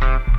Bye. 0.00 0.33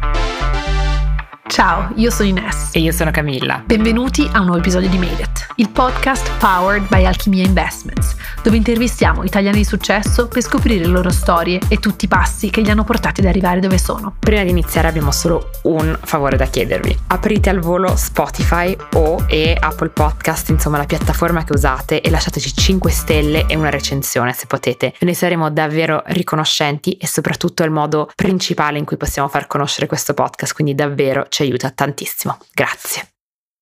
Ciao, 1.56 1.90
io 1.96 2.10
sono 2.10 2.28
Ines. 2.28 2.72
E 2.74 2.80
io 2.80 2.92
sono 2.92 3.12
Camilla. 3.12 3.64
Benvenuti 3.66 4.30
a 4.34 4.40
un 4.40 4.48
nuovo 4.48 4.60
episodio 4.60 4.90
di 4.90 4.98
Made 4.98 5.22
It, 5.22 5.54
il 5.56 5.70
podcast 5.70 6.30
powered 6.38 6.86
by 6.90 7.06
Alchimia 7.06 7.46
Investments, 7.46 8.14
dove 8.44 8.58
intervistiamo 8.58 9.24
italiani 9.24 9.60
di 9.60 9.64
successo 9.64 10.28
per 10.28 10.42
scoprire 10.42 10.84
le 10.84 10.92
loro 10.92 11.12
storie 11.12 11.62
e 11.70 11.78
tutti 11.78 12.04
i 12.04 12.08
passi 12.10 12.50
che 12.50 12.60
li 12.60 12.70
hanno 12.70 12.84
portati 12.84 13.22
ad 13.22 13.28
arrivare 13.28 13.62
dove 13.62 13.78
sono. 13.78 14.18
Prima 14.20 14.44
di 14.44 14.50
iniziare 14.50 14.90
abbiamo 14.90 15.12
solo 15.12 15.52
un 15.64 15.98
favore 16.04 16.36
da 16.36 16.44
chiedervi. 16.44 17.00
Aprite 17.08 17.50
al 17.50 17.60
volo 17.60 17.96
Spotify 17.96 18.76
o 18.96 19.24
e 19.30 19.56
Apple 19.58 19.92
Podcast, 19.92 20.50
insomma 20.50 20.76
la 20.76 20.84
piattaforma 20.84 21.46
che 21.46 21.54
usate 21.54 22.02
e 22.02 22.10
lasciateci 22.10 22.54
5 22.54 22.92
stelle 22.92 23.46
e 23.46 23.56
una 23.56 23.70
recensione 23.70 24.34
se 24.34 24.46
potete. 24.46 24.94
Ne 25.00 25.14
saremo 25.14 25.50
davvero 25.50 26.04
riconoscenti 26.08 26.98
e 26.98 27.08
soprattutto 27.08 27.64
è 27.64 27.66
il 27.66 27.72
modo 27.72 28.12
principale 28.14 28.78
in 28.78 28.84
cui 28.84 28.98
possiamo 28.98 29.30
far 29.30 29.48
conoscere 29.48 29.88
questo 29.88 30.14
podcast, 30.14 30.54
quindi 30.54 30.76
davvero 30.76 31.28
ci 31.30 31.44
aiuta 31.46 31.72
tantissimo. 31.72 32.38
Grazie. 32.54 33.10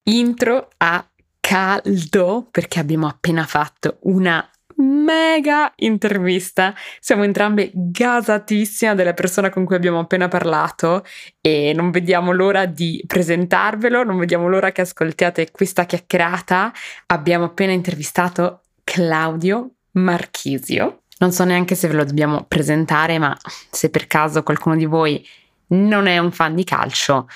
Intro 0.09 0.69
a 0.77 1.05
caldo 1.39 2.47
perché 2.49 2.79
abbiamo 2.79 3.07
appena 3.07 3.45
fatto 3.45 3.97
una 4.03 4.47
mega 4.77 5.71
intervista. 5.77 6.73
Siamo 6.99 7.23
entrambe 7.23 7.71
gasatissime 7.73 8.95
della 8.95 9.13
persona 9.13 9.49
con 9.49 9.65
cui 9.65 9.75
abbiamo 9.75 9.99
appena 9.99 10.27
parlato 10.27 11.05
e 11.41 11.73
non 11.75 11.91
vediamo 11.91 12.31
l'ora 12.31 12.65
di 12.65 13.03
presentarvelo, 13.05 14.03
non 14.03 14.17
vediamo 14.17 14.47
l'ora 14.47 14.71
che 14.71 14.81
ascoltiate 14.81 15.51
questa 15.51 15.85
chiacchierata. 15.85 16.71
Abbiamo 17.07 17.45
appena 17.45 17.71
intervistato 17.71 18.61
Claudio 18.83 19.71
Marchisio. 19.91 21.03
Non 21.19 21.31
so 21.31 21.43
neanche 21.43 21.75
se 21.75 21.87
ve 21.87 21.93
lo 21.93 22.03
dobbiamo 22.03 22.43
presentare, 22.47 23.17
ma 23.19 23.37
se 23.69 23.89
per 23.89 24.07
caso 24.07 24.43
qualcuno 24.43 24.75
di 24.75 24.85
voi 24.85 25.25
non 25.67 26.07
è 26.07 26.17
un 26.17 26.31
fan 26.31 26.53
di 26.55 26.63
calcio, 26.63 27.27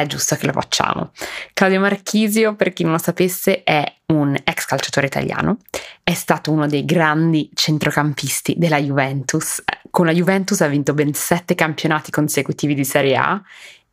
è 0.00 0.06
giusto 0.06 0.36
che 0.36 0.46
lo 0.46 0.52
facciamo. 0.52 1.10
Claudio 1.52 1.80
Marchisio, 1.80 2.54
per 2.54 2.72
chi 2.72 2.82
non 2.82 2.92
lo 2.92 2.98
sapesse, 2.98 3.62
è 3.62 3.84
un 4.06 4.36
ex 4.44 4.64
calciatore 4.66 5.06
italiano, 5.06 5.58
è 6.02 6.14
stato 6.14 6.52
uno 6.52 6.66
dei 6.66 6.84
grandi 6.84 7.50
centrocampisti 7.54 8.54
della 8.56 8.80
Juventus. 8.80 9.62
Con 9.90 10.06
la 10.06 10.12
Juventus 10.12 10.60
ha 10.60 10.66
vinto 10.66 10.94
ben 10.94 11.14
sette 11.14 11.54
campionati 11.54 12.10
consecutivi 12.10 12.74
di 12.74 12.84
Serie 12.84 13.16
A 13.16 13.42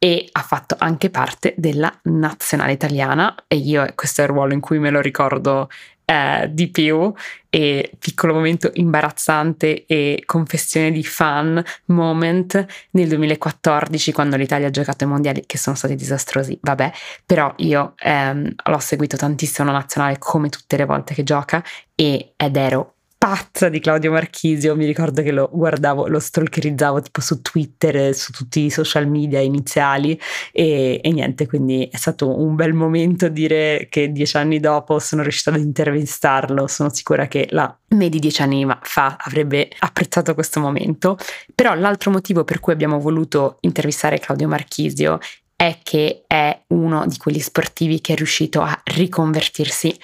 e 0.03 0.27
ha 0.31 0.41
fatto 0.41 0.75
anche 0.79 1.11
parte 1.11 1.53
della 1.57 1.93
nazionale 2.05 2.71
italiana 2.71 3.35
e 3.47 3.57
io 3.57 3.85
questo 3.93 4.21
è 4.21 4.23
il 4.23 4.31
ruolo 4.31 4.53
in 4.53 4.59
cui 4.59 4.79
me 4.79 4.89
lo 4.89 4.99
ricordo 4.99 5.69
eh, 6.05 6.49
di 6.51 6.69
più. 6.69 7.13
E 7.53 7.91
piccolo 7.99 8.33
momento 8.33 8.71
imbarazzante 8.75 9.85
e 9.85 10.23
confessione 10.25 10.89
di 10.89 11.03
fan 11.03 11.61
moment 11.87 12.65
nel 12.91 13.09
2014 13.09 14.13
quando 14.13 14.37
l'Italia 14.37 14.67
ha 14.67 14.71
giocato 14.71 15.03
ai 15.03 15.09
mondiali 15.09 15.43
che 15.45 15.57
sono 15.57 15.75
stati 15.75 15.95
disastrosi, 15.95 16.57
vabbè, 16.61 16.91
però 17.25 17.53
io 17.57 17.95
ehm, 17.97 18.53
l'ho 18.63 18.79
seguito 18.79 19.17
tantissimo 19.17 19.69
la 19.69 19.77
nazionale 19.77 20.17
come 20.17 20.47
tutte 20.47 20.77
le 20.77 20.85
volte 20.85 21.13
che 21.13 21.23
gioca 21.23 21.61
e, 21.93 22.33
ed 22.37 22.55
ero 22.55 22.95
pazza 23.21 23.69
di 23.69 23.79
Claudio 23.79 24.11
Marchisio, 24.11 24.75
mi 24.75 24.87
ricordo 24.87 25.21
che 25.21 25.31
lo 25.31 25.47
guardavo, 25.53 26.07
lo 26.07 26.17
stalkerizzavo 26.17 27.01
tipo 27.01 27.21
su 27.21 27.39
Twitter, 27.43 28.15
su 28.15 28.31
tutti 28.31 28.61
i 28.61 28.71
social 28.71 29.07
media 29.07 29.39
iniziali 29.39 30.19
e, 30.51 30.99
e, 31.03 31.11
niente, 31.11 31.45
quindi 31.45 31.87
è 31.91 31.97
stato 31.97 32.41
un 32.41 32.55
bel 32.55 32.73
momento 32.73 33.27
dire 33.29 33.85
che 33.91 34.11
dieci 34.11 34.37
anni 34.37 34.59
dopo 34.59 34.97
sono 34.97 35.21
riuscita 35.21 35.51
ad 35.51 35.59
intervistarlo, 35.59 36.65
sono 36.65 36.91
sicura 36.91 37.27
che 37.27 37.45
la 37.51 37.71
me 37.89 38.09
di 38.09 38.17
dieci 38.17 38.41
anni 38.41 38.65
fa 38.81 39.17
avrebbe 39.19 39.69
apprezzato 39.77 40.33
questo 40.33 40.59
momento, 40.59 41.15
però 41.53 41.75
l'altro 41.75 42.09
motivo 42.09 42.43
per 42.43 42.59
cui 42.59 42.73
abbiamo 42.73 42.99
voluto 42.99 43.57
intervistare 43.59 44.17
Claudio 44.17 44.47
Marchisio 44.47 45.19
è 45.55 45.77
che 45.83 46.23
è 46.25 46.59
uno 46.69 47.05
di 47.05 47.17
quegli 47.17 47.39
sportivi 47.39 48.01
che 48.01 48.13
è 48.13 48.15
riuscito 48.15 48.61
a 48.61 48.81
riconvertirsi 48.83 49.95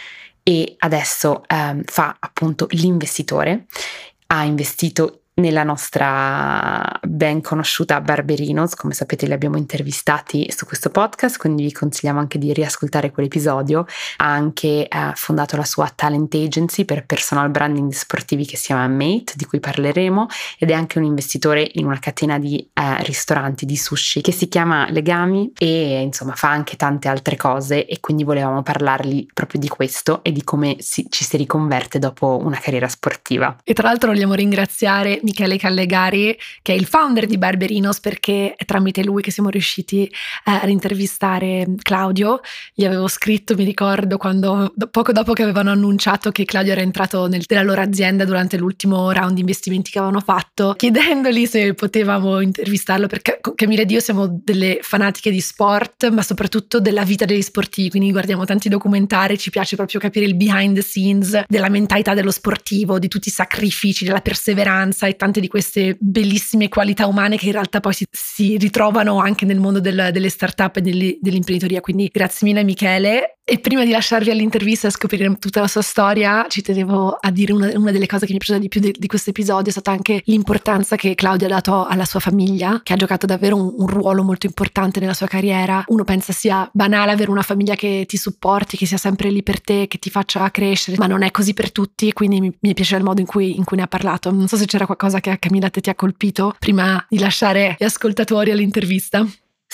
e 0.48 0.76
adesso 0.78 1.44
ehm, 1.46 1.84
fa 1.84 2.16
appunto 2.18 2.68
l'investitore, 2.69 3.66
ha 4.28 4.46
investito 4.46 5.24
nella 5.38 5.64
nostra 5.64 7.00
ben 7.03 7.42
conosciuta 7.42 8.02
Barberinos, 8.02 8.74
come 8.74 8.94
sapete 8.94 9.28
li 9.28 9.34
abbiamo 9.34 9.58
intervistati 9.58 10.52
su 10.52 10.66
questo 10.66 10.90
podcast, 10.90 11.38
quindi 11.38 11.64
vi 11.64 11.72
consigliamo 11.72 12.20
anche 12.20 12.40
di 12.40 12.53
riascoltare 12.53 13.12
quell'episodio. 13.12 13.86
Ha 14.18 14.25
anche 14.25 14.88
eh, 14.88 15.12
fondato 15.14 15.56
la 15.56 15.64
sua 15.64 15.92
talent 15.94 16.34
agency 16.34 16.86
per 16.86 17.06
personal 17.06 17.50
branding 17.50 17.92
sportivi 17.92 18.46
che 18.46 18.58
si 18.58 18.68
chiama 18.68 18.88
Mate, 18.88 19.34
di 19.36 19.46
cui 19.46 19.59
parleremo, 19.59 20.28
ed 20.58 20.72
è 20.72 20.74
anche 20.74 20.98
un 20.98 21.03
investitore 21.03 21.69
in 21.74 21.86
una 21.86 22.00
catena 22.00 22.40
di 22.40 22.58
eh, 22.74 23.04
ristoranti 23.04 23.66
di 23.66 23.78
sushi 23.78 24.22
che 24.22 24.31
si 24.31 24.48
chiama 24.48 24.90
Legami 24.90 25.52
e 25.58 26.02
insomma 26.02 26.34
fa 26.34 26.50
anche 26.50 26.75
tante 26.75 27.08
altre 27.09 27.36
cose 27.36 27.86
e 27.86 28.00
quindi 28.00 28.24
volevamo 28.24 28.64
parlargli 28.64 29.28
proprio 29.34 29.59
di 29.59 29.68
questo 29.68 30.24
e 30.24 30.31
di 30.31 30.44
come 30.44 30.78
si, 30.80 31.06
ci 31.09 31.24
si 31.24 31.38
riconverte 31.38 32.00
dopo 32.00 32.40
una 32.42 32.58
carriera 32.58 32.88
sportiva. 32.88 33.56
E 33.64 33.74
tra 33.74 33.88
l'altro 33.88 34.09
vogliamo 34.09 34.34
ringraziare 34.34 35.19
Michele 35.27 35.57
Callegari, 35.57 36.38
che 36.61 36.73
è 36.73 36.75
il 36.75 36.85
founder 36.85 37.25
di 37.25 37.38
Barberinos, 37.38 37.99
perché 37.99 38.53
è 38.55 38.63
tramite 38.63 39.03
lui 39.03 39.21
che 39.21 39.31
siamo 39.31 39.49
riusciti 39.49 40.05
eh, 40.05 40.11
ad 40.51 40.69
intervistare 40.69 41.65
Claudio. 41.81 42.39
Gli 42.73 42.85
avevo 42.85 43.09
scritto, 43.09 43.55
mi 43.55 43.65
ricordo, 43.65 44.15
quando, 44.17 44.73
poco 44.89 45.11
dopo 45.11 45.33
che 45.33 45.43
avevano 45.43 45.71
annunciato 45.71 46.31
che 46.31 46.45
Claudio 46.45 46.71
era 46.71 46.81
entrato 46.81 47.27
nel, 47.27 47.43
nella 47.45 47.63
loro 47.63 47.81
azienda 47.81 48.23
durante 48.23 48.57
l'ultimo 48.57 49.11
round 49.11 49.33
di 49.33 49.41
investimenti 49.41 49.91
che 49.91 49.99
avevano 49.99 50.21
fatto, 50.21 50.73
chiedendogli 50.77 51.45
se 51.45 51.73
potevamo 51.73 52.39
intervistarlo, 52.39 53.07
perché 53.07 53.41
Camilla 53.55 53.81
ed 53.81 53.91
io 53.91 53.99
siamo 53.99 54.39
delle 54.44 54.79
fanatiche 54.81 55.29
di 55.29 55.41
sport, 55.41 56.09
ma 56.09 56.21
soprattutto 56.21 56.79
della 56.79 57.03
vita 57.03 57.25
degli 57.25 57.41
sportivi, 57.41 57.89
quindi 57.89 58.11
guardiamo 58.11 58.45
tanti 58.45 58.69
documentari, 58.69 59.38
ci 59.38 59.49
piace 59.49 59.75
proprio 59.75 59.99
capire 59.99 60.25
il 60.25 60.35
behind 60.35 60.75
the 60.75 60.81
scenes 60.81 61.44
della 61.47 61.69
mentalità 61.69 62.13
dello 62.13 62.31
sportivo, 62.31 62.97
di 62.97 63.09
tutti 63.09 63.27
i 63.27 63.31
sacrifici, 63.31 64.05
della 64.05 64.21
perseveranza 64.21 65.07
e 65.07 65.16
tante 65.17 65.41
di 65.41 65.50
queste 65.50 65.97
bellissime 66.00 66.69
qualità 66.69 67.05
umane 67.07 67.35
che 67.38 67.47
in 67.47 67.51
realtà 67.51 67.81
poi 67.81 67.94
si, 67.94 68.05
si 68.09 68.57
ritrovano 68.57 69.19
anche 69.19 69.45
nel 69.45 69.59
mondo 69.59 69.81
del, 69.81 70.09
delle 70.13 70.29
start-up 70.29 70.78
e 70.78 70.81
dell'imprenditoria. 70.81 71.81
Quindi 71.81 72.09
grazie 72.11 72.47
mille 72.47 72.63
Michele. 72.63 73.37
E 73.50 73.59
prima 73.59 73.85
di 73.85 73.91
lasciarvi 73.91 74.30
all'intervista 74.30 74.90
e 74.90 74.91
scoprire 74.91 75.34
tutta 75.40 75.62
la 75.62 75.69
sua 75.69 75.81
storia, 75.81 76.47
ci 76.50 76.62
tenevo 76.62 77.12
a 77.12 77.31
dire 77.31 77.53
una, 77.53 77.72
una 77.75 77.91
delle 77.91 78.06
cose 78.06 78.25
che 78.25 78.34
mi 78.34 78.40
è 78.40 78.44
piaciuta 78.44 78.59
di 78.59 78.68
più 78.68 78.81
di, 78.81 78.94
di 79.00 79.08
questo 79.08 79.30
episodio 79.30 79.69
è 79.69 79.72
stata 79.72 79.90
anche 79.90 80.22
l'importanza 80.25 80.97
che 80.97 81.16
Claudia 81.16 81.47
ha 81.47 81.52
dato 81.52 81.86
alla 81.86 82.03
sua 82.03 82.19
famiglia, 82.19 82.81
che 82.84 82.91
ha 82.91 82.97
giocato 82.97 83.25
davvero 83.25 83.56
un, 83.56 83.74
un, 83.78 83.88
ruolo 83.88 84.22
molto 84.22 84.47
importante 84.47 85.00
nella 85.00 85.13
sua 85.13 85.28
carriera. 85.28 85.81
Uno 85.88 86.03
pensa 86.03 86.34
sia 86.34 86.69
banale 86.74 87.13
avere 87.13 87.31
una 87.31 87.41
famiglia 87.41 87.75
che 87.75 88.03
ti 88.06 88.18
supporti, 88.18 88.75
che 88.75 88.86
sia 88.86 88.97
sempre 88.97 89.30
lì 89.30 89.41
per 89.44 89.62
te, 89.62 89.88
che 89.88 89.97
ti 89.97 90.09
faccia 90.09 90.52
crescere, 90.52 90.97
ma 90.97 91.07
non 91.07 91.24
è 91.24 91.31
così 91.31 91.53
per 91.53 91.72
tutti, 91.72 92.12
quindi 92.12 92.41
mi, 92.41 92.53
mi 92.59 92.74
piace 92.74 92.97
il 92.97 93.03
modo 93.03 93.22
in 93.22 93.28
cui, 93.28 93.56
in 93.56 93.63
cui 93.63 93.78
ne 93.78 93.84
ha 93.84 93.88
parlato. 93.88 94.30
Non 94.30 94.50
so 94.50 94.57
se 94.57 94.66
c'era 94.66 94.86
qualcosa 94.86 95.22
che 95.22 95.30
a 95.30 95.38
Camilla 95.38 95.69
te 95.69 95.80
ti 95.80 95.90
ha 95.90 95.96
colpito 95.96 96.53
prima 96.59 97.06
di 97.07 97.18
lasciare 97.18 97.78
gli 97.80 97.86
ascoltatori 97.86 98.52
all'intervista. 98.52 99.25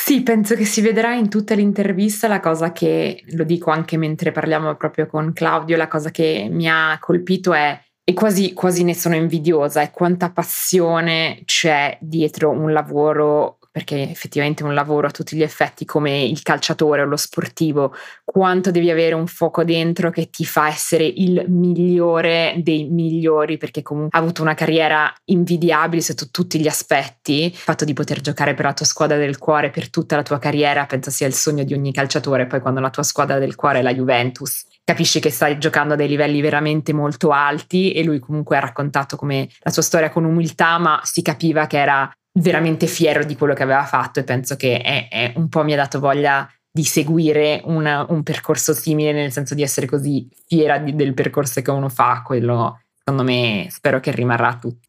Sì, 0.05 0.21
penso 0.21 0.55
che 0.55 0.65
si 0.65 0.81
vedrà 0.81 1.13
in 1.13 1.29
tutta 1.29 1.55
l'intervista 1.55 2.27
la 2.27 2.41
cosa 2.41 2.73
che, 2.73 3.23
lo 3.27 3.45
dico 3.45 3.71
anche 3.71 3.95
mentre 3.95 4.33
parliamo 4.33 4.75
proprio 4.75 5.07
con 5.07 5.31
Claudio, 5.31 5.77
la 5.77 5.87
cosa 5.87 6.11
che 6.11 6.49
mi 6.51 6.67
ha 6.67 6.97
colpito 6.99 7.53
è, 7.53 7.79
e 8.03 8.13
quasi, 8.13 8.51
quasi 8.51 8.83
ne 8.83 8.95
sono 8.95 9.15
invidiosa, 9.15 9.79
è 9.81 9.91
quanta 9.91 10.29
passione 10.29 11.43
c'è 11.45 11.97
dietro 12.01 12.49
un 12.49 12.73
lavoro 12.73 13.59
perché 13.73 14.07
effettivamente 14.07 14.63
un 14.63 14.75
lavoro 14.75 15.07
a 15.07 15.09
tutti 15.09 15.35
gli 15.35 15.41
effetti 15.41 15.83
come 15.83 16.23
il 16.23 16.43
calciatore 16.43 17.01
o 17.01 17.05
lo 17.05 17.17
sportivo, 17.17 17.95
quanto 18.23 18.69
devi 18.69 18.91
avere 18.91 19.15
un 19.15 19.25
fuoco 19.25 19.63
dentro 19.63 20.11
che 20.11 20.29
ti 20.29 20.45
fa 20.45 20.67
essere 20.67 21.05
il 21.05 21.45
migliore 21.47 22.53
dei 22.59 22.87
migliori, 22.87 23.57
perché 23.57 23.81
comunque 23.81 24.15
ha 24.15 24.21
avuto 24.21 24.43
una 24.43 24.53
carriera 24.53 25.11
invidiabile 25.25 26.03
sotto 26.03 26.27
tutti 26.29 26.59
gli 26.59 26.67
aspetti. 26.67 27.45
Il 27.45 27.55
fatto 27.55 27.83
di 27.83 27.93
poter 27.93 28.21
giocare 28.21 28.53
per 28.53 28.65
la 28.65 28.73
tua 28.73 28.85
squadra 28.85 29.17
del 29.17 29.39
cuore 29.39 29.71
per 29.71 29.89
tutta 29.89 30.15
la 30.15 30.23
tua 30.23 30.37
carriera 30.37 30.85
penso 30.85 31.09
sia 31.09 31.25
il 31.25 31.33
sogno 31.33 31.63
di 31.63 31.73
ogni 31.73 31.91
calciatore, 31.91 32.45
poi 32.45 32.61
quando 32.61 32.79
la 32.79 32.91
tua 32.91 33.01
squadra 33.03 33.39
del 33.39 33.55
cuore 33.55 33.79
è 33.79 33.81
la 33.81 33.93
Juventus 33.93 34.67
capisci 34.85 35.21
che 35.21 35.29
stai 35.29 35.57
giocando 35.57 35.93
a 35.93 35.95
dei 35.95 36.09
livelli 36.09 36.41
veramente 36.41 36.91
molto 36.91 37.31
alti 37.31 37.93
e 37.93 38.03
lui 38.03 38.19
comunque 38.19 38.57
ha 38.57 38.59
raccontato 38.59 39.15
come 39.15 39.47
la 39.61 39.71
sua 39.71 39.81
storia 39.81 40.09
con 40.09 40.25
umiltà, 40.25 40.77
ma 40.77 40.99
si 41.03 41.21
capiva 41.21 41.67
che 41.67 41.77
era 41.77 42.13
veramente 42.35 42.87
fiero 42.87 43.23
di 43.23 43.35
quello 43.35 43.53
che 43.53 43.63
aveva 43.63 43.85
fatto 43.85 44.19
e 44.19 44.23
penso 44.23 44.55
che 44.55 44.81
è, 44.81 45.07
è 45.07 45.33
un 45.35 45.49
po' 45.49 45.63
mi 45.63 45.73
ha 45.73 45.77
dato 45.77 45.99
voglia 45.99 46.49
di 46.71 46.83
seguire 46.83 47.61
una, 47.65 48.05
un 48.09 48.23
percorso 48.23 48.73
simile, 48.73 49.11
nel 49.11 49.31
senso 49.31 49.53
di 49.53 49.61
essere 49.61 49.85
così 49.85 50.27
fiera 50.47 50.79
di, 50.79 50.95
del 50.95 51.13
percorso 51.13 51.61
che 51.61 51.69
uno 51.69 51.89
fa, 51.89 52.23
quello 52.25 52.81
secondo 52.97 53.23
me 53.23 53.67
spero 53.69 53.99
che 53.99 54.11
rimarrà 54.11 54.47
a 54.47 54.57
tutti. 54.57 54.87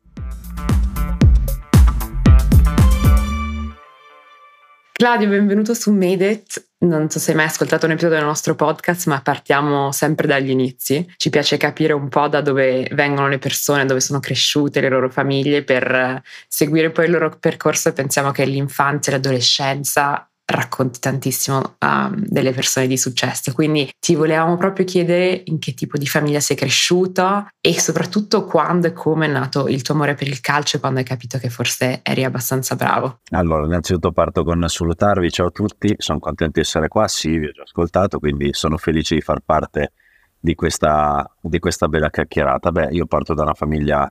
Claudio, 4.93 5.29
benvenuto 5.29 5.75
su 5.75 5.93
Made 5.93 6.31
It. 6.31 6.69
Non 6.85 7.09
so 7.09 7.19
se 7.19 7.31
hai 7.31 7.37
mai 7.39 7.47
ascoltato 7.47 7.87
un 7.87 7.93
episodio 7.93 8.19
del 8.19 8.27
nostro 8.27 8.55
podcast, 8.55 9.07
ma 9.07 9.23
partiamo 9.23 9.91
sempre 9.91 10.27
dagli 10.27 10.51
inizi. 10.51 11.11
Ci 11.17 11.31
piace 11.31 11.57
capire 11.57 11.95
un 11.95 12.11
po' 12.11 12.29
da 12.29 12.43
dove 12.43 12.87
vengono 12.93 13.27
le 13.27 13.39
persone, 13.39 13.87
dove 13.87 14.01
sono 14.01 14.21
cresciute 14.21 14.83
le 14.83 14.91
loro 14.91 15.09
famiglie 15.09 15.65
per 15.65 16.23
seguire 16.47 16.91
poi 16.91 17.07
il 17.07 17.13
loro 17.13 17.39
percorso 17.41 17.89
e 17.89 17.93
pensiamo 17.93 18.33
che 18.33 18.45
l'infanzia 18.45 19.13
e 19.13 19.17
l'adolescenza 19.17 20.29
racconti 20.47 21.01
tantissimo 21.01 21.77
um, 21.81 22.15
delle 22.27 22.53
persone 22.53 22.87
di 22.87 22.97
successo. 22.97 23.53
Quindi 23.53 23.91
ti 23.99 24.15
volevamo 24.15 24.57
proprio 24.57 24.85
chiedere 24.85 25.43
in 25.47 25.59
che 25.59 25.75
tipo 25.75 25.97
di 25.97 26.07
famiglia 26.07 26.41
sei 26.41 26.57
cresciuta 26.57 27.49
e 27.61 27.79
soprattutto 27.81 28.45
quando 28.45 28.87
e 28.87 28.93
come 28.93 29.27
è 29.27 29.31
nato 29.31 29.69
il 29.69 29.83
tuo 29.83 29.95
amore 29.95 30.15
per 30.15 30.29
il 30.29 30.41
calcio 30.41 30.77
e 30.77 30.81
quando 30.81 30.99
hai 30.99 31.05
capito 31.05 31.39
che 31.39 31.49
forse 31.49 32.01
eri 32.03 32.25
abbastanza 32.25 32.77
bravo. 32.77 33.21
Allora, 33.31 33.65
innanzitutto 33.65 34.13
parto 34.13 34.45
con 34.45 34.65
salutarvi, 34.67 35.31
ciao 35.31 35.47
a 35.47 35.51
tutti, 35.51 35.95
sono 35.99 36.19
contento 36.19 36.53
di 36.55 36.61
essere 36.61 36.89
qua, 36.89 37.09
sì, 37.09 37.39
vi 37.39 37.47
ho 37.47 37.53
già 37.53 37.63
ascoltato, 37.63 38.19
quindi 38.19 38.53
sono 38.53 38.77
felice 38.77 39.15
di 39.15 39.21
far 39.21 39.41
parte 39.45 39.93
di 40.39 40.55
questa, 40.55 41.27
di 41.41 41.59
questa 41.59 41.89
bella 41.89 42.11
chiacchierata. 42.11 42.71
Beh, 42.71 42.89
io 42.91 43.07
parto 43.07 43.33
da 43.33 43.43
una 43.43 43.55
famiglia 43.55 44.11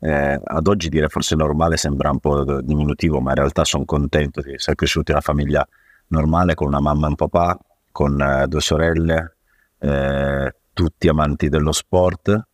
eh, 0.00 0.40
ad 0.42 0.66
oggi 0.66 0.88
dire 0.88 1.08
forse 1.08 1.34
normale 1.34 1.76
sembra 1.76 2.10
un 2.10 2.18
po' 2.18 2.60
diminutivo, 2.60 3.20
ma 3.20 3.30
in 3.30 3.36
realtà 3.36 3.64
sono 3.64 3.84
contento 3.84 4.40
di 4.40 4.52
essere 4.52 4.76
cresciuto 4.76 5.10
in 5.10 5.16
una 5.16 5.24
famiglia 5.24 5.66
normale 6.08 6.54
con 6.54 6.68
una 6.68 6.80
mamma 6.80 7.06
e 7.06 7.08
un 7.10 7.14
papà, 7.14 7.58
con 7.90 8.20
eh, 8.20 8.46
due 8.46 8.60
sorelle, 8.60 9.36
eh, 9.78 10.54
tutti 10.72 11.08
amanti 11.08 11.48
dello 11.48 11.72
sport. 11.72 12.46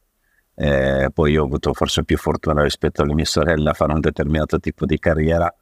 Eh, 0.54 1.10
poi 1.12 1.32
io 1.32 1.42
ho 1.42 1.46
avuto 1.46 1.72
forse 1.72 2.04
più 2.04 2.18
fortuna 2.18 2.62
rispetto 2.62 3.02
alle 3.02 3.14
mie 3.14 3.24
sorelle 3.24 3.70
a 3.70 3.72
fare 3.72 3.94
un 3.94 4.00
determinato 4.00 4.60
tipo 4.60 4.84
di 4.84 4.98
carriera, 4.98 5.52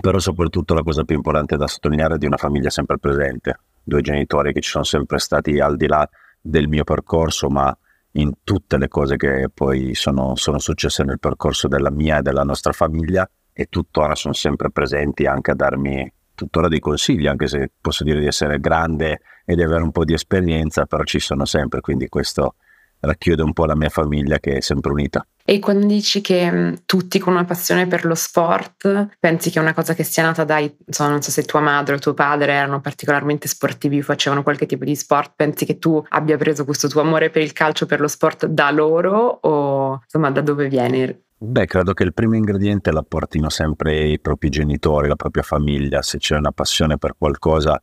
però 0.00 0.18
soprattutto 0.18 0.74
la 0.74 0.82
cosa 0.82 1.02
più 1.02 1.16
importante 1.16 1.56
da 1.56 1.66
sottolineare 1.66 2.14
è 2.14 2.18
di 2.18 2.26
una 2.26 2.36
famiglia 2.36 2.70
sempre 2.70 2.98
presente, 2.98 3.58
due 3.82 4.00
genitori 4.02 4.52
che 4.52 4.60
ci 4.60 4.70
sono 4.70 4.84
sempre 4.84 5.18
stati 5.18 5.58
al 5.58 5.76
di 5.76 5.86
là 5.88 6.08
del 6.40 6.68
mio 6.68 6.84
percorso, 6.84 7.48
ma 7.48 7.76
in 8.16 8.32
tutte 8.44 8.78
le 8.78 8.88
cose 8.88 9.16
che 9.16 9.48
poi 9.52 9.94
sono, 9.94 10.36
sono 10.36 10.58
successe 10.58 11.02
nel 11.02 11.18
percorso 11.18 11.68
della 11.68 11.90
mia 11.90 12.18
e 12.18 12.22
della 12.22 12.44
nostra 12.44 12.72
famiglia 12.72 13.28
e 13.52 13.66
tuttora 13.66 14.14
sono 14.14 14.34
sempre 14.34 14.70
presenti 14.70 15.26
anche 15.26 15.50
a 15.50 15.54
darmi 15.54 16.12
tuttora 16.34 16.68
dei 16.68 16.80
consigli, 16.80 17.26
anche 17.26 17.46
se 17.46 17.70
posso 17.80 18.04
dire 18.04 18.20
di 18.20 18.26
essere 18.26 18.60
grande 18.60 19.20
e 19.44 19.54
di 19.54 19.62
avere 19.62 19.82
un 19.82 19.92
po' 19.92 20.04
di 20.04 20.12
esperienza, 20.12 20.84
però 20.84 21.02
ci 21.04 21.18
sono 21.18 21.44
sempre, 21.46 21.80
quindi 21.80 22.08
questo 22.08 22.56
racchiude 23.00 23.42
un 23.42 23.52
po' 23.52 23.64
la 23.64 23.76
mia 23.76 23.88
famiglia 23.88 24.38
che 24.38 24.56
è 24.56 24.60
sempre 24.60 24.92
unita. 24.92 25.26
E 25.48 25.60
quando 25.60 25.86
dici 25.86 26.20
che 26.20 26.82
tutti 26.86 27.20
con 27.20 27.34
una 27.34 27.44
passione 27.44 27.86
per 27.86 28.04
lo 28.04 28.16
sport, 28.16 29.10
pensi 29.20 29.48
che 29.48 29.60
è 29.60 29.62
una 29.62 29.74
cosa 29.74 29.94
che 29.94 30.02
sia 30.02 30.24
nata 30.24 30.42
dai, 30.42 30.76
insomma, 30.84 31.10
non 31.10 31.22
so 31.22 31.30
se 31.30 31.44
tua 31.44 31.60
madre 31.60 31.94
o 31.94 31.98
tuo 31.98 32.14
padre 32.14 32.52
erano 32.52 32.80
particolarmente 32.80 33.46
sportivi, 33.46 34.02
facevano 34.02 34.42
qualche 34.42 34.66
tipo 34.66 34.84
di 34.84 34.96
sport, 34.96 35.34
pensi 35.36 35.64
che 35.64 35.78
tu 35.78 36.04
abbia 36.08 36.36
preso 36.36 36.64
questo 36.64 36.88
tuo 36.88 37.00
amore 37.00 37.30
per 37.30 37.42
il 37.42 37.52
calcio, 37.52 37.86
per 37.86 38.00
lo 38.00 38.08
sport 38.08 38.46
da 38.46 38.72
loro 38.72 39.38
o 39.42 40.00
insomma 40.02 40.32
da 40.32 40.40
dove 40.40 40.66
viene? 40.66 41.20
Beh, 41.38 41.66
credo 41.66 41.92
che 41.92 42.02
il 42.02 42.12
primo 42.12 42.34
ingrediente 42.34 42.90
la 42.90 43.04
portino 43.06 43.48
sempre 43.48 44.04
i 44.04 44.18
propri 44.18 44.48
genitori, 44.48 45.06
la 45.06 45.14
propria 45.14 45.44
famiglia, 45.44 46.02
se 46.02 46.18
c'è 46.18 46.36
una 46.36 46.50
passione 46.50 46.98
per 46.98 47.14
qualcosa, 47.16 47.80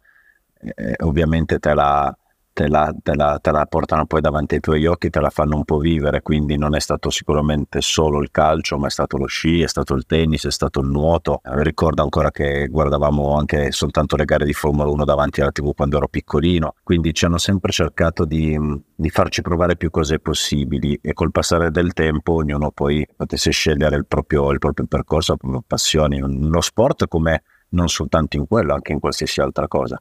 eh, 0.60 0.96
ovviamente 0.98 1.60
te 1.60 1.74
la, 1.74 2.14
te 2.54 2.68
la, 2.68 2.94
te, 3.02 3.16
la, 3.16 3.40
te 3.42 3.52
la, 3.52 3.66
portano 3.66 4.06
poi 4.06 4.22
davanti 4.22 4.56
ai 4.56 4.62
tuoi 4.62 4.86
occhi, 4.86 5.10
te 5.10 5.20
la 5.20 5.32
fanno 5.32 5.56
un 5.56 5.66
po' 5.66 5.80
vivere, 5.80 6.22
quindi 6.22 6.56
non 6.56 6.76
è 6.76 6.80
stato 6.80 7.10
sicuramente 7.10 7.82
solo 7.82 8.22
il 8.22 8.30
calcio, 8.30 8.78
ma 8.78 8.88
è 8.88 8.90
stato 8.92 9.18
lo 9.18 9.26
sci, 9.26 9.62
è 9.62 9.68
stato 9.68 9.96
il 9.96 10.06
tennis, 10.06 10.46
è 10.46 10.52
stato 10.52 10.80
il 10.80 10.88
nuoto. 10.88 11.42
Eh, 11.44 11.64
ricordo 11.64 12.04
ancora 12.04 12.30
che 12.32 12.68
guardavamo 12.68 13.36
anche 13.36 13.72
soltanto 13.72 14.16
le 14.16 14.26
gare 14.26 14.46
di 14.46 14.54
Formula 14.54 14.90
1 14.90 15.04
davanti 15.04 15.42
alla 15.42 15.52
TV 15.52 15.74
quando 15.74 15.98
ero 15.98 16.08
piccolino, 16.08 16.76
quindi 16.84 17.14
ci 17.14 17.26
hanno 17.26 17.40
sempre 17.40 17.72
cercato 17.72 18.24
di, 18.24 18.58
di 18.96 19.10
farci 19.10 19.42
provare 19.42 19.76
più 19.76 19.90
cose 19.90 20.20
possibili 20.20 20.98
e 21.02 21.14
col 21.14 21.32
passare 21.32 21.72
del 21.72 21.94
tempo 21.94 22.34
ognuno 22.34 22.70
poi 22.72 23.06
potesse 23.16 23.50
scegliere 23.52 23.96
il 23.96 24.06
proprio, 24.06 24.52
il 24.52 24.60
proprio 24.60 24.86
percorso, 24.86 25.34
le 25.34 25.38
proprie 25.40 25.62
passioni. 25.66 26.20
Lo 26.20 26.62
sport 26.62 27.08
come 27.08 27.44
non 27.70 27.90
soltanto 27.90 28.38
in 28.38 28.46
quello, 28.48 28.74
anche 28.74 28.92
in 28.92 29.00
qualsiasi 29.00 29.42
altra 29.42 29.68
cosa 29.68 30.00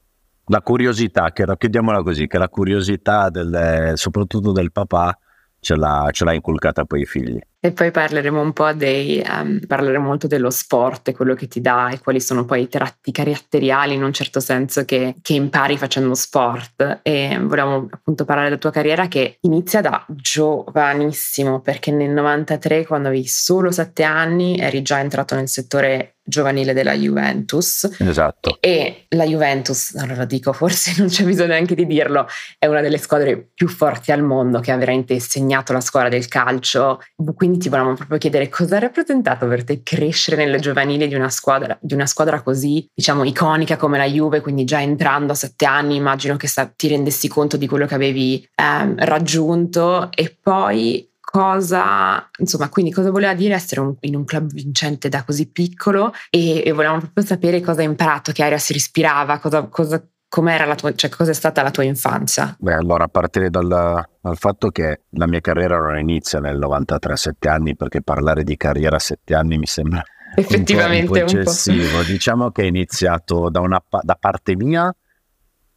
la 0.52 0.60
curiosità, 0.60 1.32
che 1.32 1.46
chiudiamola 1.56 2.02
così, 2.02 2.26
che 2.26 2.36
la 2.36 2.50
curiosità 2.50 3.30
del, 3.30 3.92
soprattutto 3.94 4.52
del 4.52 4.70
papà 4.70 5.18
ce 5.58 5.74
l'ha, 5.76 6.10
ce 6.12 6.26
l'ha 6.26 6.34
inculcata 6.34 6.84
poi 6.84 7.00
i 7.00 7.06
figli. 7.06 7.40
E 7.64 7.70
poi 7.70 7.92
parleremo 7.92 8.40
un 8.40 8.52
po' 8.52 8.72
dei, 8.72 9.24
um, 9.24 9.60
parleremo 9.64 10.04
molto 10.04 10.26
dello 10.26 10.50
sport 10.50 11.06
e 11.06 11.12
quello 11.14 11.34
che 11.34 11.46
ti 11.46 11.60
dà 11.60 11.90
e 11.90 12.00
quali 12.00 12.20
sono 12.20 12.44
poi 12.44 12.62
i 12.62 12.68
tratti 12.68 13.12
caratteriali 13.12 13.94
in 13.94 14.02
un 14.02 14.12
certo 14.12 14.40
senso 14.40 14.84
che, 14.84 15.14
che 15.22 15.34
impari 15.34 15.78
facendo 15.78 16.12
sport. 16.14 16.98
E 17.02 17.38
volevamo 17.40 17.86
appunto 17.88 18.24
parlare 18.24 18.48
della 18.48 18.60
tua 18.60 18.72
carriera 18.72 19.06
che 19.06 19.36
inizia 19.42 19.80
da 19.80 20.04
giovanissimo, 20.08 21.60
perché 21.60 21.92
nel 21.92 22.10
93, 22.10 22.84
quando 22.84 23.06
avevi 23.06 23.28
solo 23.28 23.70
sette 23.70 24.02
anni, 24.02 24.58
eri 24.58 24.82
già 24.82 24.98
entrato 24.98 25.36
nel 25.36 25.48
settore 25.48 26.16
giovanile 26.24 26.72
della 26.72 26.94
Juventus. 26.94 27.88
Esatto. 27.98 28.58
E 28.60 29.06
la 29.10 29.24
Juventus, 29.24 29.94
allora 29.96 30.24
dico, 30.24 30.52
forse 30.52 30.94
non 30.98 31.08
c'è 31.08 31.24
bisogno 31.24 31.48
neanche 31.48 31.74
di 31.74 31.86
dirlo, 31.86 32.26
è 32.58 32.66
una 32.66 32.80
delle 32.80 32.98
squadre 32.98 33.50
più 33.54 33.68
forti 33.68 34.12
al 34.12 34.22
mondo 34.22 34.60
che 34.60 34.70
ha 34.70 34.76
veramente 34.76 35.18
segnato 35.20 35.72
la 35.72 35.80
scuola 35.80 36.08
del 36.08 36.28
calcio. 36.28 37.00
Quindi 37.34 37.51
ti 37.58 37.68
volevamo 37.68 37.94
proprio 37.94 38.18
chiedere 38.18 38.48
cosa 38.48 38.76
ha 38.76 38.80
rappresentato 38.80 39.46
per 39.46 39.64
te 39.64 39.82
crescere 39.82 40.36
nelle 40.36 40.58
giovanili 40.58 41.08
di 41.08 41.14
una 41.14 41.30
squadra, 41.30 41.76
di 41.80 41.94
una 41.94 42.06
squadra 42.06 42.42
così, 42.42 42.86
diciamo, 42.94 43.24
iconica 43.24 43.76
come 43.76 43.98
la 43.98 44.06
Juve, 44.06 44.40
quindi 44.40 44.64
già 44.64 44.80
entrando 44.80 45.32
a 45.32 45.36
sette 45.36 45.64
anni 45.64 45.96
immagino 45.96 46.36
che 46.36 46.48
ti 46.76 46.88
rendessi 46.88 47.28
conto 47.28 47.56
di 47.56 47.66
quello 47.66 47.86
che 47.86 47.94
avevi 47.94 48.46
ehm, 48.54 49.04
raggiunto. 49.04 50.10
E 50.12 50.36
poi 50.40 51.10
cosa, 51.32 52.28
insomma, 52.38 52.68
quindi 52.68 52.92
cosa 52.92 53.10
voleva 53.10 53.32
dire 53.32 53.54
essere 53.54 53.80
un, 53.80 53.94
in 54.00 54.16
un 54.16 54.24
club 54.24 54.52
vincente 54.52 55.08
da 55.08 55.24
così 55.24 55.50
piccolo? 55.50 56.12
E, 56.28 56.62
e 56.64 56.72
volevamo 56.72 57.00
proprio 57.00 57.24
sapere 57.24 57.62
cosa 57.62 57.80
hai 57.80 57.86
imparato, 57.86 58.32
che 58.32 58.42
aria 58.42 58.58
si 58.58 58.74
respirava, 58.74 59.38
cosa, 59.38 59.66
cosa, 59.68 60.04
com'era 60.32 60.64
la 60.64 60.74
tua, 60.74 60.94
cioè 60.94 61.10
cosa 61.10 61.32
è 61.32 61.34
stata 61.34 61.60
la 61.62 61.70
tua 61.70 61.82
infanzia? 61.82 62.56
Beh, 62.58 62.72
allora 62.72 63.04
a 63.04 63.08
partire 63.08 63.50
dal, 63.50 63.68
dal, 63.68 64.36
fatto 64.38 64.70
che 64.70 65.02
la 65.10 65.26
mia 65.26 65.42
carriera 65.42 65.78
non 65.78 65.98
inizia 65.98 66.40
nel 66.40 66.56
93 66.56 67.12
a 67.12 67.16
7 67.16 67.48
anni, 67.50 67.76
perché 67.76 68.00
parlare 68.00 68.42
di 68.42 68.56
carriera 68.56 68.96
a 68.96 68.98
7 68.98 69.34
anni 69.34 69.58
mi 69.58 69.66
sembra 69.66 70.02
effettivamente 70.34 71.20
un 71.20 71.26
po', 71.26 71.36
un 71.36 71.42
po 71.44 71.50
eccessivo. 71.50 71.98
Un 71.98 72.02
po'. 72.02 72.10
Diciamo 72.10 72.50
che 72.50 72.62
è 72.62 72.64
iniziato 72.64 73.50
da, 73.50 73.60
una, 73.60 73.78
da 74.00 74.16
parte 74.18 74.56
mia 74.56 74.90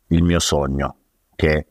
il 0.07 0.23
mio 0.23 0.39
sogno, 0.39 0.99
che 1.35 1.67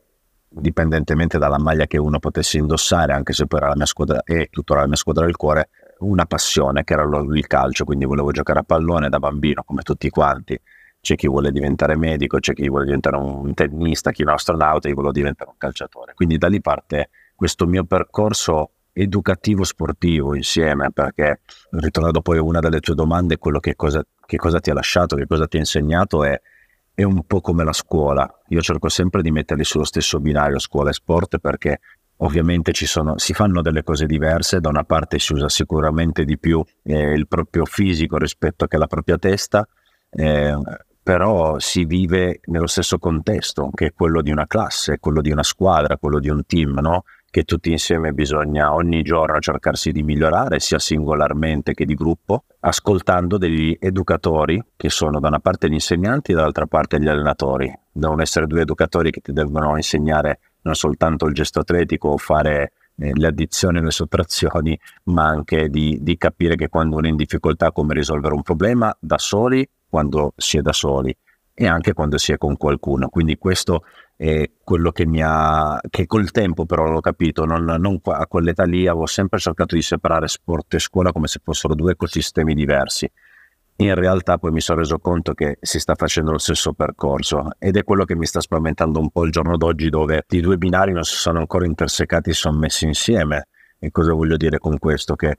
dipendentemente 0.47 1.39
dalla 1.39 1.57
maglia 1.57 1.87
che 1.87 1.97
uno 1.97 2.19
potesse 2.19 2.59
indossare, 2.59 3.13
anche 3.13 3.33
se 3.33 3.47
poi 3.47 3.61
era 3.61 3.69
la 3.69 3.75
mia 3.77 3.87
squadra 3.87 4.21
e 4.23 4.49
tuttora 4.51 4.81
la 4.81 4.87
mia 4.87 4.95
squadra 4.95 5.25
del 5.25 5.35
cuore, 5.35 5.69
una 6.01 6.27
passione 6.27 6.83
che 6.83 6.93
era 6.93 7.01
il 7.03 7.47
calcio, 7.47 7.83
quindi 7.83 8.05
volevo 8.05 8.29
giocare 8.29 8.59
a 8.59 8.63
pallone 8.63 9.09
da 9.09 9.17
bambino 9.17 9.63
come 9.63 9.81
tutti 9.81 10.07
quanti. 10.11 10.61
C'è 11.05 11.13
chi 11.13 11.27
vuole 11.27 11.51
diventare 11.51 11.95
medico, 11.95 12.39
c'è 12.39 12.53
chi 12.53 12.67
vuole 12.67 12.85
diventare 12.85 13.17
un 13.17 13.53
tennista, 13.53 14.09
chi 14.09 14.23
un 14.23 14.29
astronauta, 14.29 14.87
io 14.87 14.95
volevo 14.95 15.13
diventare 15.13 15.51
un 15.51 15.55
calciatore. 15.55 16.15
Quindi 16.15 16.39
da 16.39 16.47
lì 16.47 16.59
parte 16.61 17.09
questo 17.35 17.67
mio 17.67 17.83
percorso 17.83 18.71
educativo 18.91 19.63
sportivo 19.63 20.33
insieme, 20.33 20.89
perché 20.91 21.41
ritornando 21.69 22.21
poi 22.21 22.39
a 22.39 22.41
una 22.41 22.59
delle 22.59 22.79
tue 22.79 22.95
domande, 22.95 23.37
quello 23.37 23.59
che 23.59 23.75
cosa, 23.75 24.03
che 24.25 24.37
cosa 24.37 24.59
ti 24.59 24.71
ha 24.71 24.73
lasciato, 24.73 25.15
che 25.15 25.27
cosa 25.27 25.45
ti 25.45 25.57
ha 25.57 25.59
insegnato 25.59 26.23
è 26.23 26.41
è 26.95 27.03
un 27.03 27.23
po' 27.27 27.41
come 27.41 27.63
la 27.63 27.73
scuola. 27.73 28.27
Io 28.47 28.61
cerco 28.61 28.89
sempre 28.89 29.21
di 29.21 29.29
metterli 29.29 29.63
sullo 29.63 29.83
stesso 29.83 30.19
binario, 30.19 30.57
scuola 30.57 30.89
e 30.89 30.93
sport, 30.93 31.37
perché 31.37 31.81
ovviamente 32.17 32.73
sono, 32.73 33.17
si 33.17 33.33
fanno 33.33 33.61
delle 33.61 33.83
cose 33.83 34.07
diverse. 34.07 34.59
Da 34.59 34.69
una 34.69 34.85
parte 34.85 35.19
si 35.19 35.33
usa 35.33 35.49
sicuramente 35.49 36.23
di 36.23 36.39
più 36.39 36.63
eh, 36.83 37.11
il 37.11 37.27
proprio 37.27 37.65
fisico 37.65 38.17
rispetto 38.17 38.65
che 38.65 38.77
la 38.77 38.87
propria 38.87 39.17
testa, 39.17 39.67
eh, 40.09 40.57
però 41.05 41.59
si 41.59 41.85
vive 41.85 42.39
nello 42.45 42.65
stesso 42.65 42.97
contesto, 42.97 43.69
che 43.75 43.85
è 43.85 43.93
quello 43.93 44.23
di 44.23 44.31
una 44.31 44.47
classe, 44.47 44.97
quello 44.97 45.21
di 45.21 45.29
una 45.29 45.43
squadra, 45.43 45.97
quello 45.97 46.17
di 46.17 46.29
un 46.29 46.43
team, 46.47 46.79
no? 46.81 47.03
che 47.29 47.43
tutti 47.43 47.69
insieme 47.69 48.11
bisogna 48.11 48.73
ogni 48.73 49.03
giorno 49.03 49.37
cercarsi 49.39 49.91
di 49.91 50.01
migliorare, 50.01 50.59
sia 50.59 50.79
singolarmente 50.79 51.75
che 51.75 51.85
di 51.85 51.93
gruppo, 51.93 52.45
ascoltando 52.61 53.37
degli 53.37 53.77
educatori 53.79 54.59
che 54.75 54.89
sono 54.89 55.19
da 55.19 55.27
una 55.27 55.37
parte 55.39 55.69
gli 55.69 55.73
insegnanti 55.73 56.31
e 56.31 56.33
dall'altra 56.33 56.65
parte 56.65 56.99
gli 56.99 57.07
allenatori. 57.07 57.71
Devono 57.91 58.23
essere 58.23 58.47
due 58.47 58.61
educatori 58.61 59.11
che 59.11 59.21
ti 59.21 59.31
devono 59.31 59.75
insegnare 59.75 60.39
non 60.63 60.73
soltanto 60.73 61.27
il 61.27 61.35
gesto 61.35 61.59
atletico 61.59 62.07
o 62.07 62.17
fare 62.17 62.71
eh, 62.97 63.11
le 63.13 63.27
addizioni 63.27 63.77
e 63.77 63.81
le 63.81 63.91
sottrazioni, 63.91 64.79
ma 65.03 65.25
anche 65.25 65.69
di, 65.69 65.99
di 66.01 66.17
capire 66.17 66.55
che 66.55 66.67
quando 66.67 66.95
uno 66.95 67.05
è 67.05 67.09
in 67.09 67.15
difficoltà 67.15 67.71
come 67.71 67.93
risolvere 67.93 68.33
un 68.33 68.41
problema 68.41 68.95
da 68.99 69.19
soli, 69.19 69.69
quando 69.95 70.33
si 70.35 70.57
è 70.57 70.61
da 70.61 70.73
soli 70.73 71.15
e 71.53 71.67
anche 71.67 71.93
quando 71.93 72.17
si 72.17 72.33
è 72.33 72.37
con 72.37 72.57
qualcuno. 72.57 73.07
Quindi 73.07 73.37
questo 73.37 73.85
è 74.17 74.51
quello 74.61 74.91
che 74.91 75.05
mi 75.05 75.21
ha, 75.23 75.79
che 75.89 76.05
col 76.05 76.31
tempo 76.31 76.65
però 76.65 76.89
l'ho 76.89 76.99
capito, 76.99 77.45
non, 77.45 77.63
non 77.63 78.01
a 78.03 78.27
quell'età 78.27 78.65
lì 78.65 78.87
avevo 78.87 79.05
sempre 79.05 79.39
cercato 79.39 79.73
di 79.73 79.81
separare 79.81 80.27
sport 80.27 80.73
e 80.73 80.79
scuola 80.79 81.13
come 81.13 81.27
se 81.27 81.39
fossero 81.41 81.75
due 81.75 81.93
ecosistemi 81.93 82.53
diversi. 82.53 83.09
in 83.77 83.95
realtà 83.95 84.37
poi 84.37 84.51
mi 84.51 84.59
sono 84.59 84.79
reso 84.79 84.99
conto 84.99 85.33
che 85.33 85.57
si 85.61 85.79
sta 85.79 85.95
facendo 85.95 86.31
lo 86.31 86.39
stesso 86.39 86.73
percorso 86.73 87.51
ed 87.57 87.77
è 87.77 87.85
quello 87.85 88.03
che 88.03 88.15
mi 88.15 88.25
sta 88.25 88.41
spaventando 88.41 88.99
un 88.99 89.09
po' 89.09 89.23
il 89.23 89.31
giorno 89.31 89.55
d'oggi 89.55 89.89
dove 89.89 90.25
i 90.27 90.41
due 90.41 90.57
binari 90.57 90.91
non 90.91 91.03
si 91.03 91.15
sono 91.15 91.39
ancora 91.39 91.65
intersecati, 91.65 92.33
si 92.33 92.39
sono 92.41 92.57
messi 92.57 92.83
insieme. 92.85 93.47
E 93.79 93.91
cosa 93.91 94.11
voglio 94.11 94.35
dire 94.35 94.57
con 94.59 94.77
questo? 94.77 95.15
Che 95.15 95.37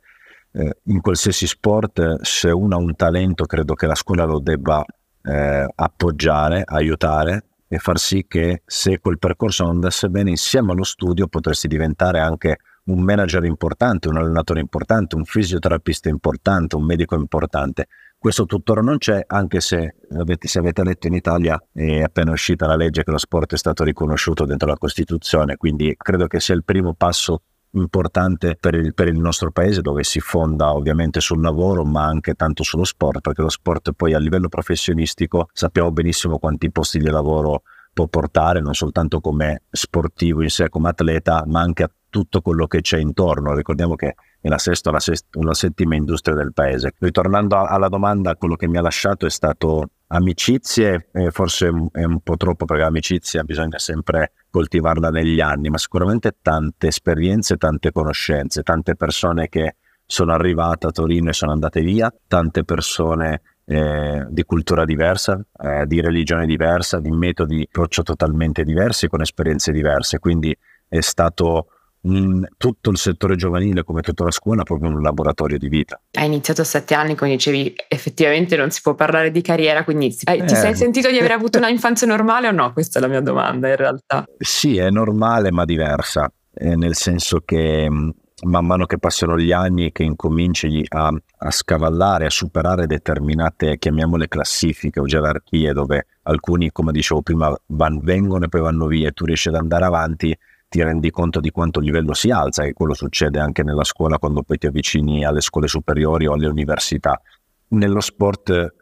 eh, 0.56 0.78
in 0.84 1.00
qualsiasi 1.00 1.46
sport 1.46 2.20
se 2.22 2.50
uno 2.50 2.76
ha 2.76 2.78
un 2.78 2.96
talento 2.96 3.44
credo 3.44 3.74
che 3.74 3.86
la 3.86 3.94
scuola 3.94 4.24
lo 4.24 4.40
debba 4.40 4.82
eh, 5.22 5.66
appoggiare, 5.74 6.62
aiutare 6.64 7.44
e 7.68 7.78
far 7.78 7.98
sì 7.98 8.24
che 8.26 8.62
se 8.64 8.98
quel 9.00 9.18
percorso 9.18 9.64
non 9.64 9.74
andasse 9.74 10.08
bene 10.08 10.30
insieme 10.30 10.72
allo 10.72 10.84
studio 10.84 11.26
potresti 11.26 11.68
diventare 11.68 12.20
anche 12.20 12.58
un 12.84 13.02
manager 13.02 13.44
importante, 13.44 14.08
un 14.08 14.16
allenatore 14.16 14.60
importante, 14.60 15.16
un 15.16 15.24
fisioterapista 15.24 16.08
importante, 16.08 16.76
un 16.76 16.84
medico 16.84 17.16
importante. 17.16 17.88
Questo 18.16 18.46
tuttora 18.46 18.80
non 18.80 18.98
c'è, 18.98 19.24
anche 19.26 19.60
se 19.60 19.96
avete, 20.16 20.46
se 20.46 20.60
avete 20.60 20.84
letto 20.84 21.08
in 21.08 21.14
Italia 21.14 21.60
è 21.72 22.02
appena 22.02 22.30
uscita 22.30 22.66
la 22.66 22.76
legge 22.76 23.02
che 23.02 23.10
lo 23.10 23.18
sport 23.18 23.54
è 23.54 23.58
stato 23.58 23.82
riconosciuto 23.82 24.44
dentro 24.44 24.68
la 24.68 24.76
Costituzione, 24.76 25.56
quindi 25.56 25.94
credo 25.98 26.28
che 26.28 26.38
sia 26.38 26.54
il 26.54 26.64
primo 26.64 26.94
passo 26.94 27.42
importante 27.72 28.56
per 28.58 28.74
il, 28.74 28.94
per 28.94 29.08
il, 29.08 29.18
nostro 29.18 29.50
paese 29.50 29.82
dove 29.82 30.02
si 30.02 30.20
fonda 30.20 30.72
ovviamente 30.72 31.20
sul 31.20 31.42
lavoro 31.42 31.84
ma 31.84 32.04
anche 32.04 32.34
tanto 32.34 32.62
sullo 32.62 32.84
sport 32.84 33.20
perché 33.20 33.42
lo 33.42 33.48
sport 33.48 33.92
poi 33.92 34.14
a 34.14 34.18
livello 34.18 34.48
professionistico 34.48 35.48
sappiamo 35.52 35.90
benissimo 35.90 36.38
quanti 36.38 36.70
posti 36.70 36.98
di 36.98 37.10
lavoro 37.10 37.62
può 37.92 38.06
portare 38.06 38.60
non 38.60 38.74
soltanto 38.74 39.20
come 39.20 39.62
sportivo 39.70 40.42
in 40.42 40.50
sé 40.50 40.68
come 40.68 40.88
atleta 40.88 41.44
ma 41.46 41.60
anche 41.60 41.82
a 41.82 41.90
tutto 42.16 42.40
quello 42.40 42.66
che 42.66 42.80
c'è 42.80 42.98
intorno. 42.98 43.54
Ricordiamo 43.54 43.94
che 43.94 44.14
è 44.46 44.48
la 44.48 44.58
sesta 44.58 44.90
la, 44.90 45.00
sest- 45.00 45.34
la 45.36 45.54
settima 45.54 45.96
industria 45.96 46.34
del 46.34 46.52
paese. 46.52 46.94
Ritornando 46.98 47.56
alla 47.56 47.88
domanda 47.88 48.36
quello 48.36 48.56
che 48.56 48.68
mi 48.68 48.78
ha 48.78 48.80
lasciato 48.80 49.26
è 49.26 49.30
stato 49.30 49.90
amicizie, 50.08 51.08
eh, 51.12 51.30
forse 51.30 51.72
è 51.92 52.04
un 52.04 52.20
po' 52.20 52.36
troppo 52.36 52.64
perché 52.64 52.82
l'amicizia 52.84 53.42
bisogna 53.42 53.78
sempre 53.78 54.32
coltivarla 54.50 55.10
negli 55.10 55.40
anni, 55.40 55.68
ma 55.68 55.78
sicuramente 55.78 56.36
tante 56.40 56.86
esperienze, 56.86 57.56
tante 57.56 57.90
conoscenze, 57.90 58.62
tante 58.62 58.94
persone 58.94 59.48
che 59.48 59.76
sono 60.06 60.32
arrivate 60.32 60.86
a 60.86 60.90
Torino 60.90 61.30
e 61.30 61.32
sono 61.32 61.50
andate 61.50 61.80
via, 61.80 62.12
tante 62.28 62.62
persone 62.64 63.42
eh, 63.64 64.24
di 64.28 64.44
cultura 64.44 64.84
diversa, 64.84 65.44
eh, 65.60 65.86
di 65.86 66.00
religione 66.00 66.46
diversa, 66.46 67.00
di 67.00 67.10
metodi 67.10 67.56
di 67.56 67.62
approccio 67.62 68.02
totalmente 68.04 68.62
diversi, 68.62 69.08
con 69.08 69.22
esperienze 69.22 69.72
diverse, 69.72 70.20
quindi 70.20 70.56
è 70.88 71.00
stato 71.00 71.66
in 72.06 72.46
tutto 72.56 72.90
il 72.90 72.98
settore 72.98 73.36
giovanile 73.36 73.82
come 73.84 74.00
tutta 74.00 74.24
la 74.24 74.30
scuola 74.30 74.62
proprio 74.62 74.90
un 74.90 75.02
laboratorio 75.02 75.58
di 75.58 75.68
vita. 75.68 76.00
Hai 76.12 76.26
iniziato 76.26 76.62
a 76.62 76.64
sette 76.64 76.94
anni, 76.94 77.14
come 77.14 77.32
dicevi, 77.32 77.74
effettivamente 77.88 78.56
non 78.56 78.70
si 78.70 78.80
può 78.80 78.94
parlare 78.94 79.30
di 79.30 79.42
carriera, 79.42 79.84
quindi 79.84 80.16
eh, 80.24 80.44
ti 80.44 80.54
sei 80.54 80.74
sentito 80.74 81.10
di 81.10 81.18
aver 81.18 81.32
avuto 81.32 81.58
una 81.58 81.68
infanzia 81.68 82.06
normale 82.06 82.48
o 82.48 82.52
no? 82.52 82.72
Questa 82.72 82.98
è 82.98 83.02
la 83.02 83.08
mia 83.08 83.20
domanda 83.20 83.68
in 83.68 83.76
realtà. 83.76 84.24
Sì, 84.38 84.76
è 84.76 84.90
normale 84.90 85.50
ma 85.50 85.64
diversa, 85.64 86.30
eh, 86.54 86.76
nel 86.76 86.94
senso 86.94 87.42
che 87.44 87.88
mm, 87.90 88.08
man 88.44 88.66
mano 88.66 88.84
che 88.86 88.98
passano 88.98 89.38
gli 89.38 89.52
anni 89.52 89.92
che 89.92 90.02
incominci 90.02 90.84
a, 90.88 91.12
a, 91.38 91.50
scavallare, 91.50 92.26
a 92.26 92.30
superare 92.30 92.86
determinate, 92.86 93.78
chiamiamole 93.78 94.28
classifiche 94.28 95.00
o 95.00 95.06
gerarchie, 95.06 95.72
dove 95.72 96.06
alcuni, 96.22 96.70
come 96.70 96.92
dicevo 96.92 97.22
prima, 97.22 97.56
van, 97.66 97.98
vengono 98.00 98.44
e 98.44 98.48
poi 98.48 98.60
vanno 98.60 98.86
via 98.86 99.08
e 99.08 99.12
tu 99.12 99.24
riesci 99.24 99.48
ad 99.48 99.54
andare 99.54 99.86
avanti, 99.86 100.36
ti 100.68 100.82
rendi 100.82 101.10
conto 101.10 101.40
di 101.40 101.50
quanto 101.50 101.80
livello 101.80 102.12
si 102.12 102.30
alza 102.30 102.64
e 102.64 102.72
quello 102.72 102.94
succede 102.94 103.38
anche 103.38 103.62
nella 103.62 103.84
scuola 103.84 104.18
quando 104.18 104.42
poi 104.42 104.58
ti 104.58 104.66
avvicini 104.66 105.24
alle 105.24 105.40
scuole 105.40 105.68
superiori 105.68 106.26
o 106.26 106.32
alle 106.32 106.46
università. 106.46 107.20
Nello 107.68 108.00
sport 108.00 108.74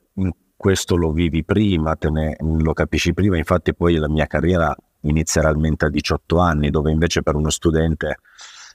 questo 0.57 0.97
lo 0.97 1.13
vivi 1.13 1.45
prima, 1.45 1.97
ne, 2.11 2.37
lo 2.39 2.73
capisci 2.73 3.13
prima, 3.13 3.37
infatti 3.37 3.75
poi 3.75 3.97
la 3.97 4.09
mia 4.09 4.27
carriera 4.27 4.75
inizia 5.03 5.43
realmente 5.43 5.85
a 5.85 5.91
18 5.91 6.39
anni, 6.39 6.71
dove 6.71 6.91
invece 6.91 7.23
per 7.23 7.35
uno 7.35 7.51
studente 7.51 8.21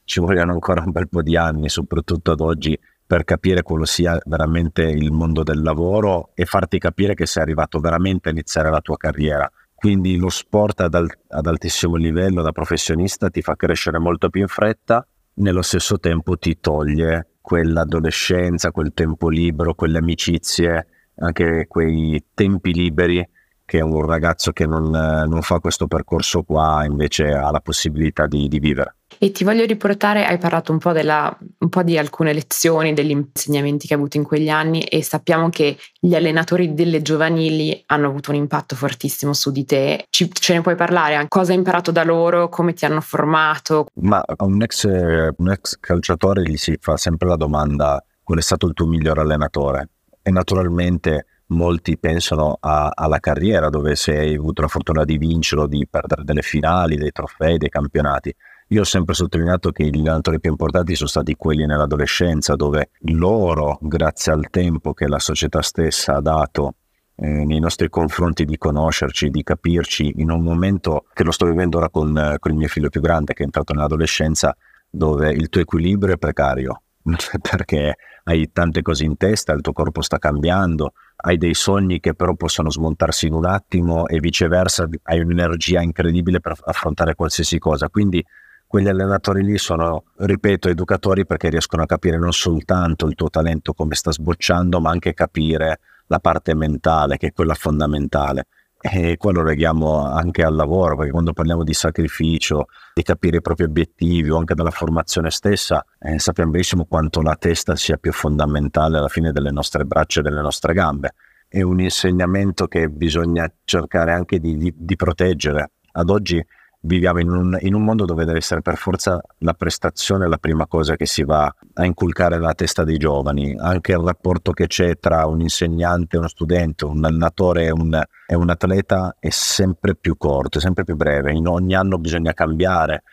ci 0.04 0.20
vogliono 0.20 0.52
ancora 0.52 0.84
un 0.84 0.92
bel 0.92 1.10
po' 1.10 1.24
di 1.24 1.36
anni, 1.36 1.68
soprattutto 1.68 2.32
ad 2.32 2.42
oggi, 2.42 2.80
per 3.06 3.24
capire 3.24 3.64
quello 3.64 3.86
sia 3.86 4.20
veramente 4.26 4.84
il 4.84 5.12
mondo 5.12 5.42
del 5.42 5.64
lavoro 5.64 6.30
e 6.36 6.46
farti 6.46 6.78
capire 6.78 7.16
che 7.16 7.26
sei 7.26 7.42
arrivato 7.42 7.80
veramente 7.80 8.30
a 8.30 8.32
iniziare 8.32 8.70
la 8.70 8.82
tua 8.82 8.98
carriera 8.98 9.52
quindi 9.80 10.18
lo 10.18 10.30
sport 10.30 10.82
ad, 10.82 10.94
al- 10.94 11.10
ad 11.30 11.48
altissimo 11.48 11.96
livello 11.96 12.42
da 12.42 12.52
professionista 12.52 13.30
ti 13.30 13.42
fa 13.42 13.56
crescere 13.56 13.98
molto 13.98 14.30
più 14.30 14.42
in 14.42 14.48
fretta, 14.48 15.08
nello 15.36 15.62
stesso 15.62 16.00
tempo 16.00 16.38
ti 16.38 16.60
toglie 16.60 17.36
quell'adolescenza, 17.40 18.72
quel 18.72 18.92
tempo 18.94 19.30
libero, 19.30 19.74
quelle 19.74 20.00
amicizie, 20.00 20.88
anche 21.16 21.66
quei 21.68 22.22
tempi 22.34 22.74
liberi 22.74 23.26
che 23.70 23.82
un 23.82 24.04
ragazzo 24.04 24.52
che 24.52 24.66
non, 24.66 24.90
non 24.90 25.42
fa 25.44 25.60
questo 25.60 25.86
percorso 25.86 26.42
qua 26.42 26.84
invece 26.86 27.32
ha 27.32 27.52
la 27.52 27.60
possibilità 27.60 28.26
di, 28.26 28.48
di 28.48 28.58
vivere. 28.58 28.96
E 29.20 29.32
ti 29.32 29.44
voglio 29.44 29.66
riportare, 29.66 30.26
hai 30.26 30.40
parlato 30.40 30.72
un 30.72 30.80
po, 30.80 30.92
della, 30.92 31.36
un 31.60 31.70
po' 31.70 31.84
di 31.84 31.98
alcune 31.98 32.34
lezioni, 32.34 32.94
degli 32.94 33.12
insegnamenti 33.12 33.86
che 33.86 33.94
hai 33.94 34.00
avuto 34.00 34.18
in 34.18 34.24
quegli 34.24 34.50
anni 34.50 34.82
e 34.82 35.04
sappiamo 35.04 35.50
che 35.50 35.78
gli 36.00 36.16
allenatori 36.16 36.74
delle 36.74 37.04
giovanili 37.04 37.84
hanno 37.88 38.08
avuto 38.08 38.32
un 38.32 38.38
impatto 38.38 38.76
fortissimo 38.76 39.34
su 39.34 39.52
di 39.52 39.66
te. 39.66 40.06
Ci, 40.10 40.32
ce 40.32 40.54
ne 40.54 40.62
puoi 40.62 40.76
parlare? 40.76 41.26
Cosa 41.28 41.52
hai 41.52 41.58
imparato 41.58 41.92
da 41.92 42.04
loro? 42.04 42.50
Come 42.50 42.74
ti 42.74 42.86
hanno 42.86 43.02
formato? 43.02 43.86
Ma 44.02 44.24
a 44.26 44.46
un 44.46 44.62
ex, 44.64 44.86
un 44.86 45.50
ex 45.52 45.78
calciatore 45.80 46.42
gli 46.42 46.58
si 46.58 46.76
fa 46.80 46.98
sempre 46.98 47.28
la 47.28 47.36
domanda 47.36 48.04
qual 48.24 48.40
è 48.40 48.42
stato 48.42 48.66
il 48.66 48.74
tuo 48.74 48.88
miglior 48.88 49.20
allenatore? 49.20 49.90
E 50.24 50.32
naturalmente 50.32 51.26
molti 51.50 51.98
pensano 51.98 52.58
a, 52.60 52.92
alla 52.94 53.20
carriera 53.20 53.70
dove 53.70 53.96
se 53.96 54.18
hai 54.18 54.36
avuto 54.36 54.62
la 54.62 54.68
fortuna 54.68 55.04
di 55.04 55.18
vincerlo, 55.18 55.68
di 55.68 55.88
perdere 55.90 56.24
delle 56.24 56.42
finali, 56.42 56.96
dei 56.96 57.12
trofei, 57.12 57.58
dei 57.58 57.70
campionati. 57.70 58.34
Io 58.72 58.82
ho 58.82 58.86
sempre 58.86 59.16
sottolineato 59.16 59.72
che 59.72 59.86
gli 59.86 59.98
allenatori 59.98 60.40
più 60.40 60.52
importanti 60.52 60.96
sono 60.96 61.10
stati 61.10 61.36
quelli 61.36 61.66
nell'adolescenza, 61.66 62.56
dove 62.56 62.92
loro, 63.06 63.80
grazie 63.82 64.32
al 64.32 64.48
tempo 64.52 64.94
che 64.94 65.08
la 65.08 65.18
società 65.18 65.62
stessa 65.64 66.18
ha 66.18 66.22
dato 66.22 66.76
eh, 67.16 67.28
nei 67.46 67.60
nostri 67.60 67.90
confronti 67.90 68.46
di 68.46 68.58
conoscerci, 68.58 69.30
di 69.30 69.42
capirci, 69.42 70.14
in 70.18 70.30
un 70.30 70.44
momento 70.44 71.06
che 71.14 71.24
lo 71.24 71.32
sto 71.32 71.48
vivendo 71.48 71.78
ora 71.78 71.90
con, 71.90 72.36
con 72.38 72.52
il 72.52 72.58
mio 72.58 72.68
figlio 72.68 72.90
più 72.90 73.02
grande 73.02 73.34
che 73.34 73.42
è 73.42 73.46
entrato 73.46 73.74
nell'adolescenza, 73.74 74.56
dove 74.88 75.32
il 75.32 75.50
tuo 75.50 75.62
equilibrio 75.62 76.14
è 76.14 76.18
precario, 76.18 76.84
perché 77.42 77.96
hai 78.26 78.52
tante 78.54 78.84
cose 78.84 79.04
in 79.04 79.18
testa, 79.18 79.54
il 79.54 79.62
tuo 79.62 79.74
corpo 79.74 80.02
sta 80.02 80.20
cambiando, 80.20 80.94
hai 81.22 81.38
dei 81.38 81.54
sogni 81.54 82.00
che 82.00 82.14
però 82.14 82.34
possono 82.36 82.70
smontarsi 82.70 83.28
in 83.28 83.34
un 83.34 83.46
attimo 83.46 84.08
e 84.08 84.20
viceversa 84.20 84.88
hai 85.04 85.20
un'energia 85.20 85.82
incredibile 85.82 86.40
per 86.40 86.56
affrontare 86.64 87.16
qualsiasi 87.16 87.60
cosa. 87.60 87.90
Quindi 87.90 88.24
quegli 88.66 88.88
allenatori 88.88 89.44
lì 89.44 89.58
sono, 89.58 90.04
ripeto, 90.18 90.70
educatori 90.70 91.26
perché 91.26 91.50
riescono 91.50 91.84
a 91.84 91.88
capire 91.88 92.18
non 92.18 92.32
soltanto 92.32 93.08
il 93.08 93.16
tuo 93.16 93.30
talento 93.30 93.74
come 93.74 93.96
sta 93.96 94.12
sbocciando, 94.12 94.80
ma 94.80 94.92
anche 94.92 95.14
capire 95.14 95.80
la 96.08 96.20
parte 96.20 96.54
mentale, 96.54 97.18
che 97.18 97.28
è 97.28 97.34
quella 97.34 97.56
fondamentale. 97.56 98.46
E 98.82 99.18
qua 99.18 99.34
lo 99.34 99.44
leghiamo 99.44 100.06
anche 100.06 100.42
al 100.42 100.56
lavoro, 100.56 100.96
perché 100.96 101.12
quando 101.12 101.34
parliamo 101.34 101.66
di 101.66 101.74
sacrificio, 101.74 102.68
di 102.94 103.04
capire 103.04 103.38
i 103.38 103.42
propri 103.42 103.66
obiettivi 103.66 104.30
o 104.30 104.38
anche 104.38 104.56
della 104.56 104.72
formazione 104.72 105.32
stessa, 105.32 105.86
eh, 106.00 106.18
sappiamo 106.18 106.52
benissimo 106.52 106.86
quanto 106.86 107.22
la 107.22 107.36
testa 107.36 107.76
sia 107.76 107.98
più 107.98 108.14
fondamentale 108.14 108.98
alla 108.98 109.10
fine 109.10 109.34
delle 109.34 109.52
nostre 109.52 109.84
braccia 109.84 110.22
e 110.22 110.24
delle 110.24 110.40
nostre 110.40 110.74
gambe. 110.74 111.14
È 111.50 111.62
un 111.62 111.82
insegnamento 111.82 112.68
che 112.68 112.90
bisogna 112.90 113.52
cercare 113.66 114.14
anche 114.14 114.40
di, 114.40 114.56
di, 114.56 114.74
di 114.74 114.96
proteggere. 114.96 115.72
Ad 115.92 116.10
oggi 116.10 116.42
viviamo 116.82 117.20
in 117.20 117.30
un, 117.30 117.58
in 117.62 117.74
un, 117.74 117.84
mondo 117.84 118.06
dove 118.06 118.24
deve 118.24 118.38
essere 118.38 118.62
per 118.62 118.78
forza 118.78 119.22
la 119.40 119.54
prestazione 119.54 120.28
la 120.28 120.38
prima 120.38 120.66
cosa 120.66 120.96
che 120.96 121.06
si 121.06 121.24
va 121.24 121.54
a 121.74 121.86
inculcare 121.86 122.38
nella 122.38 122.54
testa 122.54 122.84
dei 122.84 122.98
giovani, 122.98 123.56
anche 123.58 123.92
il 123.92 124.00
rapporto 124.00 124.52
che 124.52 124.68
c'è 124.68 124.98
tra 124.98 125.26
un 125.26 125.42
insegnante 125.42 126.18
uno 126.18 126.28
studente, 126.28 126.86
un 126.86 127.04
allenatore 127.04 127.66
e 127.66 127.72
un, 127.72 128.02
e 128.26 128.36
un 128.36 128.50
atleta 128.50 129.16
è 129.20 129.30
sempre 129.30 129.96
più 129.96 130.16
corto, 130.18 130.58
è 130.60 130.62
sempre 130.62 130.84
più 130.84 130.96
breve, 130.96 131.34
in 131.34 131.48
ogni 131.48 131.76
anno 131.76 131.98
bisogna 131.98 132.34
cambiare, 132.34 133.04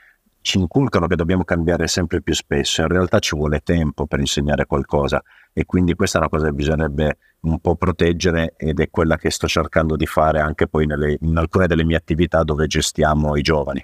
ci 0.41 0.59
inculcano 0.59 1.09
che 1.09 1.17
dobbiamo 1.17 1.43
cambiare 1.43 1.89
sempre 1.89 2.23
più 2.23 2.35
spesso, 2.35 2.83
in 2.83 2.89
realtà 2.89 3.19
ci 3.19 3.35
vuole 3.35 3.61
tempo 3.65 4.07
per 4.07 4.21
insegnare 4.21 4.67
qualcosa 4.67 5.21
e 5.53 5.65
quindi 5.65 5.95
questa 5.95 6.19
è 6.19 6.21
una 6.21 6.31
cosa 6.31 6.47
che 6.47 6.53
bisognerebbe 6.53 7.19
un 7.41 7.61
po' 7.61 7.77
proteggere 7.77 8.55
ed 8.57 8.81
è 8.81 8.91
quella 8.91 9.17
che 9.17 9.31
sto 9.31 9.47
cercando 9.47 9.97
di 9.97 10.07
fare 10.07 10.41
anche 10.41 10.67
poi 10.67 10.87
nelle, 10.87 11.17
in 11.21 11.37
alcune 11.37 11.67
delle 11.67 11.85
mie 11.85 11.97
attività 11.97 12.43
dove 12.43 12.67
gestiamo 12.67 13.37
i 13.37 13.43
giovani. 13.43 13.83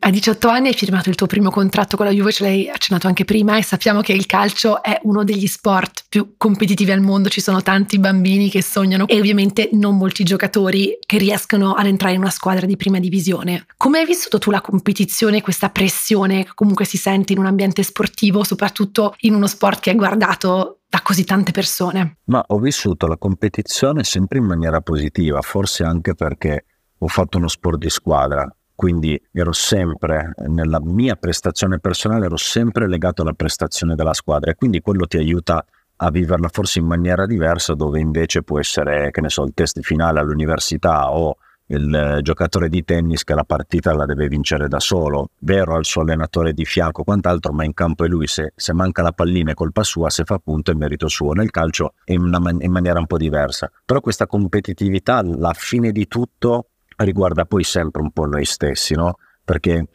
A 0.00 0.10
18 0.10 0.48
anni 0.48 0.68
hai 0.68 0.74
firmato 0.74 1.08
il 1.08 1.16
tuo 1.16 1.26
primo 1.26 1.50
contratto 1.50 1.96
con 1.96 2.06
la 2.06 2.12
Juve, 2.12 2.30
ce 2.30 2.44
l'hai 2.44 2.68
accennato 2.68 3.08
anche 3.08 3.24
prima 3.24 3.56
e 3.56 3.62
sappiamo 3.62 4.00
che 4.00 4.12
il 4.12 4.26
calcio 4.26 4.82
è 4.82 5.00
uno 5.02 5.24
degli 5.24 5.46
sport 5.46 6.04
più 6.08 6.34
competitivi 6.36 6.92
al 6.92 7.00
mondo, 7.00 7.28
ci 7.28 7.40
sono 7.40 7.62
tanti 7.62 7.98
bambini 7.98 8.48
che 8.48 8.62
sognano 8.62 9.06
e 9.06 9.18
ovviamente 9.18 9.70
non 9.72 9.96
molti 9.96 10.24
giocatori 10.24 10.98
che 11.04 11.18
riescono 11.18 11.72
ad 11.72 11.86
entrare 11.86 12.14
in 12.14 12.20
una 12.20 12.30
squadra 12.30 12.64
di 12.64 12.76
prima 12.76 12.98
divisione. 13.00 13.66
Come 13.76 13.98
hai 13.98 14.06
vissuto 14.06 14.38
tu 14.38 14.50
la 14.50 14.60
competizione, 14.60 15.40
questa 15.40 15.70
pressione 15.70 16.44
che 16.44 16.52
comunque 16.54 16.84
si 16.84 16.96
sente 16.96 17.32
in 17.32 17.38
un 17.38 17.46
ambiente 17.46 17.82
sportivo, 17.82 18.44
soprattutto 18.44 19.14
in 19.20 19.34
uno 19.34 19.46
sport 19.46 19.80
che 19.80 19.90
è 19.90 19.96
guardato 19.96 20.80
da 20.88 21.00
così 21.02 21.24
tante 21.24 21.50
persone? 21.50 22.18
Ma 22.24 22.44
ho 22.46 22.58
vissuto 22.58 23.06
la 23.06 23.16
competizione 23.16 24.04
sempre 24.04 24.38
in 24.38 24.44
maniera 24.44 24.80
positiva, 24.80 25.40
forse 25.40 25.82
anche 25.82 26.14
perché 26.14 26.64
ho 26.98 27.08
fatto 27.08 27.38
uno 27.38 27.48
sport 27.48 27.78
di 27.78 27.90
squadra, 27.90 28.48
quindi 28.78 29.20
ero 29.32 29.50
sempre 29.50 30.34
nella 30.46 30.78
mia 30.80 31.16
prestazione 31.16 31.80
personale, 31.80 32.26
ero 32.26 32.36
sempre 32.36 32.86
legato 32.86 33.22
alla 33.22 33.32
prestazione 33.32 33.96
della 33.96 34.14
squadra 34.14 34.52
e 34.52 34.54
quindi 34.54 34.80
quello 34.80 35.08
ti 35.08 35.16
aiuta 35.16 35.64
a 35.96 36.10
viverla 36.12 36.48
forse 36.48 36.78
in 36.78 36.86
maniera 36.86 37.26
diversa 37.26 37.74
dove 37.74 37.98
invece 37.98 38.44
può 38.44 38.60
essere, 38.60 39.10
che 39.10 39.20
ne 39.20 39.30
so, 39.30 39.42
il 39.42 39.50
test 39.52 39.80
finale 39.80 40.20
all'università 40.20 41.10
o 41.10 41.38
il 41.66 42.20
giocatore 42.22 42.68
di 42.68 42.84
tennis 42.84 43.24
che 43.24 43.34
la 43.34 43.42
partita 43.42 43.92
la 43.92 44.06
deve 44.06 44.28
vincere 44.28 44.68
da 44.68 44.78
solo, 44.78 45.30
vero 45.40 45.74
al 45.74 45.84
suo 45.84 46.02
allenatore 46.02 46.52
di 46.52 46.64
fianco, 46.64 47.02
quant'altro, 47.02 47.52
ma 47.52 47.64
in 47.64 47.74
campo 47.74 48.04
è 48.04 48.06
lui, 48.06 48.28
se, 48.28 48.52
se 48.54 48.72
manca 48.72 49.02
la 49.02 49.10
pallina 49.10 49.50
è 49.50 49.54
colpa 49.54 49.82
sua, 49.82 50.08
se 50.08 50.22
fa 50.22 50.38
punto 50.38 50.70
è 50.70 50.74
merito 50.74 51.08
suo. 51.08 51.32
Nel 51.32 51.50
calcio 51.50 51.94
è 52.04 52.12
in, 52.12 52.20
una, 52.20 52.38
in 52.60 52.70
maniera 52.70 53.00
un 53.00 53.06
po' 53.06 53.16
diversa, 53.16 53.68
però 53.84 54.00
questa 54.00 54.28
competitività, 54.28 55.16
alla 55.16 55.52
fine 55.52 55.90
di 55.90 56.06
tutto, 56.06 56.68
riguarda 57.04 57.44
poi 57.44 57.64
sempre 57.64 58.02
un 58.02 58.10
po' 58.10 58.26
noi 58.26 58.44
stessi, 58.44 58.94
no? 58.94 59.16
Perché 59.44 59.88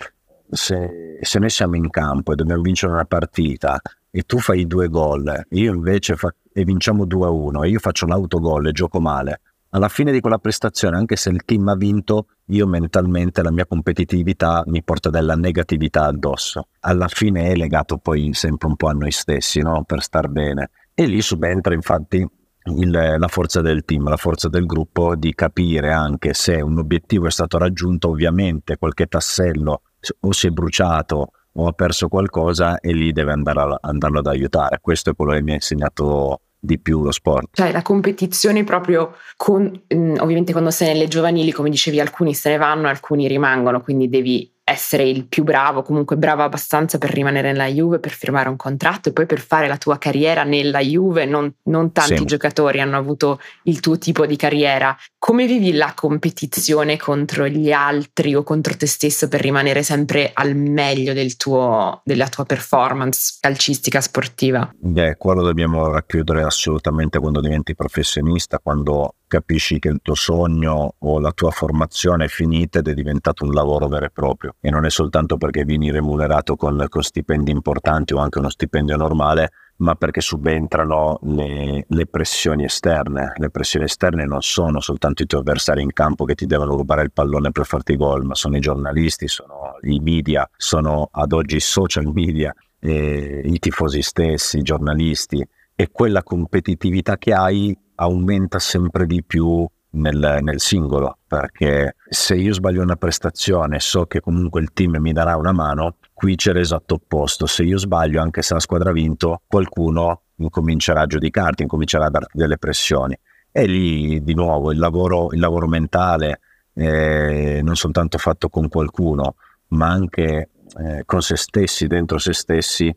se, 0.49 1.19
se 1.21 1.39
noi 1.39 1.49
siamo 1.49 1.75
in 1.75 1.89
campo 1.89 2.31
e 2.31 2.35
dobbiamo 2.35 2.61
vincere 2.61 2.91
una 2.91 3.05
partita 3.05 3.79
e 4.09 4.23
tu 4.23 4.39
fai 4.39 4.67
due 4.67 4.87
gol, 4.87 5.45
io 5.49 5.73
invece 5.73 6.15
fa, 6.15 6.33
e 6.51 6.63
vinciamo 6.63 7.05
2-1 7.05 7.63
e 7.63 7.69
io 7.69 7.79
faccio 7.79 8.05
l'autogol 8.05 8.67
e 8.67 8.71
gioco 8.71 8.99
male, 8.99 9.41
alla 9.75 9.89
fine 9.89 10.11
di 10.11 10.19
quella 10.19 10.37
prestazione, 10.37 10.97
anche 10.97 11.15
se 11.15 11.31
il 11.31 11.45
team 11.45 11.67
ha 11.67 11.75
vinto, 11.75 12.27
io 12.49 12.67
mentalmente 12.67 13.41
la 13.41 13.51
mia 13.51 13.65
competitività 13.65 14.61
mi 14.67 14.83
porta 14.83 15.09
della 15.09 15.33
negatività 15.33 16.05
addosso. 16.05 16.67
Alla 16.81 17.07
fine 17.07 17.49
è 17.49 17.55
legato 17.55 17.97
poi 17.97 18.35
sempre 18.35 18.67
un 18.67 18.75
po' 18.75 18.89
a 18.89 18.93
noi 18.93 19.09
stessi, 19.09 19.61
no? 19.61 19.83
Per 19.83 20.03
star 20.03 20.27
bene. 20.27 20.69
E 20.93 21.07
lì 21.07 21.23
subentra 21.23 21.73
infatti 21.73 22.23
il, 22.65 23.15
la 23.17 23.27
forza 23.27 23.61
del 23.61 23.83
team, 23.85 24.07
la 24.09 24.17
forza 24.17 24.49
del 24.49 24.65
gruppo 24.65 25.15
di 25.15 25.33
capire 25.33 25.91
anche 25.91 26.33
se 26.33 26.61
un 26.61 26.77
obiettivo 26.77 27.27
è 27.27 27.31
stato 27.31 27.57
raggiunto, 27.57 28.09
ovviamente 28.09 28.77
qualche 28.77 29.07
tassello 29.07 29.81
o 30.21 30.31
si 30.31 30.47
è 30.47 30.49
bruciato 30.49 31.31
o 31.55 31.67
ha 31.67 31.71
perso 31.73 32.07
qualcosa 32.07 32.79
e 32.79 32.93
lì 32.93 33.11
deve 33.11 33.31
andare 33.31 33.59
a, 33.59 33.77
andarlo 33.81 34.19
ad 34.19 34.27
aiutare. 34.27 34.79
Questo 34.81 35.11
è 35.11 35.15
quello 35.15 35.33
che 35.33 35.41
mi 35.41 35.51
ha 35.51 35.55
insegnato 35.55 36.41
di 36.59 36.79
più 36.79 37.03
lo 37.03 37.11
sport. 37.11 37.49
Cioè 37.51 37.71
la 37.71 37.81
competizione 37.81 38.63
proprio 38.63 39.15
con, 39.35 39.69
ovviamente 39.89 40.53
quando 40.53 40.71
sei 40.71 40.93
nelle 40.93 41.07
giovanili, 41.07 41.51
come 41.51 41.69
dicevi, 41.69 41.99
alcuni 41.99 42.33
se 42.33 42.51
ne 42.51 42.57
vanno, 42.57 42.87
alcuni 42.87 43.27
rimangono, 43.27 43.81
quindi 43.81 44.07
devi 44.07 44.52
essere 44.73 45.03
il 45.03 45.27
più 45.27 45.43
bravo, 45.43 45.81
comunque 45.81 46.17
bravo 46.17 46.43
abbastanza 46.43 46.97
per 46.97 47.11
rimanere 47.11 47.51
nella 47.51 47.67
Juve, 47.67 47.99
per 47.99 48.11
firmare 48.11 48.49
un 48.49 48.57
contratto 48.57 49.09
e 49.09 49.13
poi 49.13 49.25
per 49.25 49.39
fare 49.39 49.67
la 49.67 49.77
tua 49.77 49.97
carriera 49.97 50.43
nella 50.43 50.79
Juve. 50.79 51.25
Non, 51.25 51.51
non 51.63 51.91
tanti 51.91 52.17
sì. 52.17 52.25
giocatori 52.25 52.81
hanno 52.81 52.97
avuto 52.97 53.39
il 53.63 53.79
tuo 53.79 53.97
tipo 53.97 54.25
di 54.25 54.35
carriera. 54.35 54.95
Come 55.17 55.45
vivi 55.45 55.73
la 55.73 55.93
competizione 55.95 56.97
contro 56.97 57.47
gli 57.47 57.71
altri 57.71 58.35
o 58.35 58.43
contro 58.43 58.75
te 58.75 58.87
stesso 58.87 59.27
per 59.27 59.41
rimanere 59.41 59.83
sempre 59.83 60.31
al 60.33 60.55
meglio 60.55 61.13
del 61.13 61.37
tuo, 61.37 62.01
della 62.03 62.27
tua 62.27 62.45
performance 62.45 63.37
calcistica 63.39 64.01
sportiva? 64.01 64.69
Beh, 64.75 65.15
quello 65.17 65.43
dobbiamo 65.43 65.87
racchiudere 65.89 66.43
assolutamente 66.43 67.19
quando 67.19 67.39
diventi 67.39 67.75
professionista, 67.75 68.59
quando 68.59 69.15
capisci 69.33 69.79
che 69.79 69.87
il 69.87 69.99
tuo 70.03 70.13
sogno 70.13 70.93
o 70.99 71.19
la 71.19 71.31
tua 71.31 71.49
formazione 71.49 72.25
è 72.25 72.27
finita 72.27 72.79
ed 72.79 72.87
è 72.87 72.93
diventato 72.93 73.45
un 73.45 73.51
lavoro 73.51 73.87
vero 73.87 74.05
e 74.05 74.11
proprio 74.11 74.57
e 74.61 74.69
non 74.69 74.85
è 74.85 74.91
soltanto 74.91 75.37
perché 75.37 75.63
vieni 75.63 75.89
remunerato 75.89 76.55
con, 76.55 76.85
con 76.87 77.01
stipendi 77.01 77.49
importanti 77.49 78.13
o 78.13 78.17
anche 78.19 78.37
uno 78.37 78.49
stipendio 78.49 78.95
normale, 78.95 79.49
ma 79.77 79.95
perché 79.95 80.21
subentrano 80.21 81.17
le, 81.23 81.83
le, 81.87 82.05
pressioni 82.05 82.65
esterne. 82.65 83.33
Le 83.37 83.49
pressioni 83.49 83.85
esterne 83.85 84.23
non 84.25 84.43
sono 84.43 84.79
soltanto 84.79 85.23
i 85.23 85.25
tuoi 85.25 85.41
avversari 85.41 85.81
in 85.81 85.93
campo 85.93 86.25
che 86.25 86.35
ti 86.35 86.45
devono 86.45 86.75
rubare 86.75 87.01
il 87.01 87.11
pallone 87.11 87.51
per 87.51 87.65
farti 87.65 87.95
gol, 87.95 88.23
ma 88.25 88.35
sono 88.35 88.55
i 88.55 88.59
giornalisti, 88.59 89.27
sono 89.27 89.77
i 89.81 89.99
media, 89.99 90.47
sono 90.55 91.09
ad 91.11 91.31
oggi 91.31 91.55
i 91.55 91.59
social 91.59 92.05
media, 92.13 92.53
eh, 92.79 93.41
i 93.43 93.57
tifosi 93.57 94.03
stessi, 94.03 94.59
i 94.59 94.61
giornalisti 94.61 95.43
e 95.75 95.89
quella 95.91 96.21
competitività 96.21 97.17
che 97.17 97.33
hai 97.33 97.75
aumenta 97.95 98.59
sempre 98.59 99.05
di 99.05 99.23
più 99.23 99.67
nel, 99.91 100.39
nel, 100.41 100.59
singolo, 100.59 101.17
perché 101.27 101.95
se 102.07 102.35
io 102.35 102.53
sbaglio 102.53 102.81
una 102.81 102.95
prestazione 102.95 103.79
so 103.79 104.05
che 104.05 104.21
comunque 104.21 104.61
il 104.61 104.71
team 104.73 104.97
mi 104.97 105.13
darà 105.13 105.35
una 105.35 105.51
mano, 105.51 105.97
qui 106.13 106.35
c'è 106.35 106.53
l'esatto 106.53 106.95
opposto, 106.95 107.45
se 107.45 107.63
io 107.63 107.77
sbaglio 107.77 108.21
anche 108.21 108.41
se 108.41 108.53
la 108.53 108.59
squadra 108.59 108.89
ha 108.89 108.93
vinto, 108.93 109.41
qualcuno 109.47 110.21
incomincerà 110.37 111.01
a 111.01 111.07
giudicarti, 111.07 111.63
incomincerà 111.63 112.05
a 112.05 112.09
darti 112.09 112.37
delle 112.37 112.57
pressioni. 112.57 113.17
E 113.51 113.65
lì 113.67 114.23
di 114.23 114.33
nuovo 114.33 114.71
il 114.71 114.79
lavoro, 114.79 115.31
il 115.31 115.39
lavoro 115.39 115.67
mentale, 115.67 116.39
eh, 116.73 117.61
non 117.63 117.75
soltanto 117.75 118.17
fatto 118.17 118.49
con 118.49 118.67
qualcuno, 118.67 119.35
ma 119.69 119.89
anche 119.89 120.49
eh, 120.79 121.03
con 121.05 121.21
se 121.21 121.35
stessi, 121.35 121.85
dentro 121.85 122.17
se 122.17 122.33
stessi, 122.33 122.93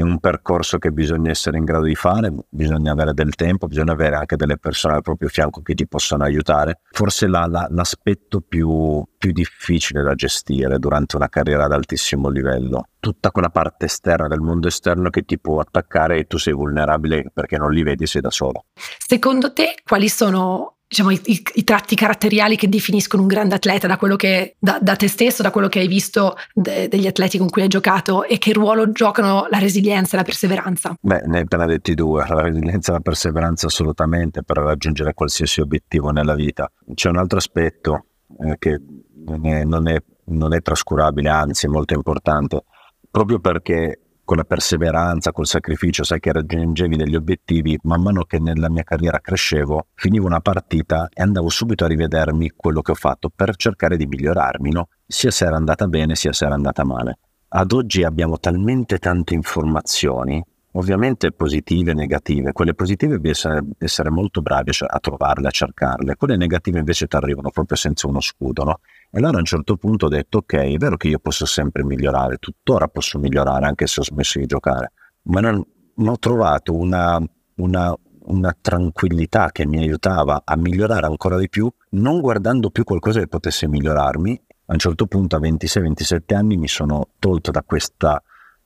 è 0.00 0.02
un 0.02 0.18
percorso 0.18 0.78
che 0.78 0.92
bisogna 0.92 1.30
essere 1.30 1.58
in 1.58 1.64
grado 1.64 1.84
di 1.84 1.94
fare, 1.94 2.32
bisogna 2.48 2.92
avere 2.92 3.12
del 3.12 3.34
tempo, 3.34 3.66
bisogna 3.66 3.92
avere 3.92 4.16
anche 4.16 4.36
delle 4.36 4.56
persone 4.56 4.94
al 4.94 5.02
proprio 5.02 5.28
fianco 5.28 5.60
che 5.60 5.74
ti 5.74 5.86
possano 5.86 6.24
aiutare. 6.24 6.80
Forse 6.90 7.26
la, 7.26 7.46
la, 7.46 7.66
l'aspetto 7.70 8.40
più, 8.40 9.04
più 9.18 9.32
difficile 9.32 10.02
da 10.02 10.14
gestire 10.14 10.78
durante 10.78 11.16
una 11.16 11.28
carriera 11.28 11.64
ad 11.64 11.72
altissimo 11.72 12.30
livello, 12.30 12.88
tutta 12.98 13.30
quella 13.30 13.50
parte 13.50 13.84
esterna 13.84 14.26
del 14.26 14.40
mondo 14.40 14.68
esterno 14.68 15.10
che 15.10 15.22
ti 15.22 15.38
può 15.38 15.60
attaccare 15.60 16.18
e 16.18 16.26
tu 16.26 16.38
sei 16.38 16.54
vulnerabile 16.54 17.30
perché 17.32 17.58
non 17.58 17.70
li 17.70 17.82
vedi, 17.82 18.06
sei 18.06 18.22
da 18.22 18.30
solo. 18.30 18.64
Secondo 18.74 19.52
te 19.52 19.74
quali 19.84 20.08
sono 20.08 20.76
diciamo, 20.90 21.10
i, 21.12 21.20
i, 21.22 21.62
tratti 21.62 21.94
caratteriali 21.94 22.56
che 22.56 22.68
definiscono 22.68 23.22
un 23.22 23.28
grande 23.28 23.54
atleta 23.54 23.86
da 23.86 23.96
che 24.16 24.56
da, 24.58 24.80
da 24.82 24.96
te 24.96 25.06
stesso, 25.06 25.40
da 25.40 25.52
quello 25.52 25.68
che 25.68 25.78
hai 25.78 25.86
visto 25.86 26.34
de, 26.52 26.88
degli 26.88 27.06
atleti 27.06 27.38
con 27.38 27.48
cui 27.48 27.62
hai 27.62 27.68
giocato 27.68 28.24
e 28.24 28.38
che 28.38 28.52
ruolo 28.52 28.90
giocano 28.90 29.46
la 29.50 29.58
resilienza 29.58 30.14
e 30.14 30.16
la 30.18 30.24
perseveranza? 30.24 30.96
Beh, 31.00 31.22
ne 31.26 31.36
hai 31.36 31.42
appena 31.44 31.64
detti 31.66 31.94
due, 31.94 32.26
la 32.28 32.42
resilienza 32.42 32.90
e 32.90 32.94
la 32.94 33.00
perseveranza 33.00 33.68
assolutamente 33.68 34.42
per 34.42 34.56
raggiungere 34.56 35.14
qualsiasi 35.14 35.60
obiettivo 35.60 36.10
nella 36.10 36.34
vita. 36.34 36.68
C'è 36.92 37.08
un 37.08 37.18
altro 37.18 37.38
aspetto 37.38 38.06
eh, 38.40 38.56
che 38.58 38.80
non 39.26 39.46
è, 39.46 39.62
non, 39.62 39.86
è, 39.86 39.96
non 40.24 40.52
è 40.54 40.60
trascurabile, 40.60 41.28
anzi 41.28 41.66
è 41.66 41.68
molto 41.68 41.94
importante, 41.94 42.64
proprio 43.08 43.38
perché 43.38 44.00
con 44.30 44.38
la 44.38 44.44
perseveranza, 44.44 45.32
col 45.32 45.48
sacrificio, 45.48 46.04
sai 46.04 46.20
che 46.20 46.30
raggiungevi 46.30 46.94
degli 46.94 47.16
obiettivi, 47.16 47.76
man 47.82 48.00
mano 48.00 48.22
che 48.22 48.38
nella 48.38 48.70
mia 48.70 48.84
carriera 48.84 49.18
crescevo, 49.18 49.88
finivo 49.94 50.26
una 50.26 50.38
partita 50.38 51.08
e 51.12 51.20
andavo 51.20 51.48
subito 51.48 51.84
a 51.84 51.88
rivedermi 51.88 52.52
quello 52.54 52.80
che 52.80 52.92
ho 52.92 52.94
fatto 52.94 53.28
per 53.34 53.56
cercare 53.56 53.96
di 53.96 54.06
migliorarmi, 54.06 54.70
no? 54.70 54.86
sia 55.04 55.32
se 55.32 55.46
era 55.46 55.56
andata 55.56 55.88
bene 55.88 56.14
sia 56.14 56.32
se 56.32 56.44
era 56.44 56.54
andata 56.54 56.84
male. 56.84 57.18
Ad 57.48 57.72
oggi 57.72 58.04
abbiamo 58.04 58.38
talmente 58.38 58.98
tante 58.98 59.34
informazioni 59.34 60.40
ovviamente 60.72 61.32
positive 61.32 61.90
e 61.90 61.94
negative. 61.94 62.52
Quelle 62.52 62.74
positive 62.74 63.18
devi 63.18 63.30
essere, 63.30 64.10
molto 64.10 64.42
bravi 64.42 64.70
a 64.86 64.98
trovarle, 65.00 65.48
a 65.48 65.50
cercarle, 65.50 66.16
quelle 66.16 66.36
negative 66.36 66.78
invece 66.78 67.06
ti 67.06 67.16
arrivano 67.16 67.50
proprio 67.50 67.76
senza 67.76 68.06
uno 68.06 68.20
scudo, 68.20 68.64
no? 68.64 68.80
E 69.10 69.18
allora 69.18 69.36
a 69.36 69.40
un 69.40 69.44
certo 69.44 69.76
punto 69.76 70.06
ho 70.06 70.08
detto, 70.08 70.38
ok, 70.38 70.54
è 70.54 70.76
vero 70.76 70.96
che 70.96 71.08
io 71.08 71.18
posso 71.18 71.44
sempre 71.46 71.82
migliorare, 71.82 72.36
tuttora 72.36 72.86
posso 72.86 73.18
migliorare 73.18 73.66
anche 73.66 73.86
se 73.86 74.00
ho 74.00 74.04
smesso 74.04 74.38
di 74.38 74.46
giocare, 74.46 74.92
ma 75.22 75.40
non, 75.40 75.64
non 75.94 76.08
ho 76.08 76.18
trovato 76.18 76.76
una, 76.76 77.20
una, 77.56 77.96
una 78.26 78.56
tranquillità 78.60 79.50
che 79.50 79.66
mi 79.66 79.78
aiutava 79.78 80.42
a 80.44 80.56
migliorare 80.56 81.06
ancora 81.06 81.38
di 81.38 81.48
più, 81.48 81.68
non 81.90 82.20
guardando 82.20 82.70
più 82.70 82.84
qualcosa 82.84 83.18
che 83.18 83.26
potesse 83.26 83.66
migliorarmi. 83.66 84.42
A 84.66 84.74
un 84.74 84.78
certo 84.78 85.06
punto, 85.06 85.34
a 85.34 85.40
26-27 85.40 86.32
anni, 86.32 86.56
mi 86.56 86.68
sono 86.68 87.08
tolto 87.18 87.50
da 87.50 87.64
questa 87.64 88.22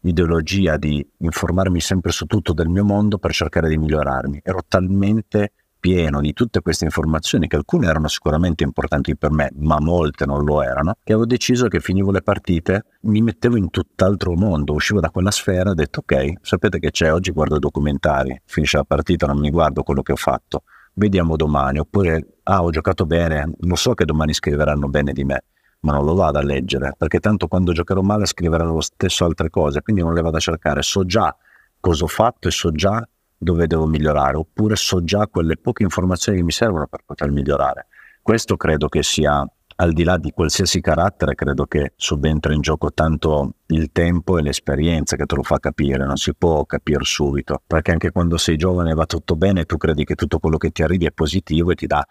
ideologia 0.08 0.76
di 0.76 1.06
informarmi 1.18 1.80
sempre 1.80 2.12
su 2.12 2.26
tutto 2.26 2.52
del 2.52 2.68
mio 2.68 2.84
mondo 2.84 3.18
per 3.18 3.32
cercare 3.32 3.68
di 3.68 3.78
migliorarmi. 3.78 4.40
Ero 4.42 4.60
talmente 4.66 5.52
pieno 5.84 6.22
di 6.22 6.32
tutte 6.32 6.62
queste 6.62 6.86
informazioni, 6.86 7.46
che 7.46 7.56
alcune 7.56 7.86
erano 7.86 8.08
sicuramente 8.08 8.64
importanti 8.64 9.14
per 9.18 9.30
me, 9.30 9.50
ma 9.56 9.78
molte 9.80 10.24
non 10.24 10.42
lo 10.42 10.62
erano, 10.62 10.94
che 11.04 11.12
avevo 11.12 11.26
deciso 11.26 11.68
che 11.68 11.78
finivo 11.78 12.10
le 12.10 12.22
partite, 12.22 12.86
mi 13.02 13.20
mettevo 13.20 13.58
in 13.58 13.68
tutt'altro 13.68 14.32
mondo, 14.32 14.72
uscivo 14.72 15.00
da 15.00 15.10
quella 15.10 15.30
sfera 15.30 15.68
e 15.68 15.72
ho 15.72 15.74
detto 15.74 16.00
ok, 16.00 16.32
sapete 16.40 16.78
che 16.78 16.90
c'è, 16.90 17.12
oggi 17.12 17.32
guardo 17.32 17.58
documentari, 17.58 18.40
finisce 18.46 18.78
la 18.78 18.84
partita, 18.84 19.26
non 19.26 19.38
mi 19.38 19.50
guardo 19.50 19.82
quello 19.82 20.00
che 20.00 20.12
ho 20.12 20.16
fatto, 20.16 20.62
vediamo 20.94 21.36
domani, 21.36 21.80
oppure 21.80 22.38
ah 22.44 22.62
ho 22.62 22.70
giocato 22.70 23.04
bene, 23.04 23.52
lo 23.58 23.76
so 23.76 23.92
che 23.92 24.06
domani 24.06 24.32
scriveranno 24.32 24.88
bene 24.88 25.12
di 25.12 25.24
me, 25.24 25.44
ma 25.84 25.92
non 25.92 26.04
lo 26.04 26.14
vado 26.14 26.38
a 26.38 26.42
leggere, 26.42 26.94
perché 26.96 27.20
tanto 27.20 27.46
quando 27.46 27.72
giocherò 27.72 28.00
male 28.00 28.24
scriverò 28.26 28.64
lo 28.64 28.80
stesso 28.80 29.24
altre 29.24 29.50
cose, 29.50 29.82
quindi 29.82 30.02
non 30.02 30.14
le 30.14 30.22
vado 30.22 30.38
a 30.38 30.40
cercare, 30.40 30.82
so 30.82 31.04
già 31.04 31.34
cosa 31.78 32.04
ho 32.04 32.08
fatto 32.08 32.48
e 32.48 32.50
so 32.50 32.72
già 32.72 33.06
dove 33.36 33.66
devo 33.66 33.86
migliorare, 33.86 34.36
oppure 34.38 34.76
so 34.76 35.04
già 35.04 35.26
quelle 35.28 35.58
poche 35.58 35.82
informazioni 35.82 36.38
che 36.38 36.44
mi 36.44 36.52
servono 36.52 36.86
per 36.86 37.02
poter 37.04 37.30
migliorare. 37.30 37.86
Questo 38.22 38.56
credo 38.56 38.88
che 38.88 39.02
sia 39.02 39.46
al 39.76 39.92
di 39.92 40.04
là 40.04 40.16
di 40.16 40.30
qualsiasi 40.30 40.80
carattere, 40.80 41.34
credo 41.34 41.66
che 41.66 41.92
subentra 41.96 42.54
in 42.54 42.62
gioco 42.62 42.92
tanto 42.92 43.56
il 43.68 43.90
tempo 43.92 44.36
e 44.38 44.42
l'esperienza 44.42 45.16
che 45.16 45.24
te 45.24 45.34
lo 45.34 45.42
fa 45.42 45.58
capire, 45.58 46.04
non 46.04 46.16
si 46.16 46.34
può 46.34 46.64
capire 46.66 47.04
subito, 47.04 47.62
perché 47.66 47.92
anche 47.92 48.10
quando 48.10 48.36
sei 48.36 48.56
giovane 48.56 48.92
va 48.94 49.06
tutto 49.06 49.36
bene, 49.36 49.64
tu 49.64 49.76
credi 49.76 50.04
che 50.04 50.14
tutto 50.14 50.38
quello 50.38 50.58
che 50.58 50.70
ti 50.70 50.82
arrivi 50.82 51.06
è 51.06 51.12
positivo 51.12 51.70
e 51.70 51.74
ti 51.74 51.86
dà 51.86 52.04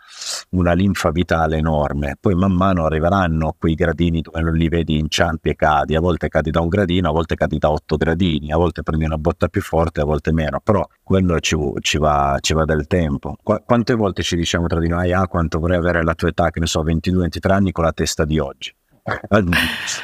una 0.52 0.74
linfa 0.74 1.12
vitale 1.12 1.58
enorme, 1.58 2.18
poi 2.20 2.34
man 2.34 2.54
mano 2.54 2.86
arriveranno 2.86 3.56
quei 3.58 3.76
gradini 3.76 4.22
dove 4.22 4.42
non 4.42 4.54
li 4.56 4.68
vedi 4.68 4.98
inciampi 4.98 5.50
e 5.50 5.56
cadi, 5.56 5.96
a 5.96 6.00
volte 6.00 6.28
cadi 6.28 6.50
da 6.50 6.62
un 6.62 6.70
gradino, 6.70 7.10
a 7.10 7.12
volte 7.12 7.36
cadi 7.36 7.58
da 7.60 7.72
otto 7.72 7.98
gradini, 7.98 8.52
a 8.52 8.58
volte 8.58 8.82
prendi 8.82 9.06
una 9.06 9.18
botta 9.18 9.48
più 9.48 9.62
forte, 9.62 10.02
a 10.02 10.06
volte 10.06 10.32
meno, 10.32 10.60
però 10.60 10.86
quello 11.04 11.40
ci, 11.40 11.56
ci, 11.82 11.98
va, 11.98 12.38
ci 12.40 12.54
va, 12.54 12.66
del 12.66 12.88
tempo. 12.88 13.36
Qu- 13.44 13.64
quante 13.66 13.94
volte 13.94 14.24
ci 14.24 14.36
diciamo 14.36 14.68
tra 14.68 14.80
di 14.80 14.88
noi, 14.88 15.12
ah 15.14 15.28
quanto 15.28 15.60
vorrei 15.60 15.78
avere 15.78 16.04
la 16.04 16.16
tua 16.16 16.30
età, 16.30 16.50
che 16.50 16.60
ne 16.60 16.66
so, 16.66 16.84
22-23 16.84 17.52
anni 17.52 17.72
con 17.72 17.84
la 17.84 17.92
testa 17.92 18.26
di 18.26 18.40
oggi 18.40 18.74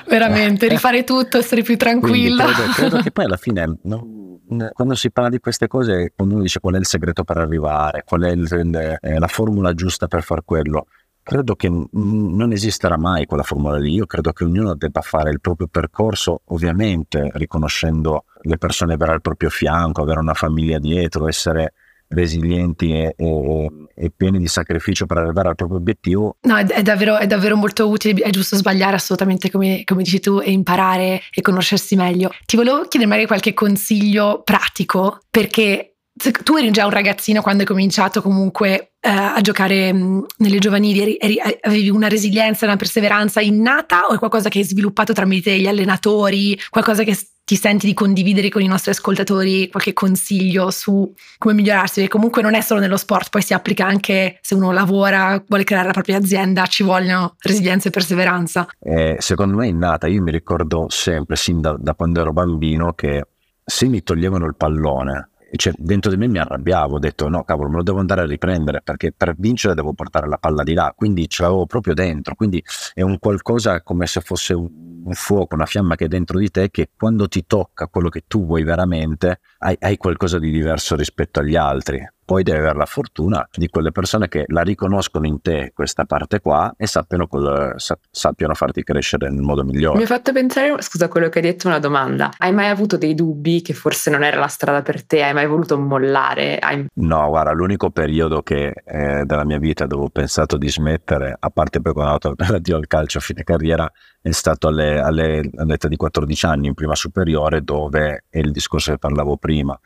Veramente, 0.07 0.67
rifare 0.67 1.03
tutto, 1.03 1.37
essere 1.37 1.61
più 1.61 1.77
tranquilla. 1.77 2.45
Credo, 2.45 2.71
credo, 2.71 2.97
che 3.01 3.11
poi 3.11 3.25
alla 3.25 3.37
fine, 3.37 3.77
no, 3.83 4.39
quando 4.73 4.95
si 4.95 5.11
parla 5.11 5.29
di 5.29 5.39
queste 5.39 5.67
cose, 5.67 6.11
quando 6.15 6.35
uno 6.35 6.43
dice 6.43 6.59
qual 6.59 6.75
è 6.75 6.77
il 6.77 6.85
segreto 6.85 7.23
per 7.23 7.37
arrivare, 7.37 8.03
qual 8.03 8.23
è 8.23 8.31
il, 8.31 8.97
eh, 9.01 9.19
la 9.19 9.27
formula 9.27 9.73
giusta 9.73 10.07
per 10.07 10.23
far 10.23 10.43
quello, 10.43 10.87
credo 11.21 11.55
che 11.55 11.69
non 11.69 12.51
esisterà 12.51 12.97
mai 12.97 13.25
quella 13.25 13.43
formula 13.43 13.77
lì. 13.77 13.93
Io 13.93 14.05
credo 14.05 14.33
che 14.33 14.43
ognuno 14.43 14.75
debba 14.75 15.01
fare 15.01 15.29
il 15.29 15.39
proprio 15.39 15.67
percorso, 15.67 16.41
ovviamente 16.45 17.29
riconoscendo 17.33 18.25
le 18.41 18.57
persone 18.57 18.93
avere 18.93 19.13
al 19.13 19.21
proprio 19.21 19.49
fianco, 19.49 20.01
avere 20.01 20.19
una 20.19 20.33
famiglia 20.33 20.79
dietro, 20.79 21.27
essere 21.27 21.73
resilienti 22.09 22.91
e, 22.91 23.13
e, 23.15 23.69
e, 23.95 24.11
pieni 24.15 24.39
di 24.39 24.47
sacrificio 24.47 25.05
per 25.05 25.17
arrivare 25.17 25.49
al 25.49 25.55
proprio 25.55 25.77
obiettivo. 25.77 26.37
No, 26.41 26.57
è, 26.57 26.65
è, 26.65 26.81
davvero, 26.81 27.17
è 27.17 27.27
davvero, 27.27 27.55
molto 27.55 27.87
utile, 27.87 28.21
è 28.21 28.29
giusto 28.29 28.55
sbagliare 28.55 28.95
assolutamente 28.95 29.49
come, 29.49 29.83
come, 29.85 30.03
dici 30.03 30.19
tu 30.19 30.39
e 30.43 30.51
imparare 30.51 31.21
e 31.31 31.41
conoscersi 31.41 31.95
meglio. 31.95 32.31
Ti 32.45 32.55
volevo 32.55 32.81
chiedere 32.87 33.09
magari 33.09 33.27
qualche 33.27 33.53
consiglio 33.53 34.41
pratico 34.43 35.19
perché 35.29 35.98
tu 36.43 36.55
eri 36.57 36.71
già 36.71 36.85
un 36.85 36.91
ragazzino 36.91 37.41
quando 37.41 37.61
hai 37.61 37.67
cominciato 37.67 38.21
comunque 38.21 38.93
eh, 38.99 39.09
a 39.09 39.39
giocare 39.41 39.93
mh, 39.93 40.25
nelle 40.37 40.59
giovanili, 40.59 41.01
eri, 41.01 41.17
eri, 41.19 41.39
avevi 41.61 41.89
una 41.89 42.07
resilienza, 42.07 42.65
una 42.65 42.75
perseveranza 42.75 43.39
innata 43.41 44.07
o 44.07 44.13
è 44.13 44.17
qualcosa 44.17 44.49
che 44.49 44.59
hai 44.59 44.65
sviluppato 44.65 45.13
tramite 45.13 45.57
gli 45.57 45.67
allenatori, 45.67 46.59
qualcosa 46.69 47.03
che 47.03 47.17
ti 47.49 47.55
senti 47.55 47.87
di 47.87 47.95
condividere 47.95 48.49
con 48.49 48.61
i 48.61 48.67
nostri 48.67 48.91
ascoltatori? 48.91 49.69
Qualche 49.69 49.93
consiglio 49.93 50.69
su 50.69 51.11
come 51.39 51.55
migliorarsi, 51.55 52.01
perché 52.01 52.09
comunque 52.09 52.43
non 52.43 52.53
è 52.53 52.61
solo 52.61 52.79
nello 52.79 52.95
sport, 52.95 53.29
poi 53.29 53.41
si 53.41 53.55
applica 53.55 53.87
anche 53.87 54.37
se 54.41 54.53
uno 54.53 54.71
lavora, 54.71 55.43
vuole 55.47 55.63
creare 55.63 55.87
la 55.87 55.93
propria 55.93 56.17
azienda, 56.17 56.67
ci 56.67 56.83
vogliono 56.83 57.37
resilienza 57.39 57.87
e 57.87 57.91
perseveranza. 57.91 58.67
Eh, 58.79 59.15
secondo 59.17 59.55
me 59.57 59.65
è 59.65 59.69
innata, 59.69 60.05
io 60.05 60.21
mi 60.21 60.29
ricordo 60.29 60.85
sempre, 60.89 61.37
sin 61.37 61.59
da, 61.59 61.75
da 61.79 61.95
quando 61.95 62.21
ero 62.21 62.33
bambino, 62.33 62.93
che 62.93 63.25
se 63.65 63.87
mi 63.87 64.03
toglievano 64.03 64.45
il 64.45 64.55
pallone, 64.55 65.29
cioè, 65.55 65.73
dentro 65.77 66.11
di 66.11 66.17
me 66.17 66.27
mi 66.27 66.37
arrabbiavo, 66.37 66.95
ho 66.95 66.99
detto 66.99 67.27
no 67.29 67.43
cavolo 67.43 67.69
me 67.69 67.77
lo 67.77 67.83
devo 67.83 67.99
andare 67.99 68.21
a 68.21 68.25
riprendere 68.25 68.81
perché 68.83 69.11
per 69.11 69.35
vincere 69.37 69.75
devo 69.75 69.93
portare 69.93 70.27
la 70.27 70.37
palla 70.37 70.63
di 70.63 70.73
là, 70.73 70.93
quindi 70.95 71.27
ce 71.27 71.43
l'avevo 71.43 71.65
proprio 71.65 71.93
dentro, 71.93 72.35
quindi 72.35 72.63
è 72.93 73.01
un 73.01 73.19
qualcosa 73.19 73.81
come 73.81 74.05
se 74.05 74.21
fosse 74.21 74.53
un 74.53 74.87
un 75.01 75.13
fuoco, 75.13 75.55
una 75.55 75.65
fiamma 75.65 75.95
che 75.95 76.05
è 76.05 76.07
dentro 76.07 76.37
di 76.39 76.49
te 76.49 76.69
che 76.69 76.89
quando 76.95 77.27
ti 77.27 77.45
tocca 77.45 77.87
quello 77.87 78.09
che 78.09 78.23
tu 78.27 78.45
vuoi 78.45 78.63
veramente 78.63 79.39
hai, 79.59 79.75
hai 79.79 79.97
qualcosa 79.97 80.39
di 80.39 80.51
diverso 80.51 80.95
rispetto 80.95 81.39
agli 81.39 81.55
altri 81.55 82.05
poi 82.29 82.43
devi 82.43 82.59
avere 82.59 82.77
la 82.77 82.85
fortuna 82.85 83.49
di 83.51 83.69
quelle 83.69 83.91
persone 83.91 84.27
che 84.27 84.43
la 84.49 84.61
riconoscono 84.61 85.25
in 85.25 85.41
te 85.41 85.71
questa 85.73 86.05
parte 86.05 86.41
qua 86.41 86.71
e 86.77 86.85
sappiano, 86.85 87.25
col, 87.25 87.73
sappiano 88.11 88.53
farti 88.53 88.83
crescere 88.83 89.31
nel 89.31 89.41
modo 89.41 89.63
migliore. 89.63 89.97
Mi 89.97 90.03
ha 90.03 90.05
fatto 90.05 90.31
pensare, 90.31 90.79
scusa, 90.79 91.07
quello 91.07 91.27
che 91.29 91.39
hai 91.39 91.45
detto, 91.45 91.65
una 91.65 91.79
domanda. 91.79 92.29
Hai 92.37 92.53
mai 92.53 92.67
avuto 92.67 92.97
dei 92.97 93.15
dubbi 93.15 93.63
che 93.63 93.73
forse 93.73 94.11
non 94.11 94.23
era 94.23 94.37
la 94.37 94.45
strada 94.45 94.83
per 94.83 95.03
te? 95.07 95.23
Hai 95.23 95.33
mai 95.33 95.47
voluto 95.47 95.79
mollare? 95.79 96.59
Hai... 96.59 96.85
No, 96.93 97.29
guarda, 97.29 97.51
l'unico 97.51 97.89
periodo 97.89 98.43
che 98.43 98.75
eh, 98.85 99.23
della 99.25 99.43
mia 99.43 99.57
vita 99.57 99.87
dove 99.87 100.03
ho 100.03 100.09
pensato 100.09 100.55
di 100.55 100.69
smettere, 100.69 101.35
a 101.39 101.49
parte 101.49 101.81
poi 101.81 101.93
quando 101.93 102.13
ho 102.13 102.17
dato 102.19 102.51
l'addio 102.51 102.75
al 102.77 102.85
calcio 102.85 103.17
a 103.17 103.21
fine 103.21 103.41
carriera, 103.41 103.91
è 104.21 104.29
stato 104.29 104.67
alle, 104.67 104.99
alle, 104.99 105.49
all'età 105.55 105.87
di 105.87 105.95
14 105.95 106.45
anni 106.45 106.67
in 106.67 106.75
prima 106.75 106.93
superiore 106.93 107.63
dove 107.63 108.25
è 108.29 108.37
il 108.37 108.51
discorso 108.51 108.91
che 108.91 108.99
parlavo 108.99 109.35
prima 109.37 109.79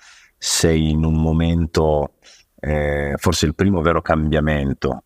sei 0.45 0.89
in 0.89 1.05
un 1.05 1.21
momento, 1.21 2.12
eh, 2.63 3.13
forse 3.17 3.45
il 3.45 3.55
primo 3.55 3.81
vero 3.81 4.01
cambiamento 4.01 5.03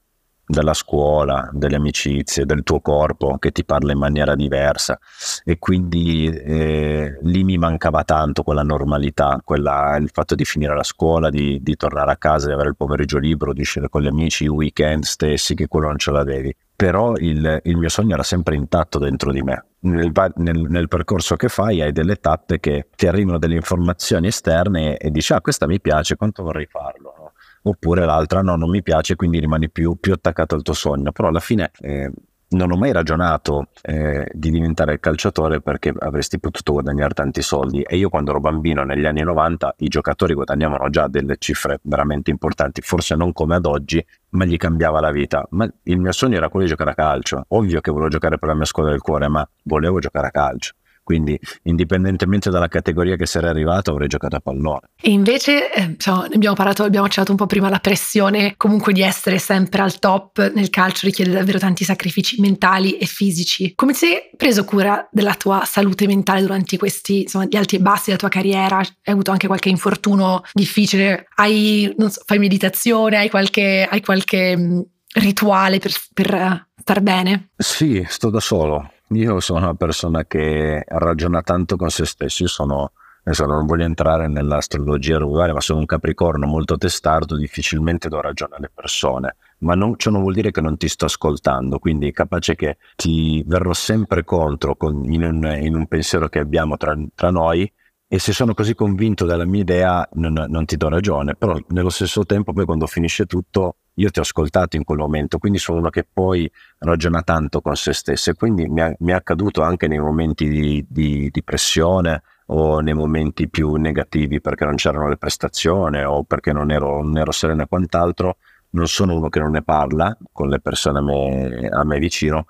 della 0.50 0.74
scuola, 0.74 1.50
delle 1.52 1.76
amicizie, 1.76 2.46
del 2.46 2.64
tuo 2.64 2.80
corpo 2.80 3.38
che 3.38 3.52
ti 3.52 3.66
parla 3.66 3.92
in 3.92 3.98
maniera 3.98 4.34
diversa 4.34 4.98
e 5.44 5.60
quindi 5.60 6.28
eh, 6.28 7.18
lì 7.24 7.44
mi 7.44 7.58
mancava 7.58 8.06
tanto 8.06 8.44
quella 8.44 8.64
normalità, 8.64 9.42
quella, 9.44 9.98
il 9.98 10.10
fatto 10.14 10.36
di 10.36 10.46
finire 10.46 10.74
la 10.74 10.84
scuola, 10.84 11.30
di, 11.30 11.60
di, 11.62 11.76
tornare 11.76 12.12
a 12.12 12.18
casa, 12.18 12.48
di 12.48 12.54
avere 12.54 12.70
il 12.70 12.78
pomeriggio 12.78 13.18
libero, 13.18 13.52
di 13.52 13.62
uscire 13.62 13.90
con 13.90 14.04
gli 14.04 14.08
amici, 14.08 14.46
i 14.46 14.48
weekend 14.48 15.04
stessi, 15.04 15.54
che 15.54 15.68
quello 15.68 15.88
non 15.88 15.98
ce 15.98 16.12
l'avevi. 16.12 16.56
Però 16.74 17.16
il, 17.18 17.60
il 17.64 17.76
mio 17.76 17.90
sogno 17.90 18.14
era 18.14 18.24
sempre 18.24 18.56
intatto 18.56 19.00
dentro 19.00 19.32
di 19.32 19.42
me 19.42 19.66
nel, 19.80 20.12
nel, 20.36 20.60
nel, 20.70 20.88
percorso 20.88 21.36
che 21.36 21.50
fai 21.50 21.82
hai 21.82 21.92
delle 21.92 22.18
tappe 22.18 22.60
che 22.60 22.88
ti 22.96 23.08
arrivano 23.08 23.38
delle 23.38 23.56
informazioni 23.56 24.28
esterne 24.28 24.98
e, 24.98 25.12
dici 25.12 25.34
ah 25.34 25.42
questa 25.42 25.68
mi 25.68 25.82
piace, 25.82 26.16
quanto 26.16 26.44
vorrei 26.44 26.68
farlo? 26.68 27.17
Oppure 27.64 28.06
l'altra 28.06 28.42
no, 28.42 28.56
non 28.56 28.70
mi 28.70 28.84
piace, 28.84 29.16
quindi 29.16 29.40
rimani 29.40 29.70
più, 29.70 29.98
più 30.00 30.14
attaccato 30.14 30.56
al 30.56 30.62
tuo 30.62 30.74
sogno, 30.74 31.12
però 31.12 31.28
alla 31.28 31.40
fine 31.40 31.72
eh, 31.80 32.12
non 32.50 32.72
ho 32.72 32.78
mai 32.78 32.94
ragionato 32.94 33.68
eh, 33.82 34.30
di 34.32 34.50
diventare 34.52 35.00
calciatore 35.00 35.60
perché 35.60 35.94
avresti 35.98 36.40
potuto 36.40 36.74
guadagnare 36.74 37.14
tanti 37.14 37.42
soldi 37.42 37.82
e 37.82 37.98
io 37.98 38.08
quando 38.10 38.32
ero 38.32 38.40
bambino 38.40 38.84
negli 38.84 39.06
anni 39.06 39.22
90 39.22 39.76
i 39.80 39.88
giocatori 39.90 40.34
guadagnavano 40.34 40.90
già 40.90 41.08
delle 41.08 41.36
cifre 41.40 41.80
veramente 41.84 42.32
importanti, 42.32 42.82
forse 42.82 43.16
non 43.16 43.34
come 43.34 43.56
ad 43.56 43.66
oggi, 43.66 44.04
ma 44.30 44.46
gli 44.46 44.56
cambiava 44.56 45.02
la 45.02 45.12
vita. 45.12 45.46
Ma 45.52 45.70
il 45.84 46.00
mio 46.00 46.12
sogno 46.14 46.38
era 46.38 46.48
quello 46.48 46.66
di 46.66 46.72
giocare 46.72 46.92
a 46.92 46.96
calcio. 46.96 47.44
Ovvio 47.50 47.82
che 47.82 47.92
volevo 47.92 48.10
giocare 48.10 48.38
per 48.38 48.48
la 48.48 48.56
mia 48.56 48.66
squadra 48.66 48.92
del 48.94 49.02
cuore, 49.02 49.28
ma 49.28 49.48
volevo 49.64 50.00
giocare 50.00 50.28
a 50.28 50.32
calcio. 50.32 50.74
Quindi, 51.08 51.40
indipendentemente 51.64 52.50
dalla 52.50 52.68
categoria 52.68 53.16
che 53.16 53.26
sarei 53.26 53.50
arrivato, 53.50 53.92
avrei 53.92 54.10
giocato 54.10 54.36
a 54.36 54.42
pallone. 54.42 54.90
E 55.00 55.10
invece, 55.10 55.72
eh, 55.72 55.84
insomma, 55.84 56.28
ne 56.28 56.36
abbiamo 56.36 56.54
parlato, 56.54 56.84
abbiamo 56.84 57.06
accennato 57.06 57.32
un 57.32 57.38
po' 57.38 57.46
prima 57.46 57.70
la 57.70 57.80
pressione 57.80 58.56
comunque 58.58 58.92
di 58.92 59.02
essere 59.02 59.40
sempre 59.40 59.84
al 59.84 60.00
top 60.00 60.52
nel 60.54 60.70
calcio 60.70 61.06
richiede 61.06 61.32
davvero 61.32 61.60
tanti 61.60 61.86
sacrifici 61.86 62.42
mentali 62.42 62.98
e 62.98 63.06
fisici. 63.06 63.72
Come 63.74 63.94
ti 63.94 64.00
sei 64.00 64.30
preso 64.36 64.66
cura 64.66 65.08
della 65.10 65.34
tua 65.36 65.64
salute 65.64 66.08
mentale 66.08 66.42
durante 66.42 66.76
questi, 66.76 67.22
insomma, 67.22 67.46
gli 67.46 67.56
alti 67.56 67.78
e 67.78 67.80
bassi 67.80 68.08
della 68.08 68.18
tua 68.18 68.28
carriera? 68.28 68.80
Hai 68.80 69.14
avuto 69.14 69.32
anche 69.32 69.48
qualche 69.48 69.70
infortunio 69.70 70.42
difficile? 70.52 71.28
Hai, 71.36 71.90
non 71.98 72.12
so, 72.12 72.22
fai 72.26 72.38
meditazione? 72.38 73.16
Hai 73.16 73.30
qualche, 73.30 73.88
hai 73.90 74.02
qualche 74.02 74.86
rituale 75.14 75.80
per, 75.80 75.94
per 76.14 76.68
star 76.82 77.00
bene? 77.00 77.52
Sì, 77.56 78.06
sto 78.10 78.30
da 78.30 78.42
solo 78.42 78.92
io 79.10 79.40
sono 79.40 79.60
una 79.60 79.76
persona 79.76 80.26
che 80.26 80.84
ragiona 80.88 81.42
tanto 81.42 81.76
con 81.76 81.90
se 81.90 82.06
stesso, 82.06 82.44
io 82.44 82.50
sono, 82.50 82.92
adesso 83.24 83.46
non 83.46 83.66
voglio 83.66 83.86
entrare 83.86 84.28
nell'astrologia 84.28 85.18
regolare, 85.18 85.54
ma 85.54 85.62
sono 85.62 85.80
un 85.80 85.86
capricorno 85.86 86.46
molto 86.46 86.78
testardo, 86.78 87.38
difficilmente 87.38 88.10
do 88.10 88.20
ragione 88.20 88.56
alle 88.58 88.72
persone, 88.74 89.38
ma 89.60 89.76
non, 89.76 89.98
ciò 89.98 90.12
non 90.12 90.22
vuol 90.22 90.34
dire 90.34 90.52
che 90.52 90.62
non 90.62 90.78
ti 90.78 90.88
sto 90.90 91.06
ascoltando, 91.06 91.80
quindi 91.80 92.10
è 92.10 92.12
capace 92.12 92.56
che 92.56 92.78
ti 92.96 93.44
verrò 93.48 93.74
sempre 93.74 94.24
contro 94.24 94.76
con, 94.76 95.04
in, 95.12 95.24
un, 95.24 95.58
in, 95.62 95.76
un, 95.76 95.88
pensiero 95.88 96.28
che 96.28 96.40
abbiamo 96.40 96.76
tra, 96.76 96.96
tra 97.16 97.32
noi 97.32 97.72
e 98.10 98.20
se 98.20 98.32
sono 98.32 98.54
così 98.54 98.74
convinto 98.74 99.26
della 99.26 99.46
mia 99.46 99.62
idea 99.62 100.10
non, 100.14 100.46
non, 100.48 100.66
ti 100.66 100.78
do 100.78 100.88
ragione, 100.88 101.36
però 101.36 101.58
nello 101.70 101.90
stesso 101.90 102.26
tempo 102.26 102.54
poi 102.54 102.66
quando 102.66 102.88
finisce 102.88 103.26
tutto 103.26 103.76
io 103.96 104.10
ti 104.12 104.20
ho 104.20 104.22
ascoltato 104.22 104.78
in 104.78 104.84
quel 104.86 105.00
momento, 105.00 105.40
quindi 105.40 105.58
sono 105.58 105.80
uno 105.80 105.90
che 105.90 106.06
poi 106.12 106.50
ragiona 106.80 107.22
tanto 107.24 107.60
con 107.62 107.76
se 107.76 107.94
stesso 107.94 108.30
e 108.30 108.36
quindi 108.36 108.68
mi, 108.68 108.82
è, 108.82 109.12
accaduto 109.12 109.62
anche 109.62 109.88
nei 109.88 110.00
momenti 110.00 110.48
di, 110.48 110.86
di, 110.88 111.30
di, 111.32 111.44
pressione 111.44 112.22
o 112.48 112.80
nei 112.80 112.94
momenti 112.94 113.50
più 113.50 113.74
negativi 113.74 114.40
perché 114.40 114.64
non 114.64 114.76
c'erano 114.76 115.10
le 115.10 115.18
prestazioni 115.18 116.02
o 116.04 116.24
perché 116.24 116.54
non 116.54 116.72
ero, 116.72 117.02
non 117.04 117.18
ero 117.18 117.32
sereno 117.32 117.64
e 117.64 117.68
quant'altro, 117.68 118.38
non 118.70 118.88
sono 118.88 119.16
uno 119.16 119.30
che 119.30 119.40
non 119.40 119.52
ne 119.52 119.64
parla 119.64 120.16
con 120.32 120.48
le 120.48 120.60
persone 120.60 121.00
a 121.00 121.02
me, 121.02 121.68
a 121.68 121.84
me 121.84 122.00
vicino, 122.00 122.46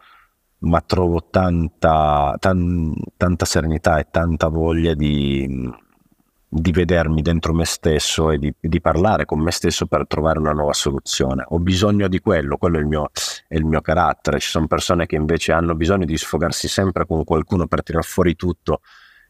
ma 0.59 0.81
trovo 0.81 1.27
tanta, 1.29 2.35
tan, 2.39 2.93
tanta 3.15 3.45
serenità 3.45 3.99
e 3.99 4.07
tanta 4.09 4.47
voglia 4.47 4.93
di 4.93 5.85
di 6.49 6.71
vedermi 6.71 7.21
dentro 7.21 7.53
me 7.53 7.65
stesso 7.65 8.31
e 8.31 8.37
di, 8.37 8.53
di, 8.57 8.79
parlare 8.79 9.25
con 9.25 9.39
me 9.39 9.51
stesso 9.51 9.85
per 9.85 10.07
trovare 10.07 10.39
una 10.39 10.53
nuova 10.53 10.73
soluzione. 10.73 11.43
Ho 11.49 11.59
bisogno 11.59 12.07
di 12.07 12.19
quello, 12.19 12.57
quello 12.57 12.77
è 12.77 12.79
il, 12.79 12.85
mio, 12.87 13.09
è 13.47 13.55
il 13.55 13.65
mio 13.65 13.81
carattere. 13.81 14.39
Ci 14.39 14.49
sono 14.49 14.67
persone 14.67 15.05
che 15.05 15.15
invece 15.15 15.51
hanno 15.51 15.75
bisogno 15.75 16.05
di 16.05 16.17
sfogarsi 16.17 16.67
sempre 16.69 17.05
con 17.05 17.23
qualcuno 17.25 17.67
per 17.67 17.83
tirar 17.83 18.03
fuori 18.03 18.35
tutto 18.35 18.79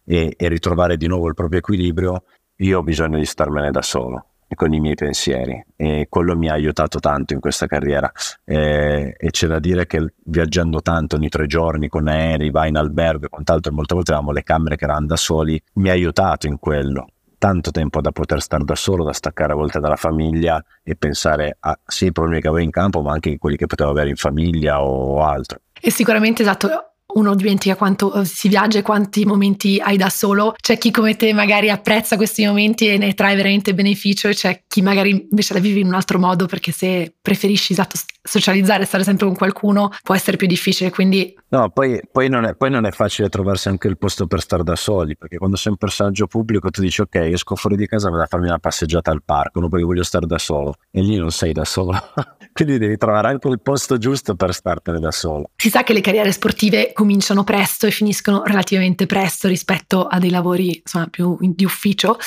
e, 0.06 0.34
e 0.38 0.48
ritrovare 0.48 0.96
di 0.96 1.08
nuovo 1.08 1.28
il 1.28 1.34
proprio 1.34 1.60
equilibrio. 1.60 2.24
Io 2.58 2.80
ho 2.80 2.84
bisogno 2.84 3.18
di 3.18 3.26
starmene 3.26 3.72
da 3.72 3.82
solo 3.82 4.26
con 4.56 4.74
i 4.74 4.80
miei 4.80 4.96
pensieri 4.96 5.64
e 5.76 6.08
quello 6.10 6.36
mi 6.36 6.50
ha 6.50 6.54
aiutato 6.54 7.00
tanto 7.00 7.34
in 7.34 7.40
questa 7.40 7.68
carriera 7.68 8.12
e, 8.44 9.16
e 9.18 9.30
c'è 9.30 9.48
da 9.48 9.60
dire 9.60 9.86
che 9.86 10.14
viaggiando 10.26 10.82
tanto 10.82 11.16
ogni 11.16 11.30
tre 11.30 11.48
giorni 11.48 11.88
con 11.90 12.08
aerei, 12.08 12.50
vai 12.50 12.70
in 12.70 12.78
albergo 12.78 13.26
e 13.26 13.30
quant'altro 13.30 13.74
molte 13.74 13.94
volte 13.94 14.12
avevamo 14.12 14.32
le 14.32 14.44
camere 14.44 14.76
che 14.76 14.86
erano 14.86 15.06
da 15.06 15.16
soli 15.16 15.62
mi 15.74 15.90
ha 15.90 15.94
aiutato 15.94 16.48
in 16.48 16.60
quello 16.60 17.08
tanto 17.38 17.72
tempo 17.72 18.02
da 18.02 18.12
poter 18.12 18.42
stare 18.42 18.64
da 18.64 18.76
solo, 18.76 19.04
da 19.04 19.14
staccare 19.14 19.54
a 19.54 19.56
volte 19.56 19.80
dalla 19.80 19.96
famiglia 19.96 20.64
e 20.84 20.96
pensare 20.96 21.58
a 21.60 21.78
sì 21.86 22.08
i 22.08 22.12
problemi 22.12 22.42
che 22.42 22.48
avevo 22.48 22.64
in 22.64 22.72
campo 22.72 23.02
ma 23.02 23.12
anche 23.12 23.38
quelli 23.38 23.58
che 23.58 23.68
potevo 23.68 23.92
avere 23.92 24.10
in 24.10 24.16
famiglia 24.16 24.82
o 24.82 25.24
altro. 25.24 25.60
E 25.80 25.92
sicuramente 25.92 26.42
esatto, 26.42 26.68
uno 27.18 27.36
dimentica 27.36 27.76
quanto 27.76 28.14
eh, 28.14 28.26
si 28.26 28.48
viaggia 28.48 28.80
e 28.80 28.82
quanti 28.84 29.26
momenti 29.26 29.80
hai 29.80 29.98
da 29.98 30.10
solo. 30.10 30.54
C'è 30.60 30.78
chi 30.78 30.92
come 30.92 31.16
te 31.16 31.34
magari 31.34 31.70
apprezza 31.70 32.16
questi 32.16 32.46
momenti 32.46 32.88
e 32.88 32.98
ne 32.98 33.14
trae 33.14 33.36
veramente 33.36 33.74
beneficio 33.74 34.28
e 34.28 34.34
c'è 34.34 34.64
chi 34.68 34.82
magari 34.82 35.28
invece 35.30 35.54
la 35.54 35.60
vive 35.60 35.80
in 35.80 35.88
un 35.88 35.96
altro 35.96 36.20
modo 36.20 36.46
perché 36.46 36.72
se 36.72 37.16
preferisci 37.22 37.74
esatto, 37.74 38.00
socializzare, 38.22 38.86
stare 38.86 39.04
sempre 39.04 39.26
con 39.26 39.36
qualcuno 39.36 39.92
può 40.04 40.16
essere 40.16 40.38
più 40.38 40.48
difficile. 40.48 40.92
Quindi... 40.92 41.36
No, 41.50 41.70
poi, 41.70 42.00
poi, 42.12 42.30
non 42.30 42.46
è, 42.46 42.56
poi, 42.56 42.70
non 42.70 42.86
è, 42.86 42.92
facile 42.92 43.30
trovarsi 43.30 43.70
anche 43.70 43.88
il 43.88 43.98
posto 43.98 44.28
per 44.28 44.42
stare 44.42 44.64
da 44.64 44.76
soli 44.76 45.16
perché 45.16 45.38
quando 45.38 45.56
sei 45.56 45.72
un 45.72 45.78
personaggio 45.78 46.28
pubblico 46.28 46.70
tu 46.70 46.82
dici 46.82 47.02
ok 47.02 47.16
esco 47.16 47.56
fuori 47.56 47.78
di 47.78 47.88
casa 47.88 48.10
vado 48.10 48.24
a 48.24 48.26
farmi 48.26 48.48
una 48.48 48.60
passeggiata 48.60 49.12
al 49.12 49.24
parco, 49.24 49.60
non 49.60 49.70
perché 49.70 49.86
voglio 49.86 50.04
stare 50.04 50.26
da 50.26 50.38
solo 50.38 50.76
e 50.92 51.02
lì 51.02 51.16
non 51.18 51.32
sei 51.32 51.54
da 51.54 51.66
solo. 51.66 51.98
Quindi 52.58 52.80
devi 52.80 52.98
trovare 52.98 53.28
anche 53.28 53.48
il 53.50 53.62
posto 53.62 53.98
giusto 53.98 54.36
per 54.36 54.52
startene 54.54 55.00
da 55.00 55.12
solo. 55.12 55.52
Si 55.56 55.70
sa 55.70 55.84
che 55.84 55.94
le 55.94 56.02
carriere 56.02 56.32
sportive 56.32 56.92
cominciano 57.08 57.46
presto 57.46 57.88
e 57.88 57.92
finiscono 57.92 58.44
relativamente 58.44 59.06
presto 59.06 59.48
rispetto 59.48 60.08
a 60.08 60.20
dei 60.20 60.30
lavori 60.30 60.76
insomma, 60.76 61.08
più 61.08 61.38
di 61.40 61.64
ufficio. 61.64 62.18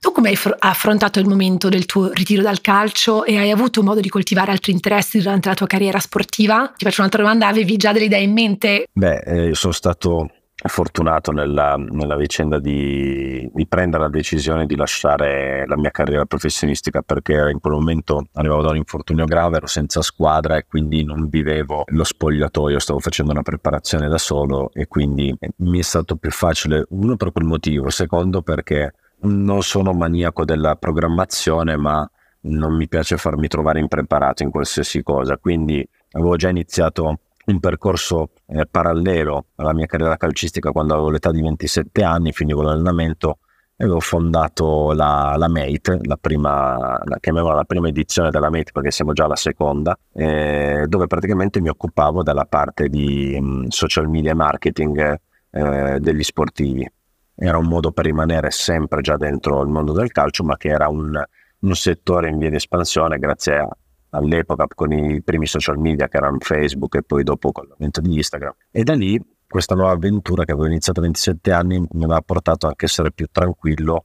Tu 0.00 0.12
come 0.12 0.28
hai 0.28 0.38
affrontato 0.58 1.18
il 1.18 1.26
momento 1.26 1.70
del 1.70 1.86
tuo 1.86 2.12
ritiro 2.12 2.42
dal 2.42 2.60
calcio 2.60 3.24
e 3.24 3.38
hai 3.38 3.50
avuto 3.50 3.82
modo 3.82 4.00
di 4.00 4.10
coltivare 4.10 4.52
altri 4.52 4.72
interessi 4.72 5.18
durante 5.18 5.48
la 5.48 5.54
tua 5.54 5.66
carriera 5.66 5.98
sportiva? 5.98 6.70
Ti 6.76 6.84
faccio 6.84 7.00
un'altra 7.00 7.22
domanda, 7.22 7.46
avevi 7.46 7.78
già 7.78 7.92
delle 7.92 8.04
idee 8.04 8.22
in 8.22 8.32
mente? 8.32 8.86
Beh, 8.92 9.18
eh, 9.20 9.54
sono 9.54 9.72
stato 9.72 10.30
fortunato 10.66 11.30
nella, 11.30 11.76
nella 11.76 12.16
vicenda 12.16 12.58
di, 12.58 13.48
di, 13.52 13.66
prendere 13.68 14.02
la 14.02 14.08
decisione 14.08 14.66
di 14.66 14.74
lasciare 14.74 15.64
la 15.68 15.76
mia 15.76 15.90
carriera 15.90 16.24
professionistica 16.24 17.00
perché 17.00 17.50
in 17.52 17.60
quel 17.60 17.74
momento 17.74 18.26
arrivavo 18.32 18.62
da 18.62 18.70
un 18.70 18.76
infortunio 18.76 19.24
grave, 19.24 19.58
ero 19.58 19.68
senza 19.68 20.02
squadra 20.02 20.56
e 20.56 20.66
quindi 20.66 21.04
non 21.04 21.28
vivevo 21.28 21.84
lo 21.86 22.02
spogliatoio, 22.02 22.80
stavo 22.80 22.98
facendo 22.98 23.30
una 23.30 23.42
preparazione 23.42 24.08
da 24.08 24.18
solo 24.18 24.70
e 24.72 24.88
quindi 24.88 25.32
mi 25.58 25.78
è 25.78 25.82
stato 25.82 26.16
più 26.16 26.32
facile, 26.32 26.86
uno 26.90 27.16
per 27.16 27.30
quel 27.30 27.44
motivo, 27.44 27.88
secondo 27.90 28.42
perché 28.42 28.94
non 29.20 29.62
sono 29.62 29.92
maniaco 29.92 30.44
della 30.44 30.74
programmazione 30.74 31.76
ma 31.76 32.08
non 32.40 32.74
mi 32.74 32.88
piace 32.88 33.16
farmi 33.16 33.46
trovare 33.46 33.78
impreparato 33.78 34.42
in 34.42 34.50
qualsiasi 34.50 35.02
cosa, 35.02 35.38
quindi 35.38 35.86
avevo 36.12 36.34
già 36.34 36.48
iniziato 36.48 37.20
un 37.48 37.60
percorso 37.60 38.30
eh, 38.46 38.66
parallelo 38.66 39.46
alla 39.56 39.72
mia 39.72 39.86
carriera 39.86 40.16
calcistica 40.16 40.70
quando 40.70 40.94
avevo 40.94 41.10
l'età 41.10 41.30
di 41.30 41.40
27 41.40 42.02
anni, 42.02 42.32
finivo 42.32 42.62
l'allenamento 42.62 43.38
e 43.76 43.84
avevo 43.84 44.00
fondato 44.00 44.92
la, 44.92 45.34
la 45.38 45.48
Mate, 45.48 46.00
la 46.02 46.16
prima, 46.16 47.00
la, 47.04 47.16
chiamiamola 47.20 47.54
la 47.54 47.64
prima 47.64 47.88
edizione 47.88 48.30
della 48.30 48.50
Mate 48.50 48.72
perché 48.72 48.90
siamo 48.90 49.12
già 49.12 49.24
alla 49.24 49.36
seconda, 49.36 49.98
eh, 50.12 50.84
dove 50.86 51.06
praticamente 51.06 51.60
mi 51.60 51.68
occupavo 51.68 52.22
della 52.22 52.44
parte 52.44 52.88
di 52.88 53.38
mh, 53.40 53.68
social 53.68 54.08
media 54.08 54.34
marketing 54.34 55.18
eh, 55.50 55.98
degli 56.00 56.22
sportivi. 56.22 56.90
Era 57.34 57.56
un 57.56 57.66
modo 57.66 57.92
per 57.92 58.04
rimanere 58.04 58.50
sempre 58.50 59.00
già 59.00 59.16
dentro 59.16 59.62
il 59.62 59.68
mondo 59.68 59.92
del 59.92 60.10
calcio, 60.10 60.42
ma 60.42 60.56
che 60.56 60.68
era 60.68 60.88
un, 60.88 61.22
un 61.60 61.74
settore 61.74 62.28
in 62.28 62.38
via 62.38 62.50
di 62.50 62.56
espansione 62.56 63.18
grazie 63.18 63.58
a 63.58 63.68
all'epoca 64.10 64.66
con 64.74 64.92
i 64.92 65.22
primi 65.22 65.46
social 65.46 65.78
media 65.78 66.08
che 66.08 66.16
erano 66.16 66.38
Facebook 66.40 66.96
e 66.96 67.02
poi 67.02 67.22
dopo 67.22 67.52
con 67.52 67.66
l'avvento 67.68 68.00
di 68.00 68.14
Instagram. 68.16 68.54
E 68.70 68.82
da 68.84 68.94
lì 68.94 69.20
questa 69.46 69.74
nuova 69.74 69.92
avventura 69.92 70.44
che 70.44 70.52
avevo 70.52 70.66
iniziato 70.66 71.00
a 71.00 71.02
27 71.04 71.52
anni 71.52 71.78
mi 71.78 72.04
aveva 72.04 72.20
portato 72.20 72.66
anche 72.66 72.84
a 72.84 72.88
essere 72.88 73.12
più 73.12 73.26
tranquillo 73.32 74.04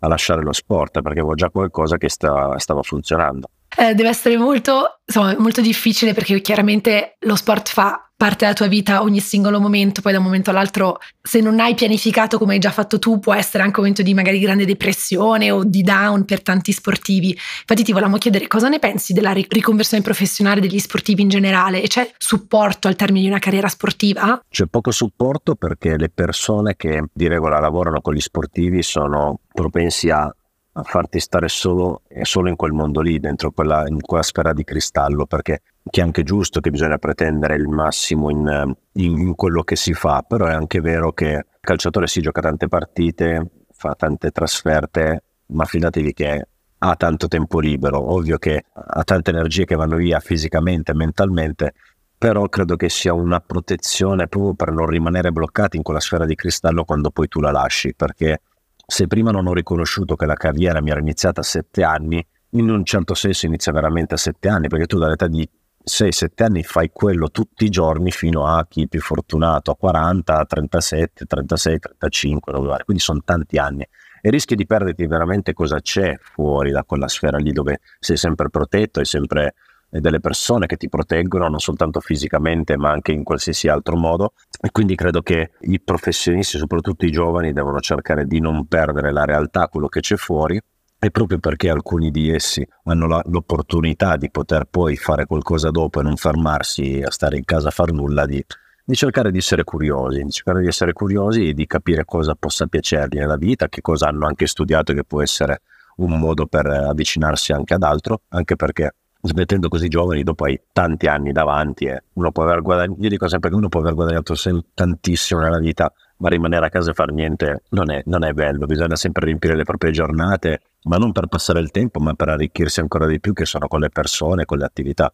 a 0.00 0.08
lasciare 0.08 0.42
lo 0.42 0.52
sport 0.52 1.02
perché 1.02 1.20
avevo 1.20 1.34
già 1.34 1.50
qualcosa 1.50 1.96
che 1.96 2.08
sta, 2.08 2.58
stava 2.58 2.82
funzionando. 2.82 3.50
Eh, 3.76 3.94
deve 3.94 4.08
essere 4.08 4.36
molto, 4.36 5.00
insomma, 5.04 5.36
molto 5.38 5.60
difficile 5.60 6.12
perché 6.12 6.40
chiaramente 6.40 7.16
lo 7.20 7.36
sport 7.36 7.68
fa 7.68 8.09
parte 8.20 8.44
della 8.44 8.52
tua 8.52 8.66
vita 8.66 9.00
ogni 9.00 9.18
singolo 9.18 9.58
momento, 9.58 10.02
poi 10.02 10.12
da 10.12 10.18
un 10.18 10.24
momento 10.24 10.50
all'altro, 10.50 10.98
se 11.22 11.40
non 11.40 11.58
hai 11.58 11.74
pianificato 11.74 12.36
come 12.36 12.52
hai 12.52 12.58
già 12.58 12.70
fatto 12.70 12.98
tu, 12.98 13.18
può 13.18 13.32
essere 13.32 13.62
anche 13.62 13.76
un 13.80 13.86
momento 13.86 14.02
di 14.02 14.12
magari 14.12 14.38
grande 14.38 14.66
depressione 14.66 15.50
o 15.50 15.64
di 15.64 15.80
down 15.80 16.26
per 16.26 16.42
tanti 16.42 16.70
sportivi. 16.72 17.30
Infatti 17.30 17.82
ti 17.82 17.92
volevamo 17.92 18.18
chiedere 18.18 18.46
cosa 18.46 18.68
ne 18.68 18.78
pensi 18.78 19.14
della 19.14 19.32
riconversione 19.32 20.02
professionale 20.02 20.60
degli 20.60 20.78
sportivi 20.78 21.22
in 21.22 21.30
generale 21.30 21.82
e 21.82 21.88
c'è 21.88 22.12
supporto 22.18 22.88
al 22.88 22.96
termine 22.96 23.22
di 23.22 23.30
una 23.30 23.38
carriera 23.38 23.68
sportiva? 23.68 24.38
C'è 24.50 24.66
poco 24.66 24.90
supporto 24.90 25.54
perché 25.54 25.96
le 25.96 26.10
persone 26.10 26.76
che 26.76 27.02
di 27.10 27.26
regola 27.26 27.58
lavorano 27.58 28.02
con 28.02 28.12
gli 28.12 28.20
sportivi 28.20 28.82
sono 28.82 29.40
propensi 29.50 30.10
a 30.10 30.30
a 30.72 30.82
farti 30.84 31.18
stare 31.18 31.48
solo, 31.48 32.02
solo, 32.22 32.48
in 32.48 32.54
quel 32.54 32.72
mondo 32.72 33.00
lì, 33.00 33.18
dentro 33.18 33.50
quella, 33.50 33.88
in 33.88 34.00
quella 34.00 34.22
sfera 34.22 34.52
di 34.52 34.62
cristallo, 34.62 35.26
perché 35.26 35.62
è 35.82 36.00
anche 36.00 36.22
giusto 36.22 36.60
che 36.60 36.70
bisogna 36.70 36.98
pretendere 36.98 37.56
il 37.56 37.68
massimo 37.68 38.30
in, 38.30 38.74
in, 38.92 39.34
quello 39.34 39.62
che 39.62 39.76
si 39.76 39.92
fa, 39.94 40.22
però 40.26 40.46
è 40.46 40.52
anche 40.52 40.80
vero 40.80 41.12
che 41.12 41.28
il 41.28 41.46
calciatore 41.60 42.06
si 42.06 42.20
gioca 42.20 42.40
tante 42.40 42.68
partite, 42.68 43.50
fa 43.72 43.94
tante 43.94 44.30
trasferte, 44.30 45.22
ma 45.46 45.64
fidatevi 45.64 46.12
che 46.12 46.48
ha 46.82 46.96
tanto 46.96 47.28
tempo 47.28 47.60
libero, 47.60 48.12
ovvio 48.12 48.38
che 48.38 48.64
ha 48.72 49.04
tante 49.04 49.30
energie 49.30 49.64
che 49.64 49.74
vanno 49.74 49.96
via 49.96 50.20
fisicamente 50.20 50.94
mentalmente, 50.94 51.74
però 52.16 52.48
credo 52.48 52.76
che 52.76 52.88
sia 52.88 53.12
una 53.12 53.40
protezione 53.40 54.28
proprio 54.28 54.54
per 54.54 54.72
non 54.72 54.86
rimanere 54.86 55.32
bloccati 55.32 55.76
in 55.76 55.82
quella 55.82 56.00
sfera 56.00 56.26
di 56.26 56.34
cristallo 56.34 56.84
quando 56.84 57.10
poi 57.10 57.28
tu 57.28 57.40
la 57.40 57.50
lasci, 57.50 57.94
perché 57.94 58.42
se 58.86 59.06
prima 59.06 59.30
non 59.30 59.46
ho 59.46 59.54
riconosciuto 59.54 60.16
che 60.16 60.26
la 60.26 60.34
carriera 60.34 60.80
mi 60.82 60.90
era 60.90 61.00
iniziata 61.00 61.40
a 61.40 61.44
sette 61.44 61.82
anni, 61.82 62.24
in 62.50 62.68
un 62.68 62.84
certo 62.84 63.14
senso 63.14 63.46
inizia 63.46 63.72
veramente 63.72 64.14
a 64.14 64.18
sette 64.18 64.48
anni, 64.48 64.68
perché 64.68 64.86
tu 64.86 64.98
dall'età 64.98 65.28
di 65.28 65.48
6-7 65.90 66.44
anni 66.44 66.62
fai 66.62 66.90
quello 66.92 67.30
tutti 67.30 67.64
i 67.64 67.68
giorni 67.68 68.12
fino 68.12 68.46
a 68.46 68.64
chi 68.68 68.88
più 68.88 69.00
fortunato, 69.00 69.72
a 69.72 69.76
40, 69.76 70.44
37, 70.44 71.26
36, 71.26 71.78
35, 71.78 72.52
quindi 72.84 73.02
sono 73.02 73.20
tanti 73.24 73.58
anni. 73.58 73.86
E 74.22 74.30
rischi 74.30 74.54
di 74.54 74.66
perderti 74.66 75.06
veramente 75.06 75.52
cosa 75.52 75.80
c'è 75.80 76.16
fuori 76.20 76.70
da 76.70 76.84
quella 76.84 77.08
sfera 77.08 77.38
lì 77.38 77.52
dove 77.52 77.80
sei 77.98 78.16
sempre 78.16 78.50
protetto, 78.50 79.00
hai 79.00 79.06
sempre 79.06 79.54
delle 79.88 80.20
persone 80.20 80.66
che 80.66 80.76
ti 80.76 80.88
proteggono 80.88 81.48
non 81.48 81.58
soltanto 81.58 81.98
fisicamente 81.98 82.76
ma 82.76 82.90
anche 82.90 83.10
in 83.10 83.24
qualsiasi 83.24 83.66
altro 83.68 83.96
modo. 83.96 84.34
E 84.60 84.70
quindi 84.70 84.94
credo 84.94 85.22
che 85.22 85.52
i 85.60 85.80
professionisti, 85.80 86.58
soprattutto 86.58 87.04
i 87.04 87.10
giovani, 87.10 87.52
devono 87.52 87.80
cercare 87.80 88.26
di 88.26 88.40
non 88.40 88.66
perdere 88.66 89.10
la 89.10 89.24
realtà, 89.24 89.68
quello 89.68 89.88
che 89.88 90.00
c'è 90.00 90.16
fuori 90.16 90.60
e 91.02 91.10
proprio 91.10 91.38
perché 91.38 91.70
alcuni 91.70 92.10
di 92.10 92.30
essi 92.30 92.66
hanno 92.84 93.06
la, 93.06 93.22
l'opportunità 93.24 94.16
di 94.16 94.30
poter 94.30 94.66
poi 94.70 94.96
fare 94.96 95.24
qualcosa 95.24 95.70
dopo 95.70 96.00
e 96.00 96.02
non 96.02 96.16
fermarsi 96.16 97.02
a 97.02 97.10
stare 97.10 97.38
in 97.38 97.44
casa 97.44 97.68
a 97.68 97.70
far 97.70 97.90
nulla, 97.90 98.26
di, 98.26 98.44
di 98.84 98.94
cercare 98.94 99.30
di 99.30 99.38
essere 99.38 99.64
curiosi, 99.64 100.22
di 100.22 100.30
cercare 100.30 100.60
di 100.60 100.66
essere 100.66 100.92
curiosi 100.92 101.48
e 101.48 101.54
di 101.54 101.66
capire 101.66 102.04
cosa 102.04 102.36
possa 102.38 102.66
piacergli 102.66 103.16
nella 103.16 103.38
vita, 103.38 103.68
che 103.70 103.80
cosa 103.80 104.08
hanno 104.08 104.26
anche 104.26 104.46
studiato 104.46 104.92
che 104.92 105.04
può 105.04 105.22
essere 105.22 105.62
un 105.96 106.18
modo 106.18 106.46
per 106.46 106.66
avvicinarsi 106.66 107.52
anche 107.52 107.72
ad 107.72 107.82
altro, 107.82 108.22
anche 108.28 108.56
perché 108.56 108.94
smettendo 109.22 109.68
così 109.68 109.88
giovani, 109.88 110.22
dopo 110.22 110.44
hai 110.44 110.60
tanti 110.72 111.06
anni 111.06 111.32
davanti 111.32 111.86
e 111.86 112.02
uno 112.14 112.30
può 112.30 112.42
aver 112.42 112.60
guadagnato, 112.60 113.00
io 113.00 113.08
dico 113.08 113.26
sempre 113.28 113.48
che 113.48 113.56
uno 113.56 113.68
può 113.68 113.80
aver 113.80 113.94
guadagnato 113.94 114.34
tantissimo 114.74 115.40
nella 115.40 115.58
vita, 115.58 115.92
ma 116.18 116.28
rimanere 116.28 116.66
a 116.66 116.68
casa 116.68 116.90
e 116.90 116.94
fare 116.94 117.12
niente 117.12 117.62
non 117.70 117.90
è, 117.90 118.02
non 118.06 118.24
è 118.24 118.32
bello, 118.32 118.66
bisogna 118.66 118.96
sempre 118.96 119.26
riempire 119.26 119.56
le 119.56 119.64
proprie 119.64 119.92
giornate, 119.92 120.60
ma 120.84 120.96
non 120.96 121.12
per 121.12 121.26
passare 121.26 121.60
il 121.60 121.70
tempo, 121.70 122.00
ma 122.00 122.14
per 122.14 122.28
arricchirsi 122.28 122.80
ancora 122.80 123.06
di 123.06 123.20
più, 123.20 123.32
che 123.32 123.44
sono 123.44 123.68
con 123.68 123.80
le 123.80 123.90
persone, 123.90 124.44
con 124.44 124.58
le 124.58 124.64
attività. 124.64 125.12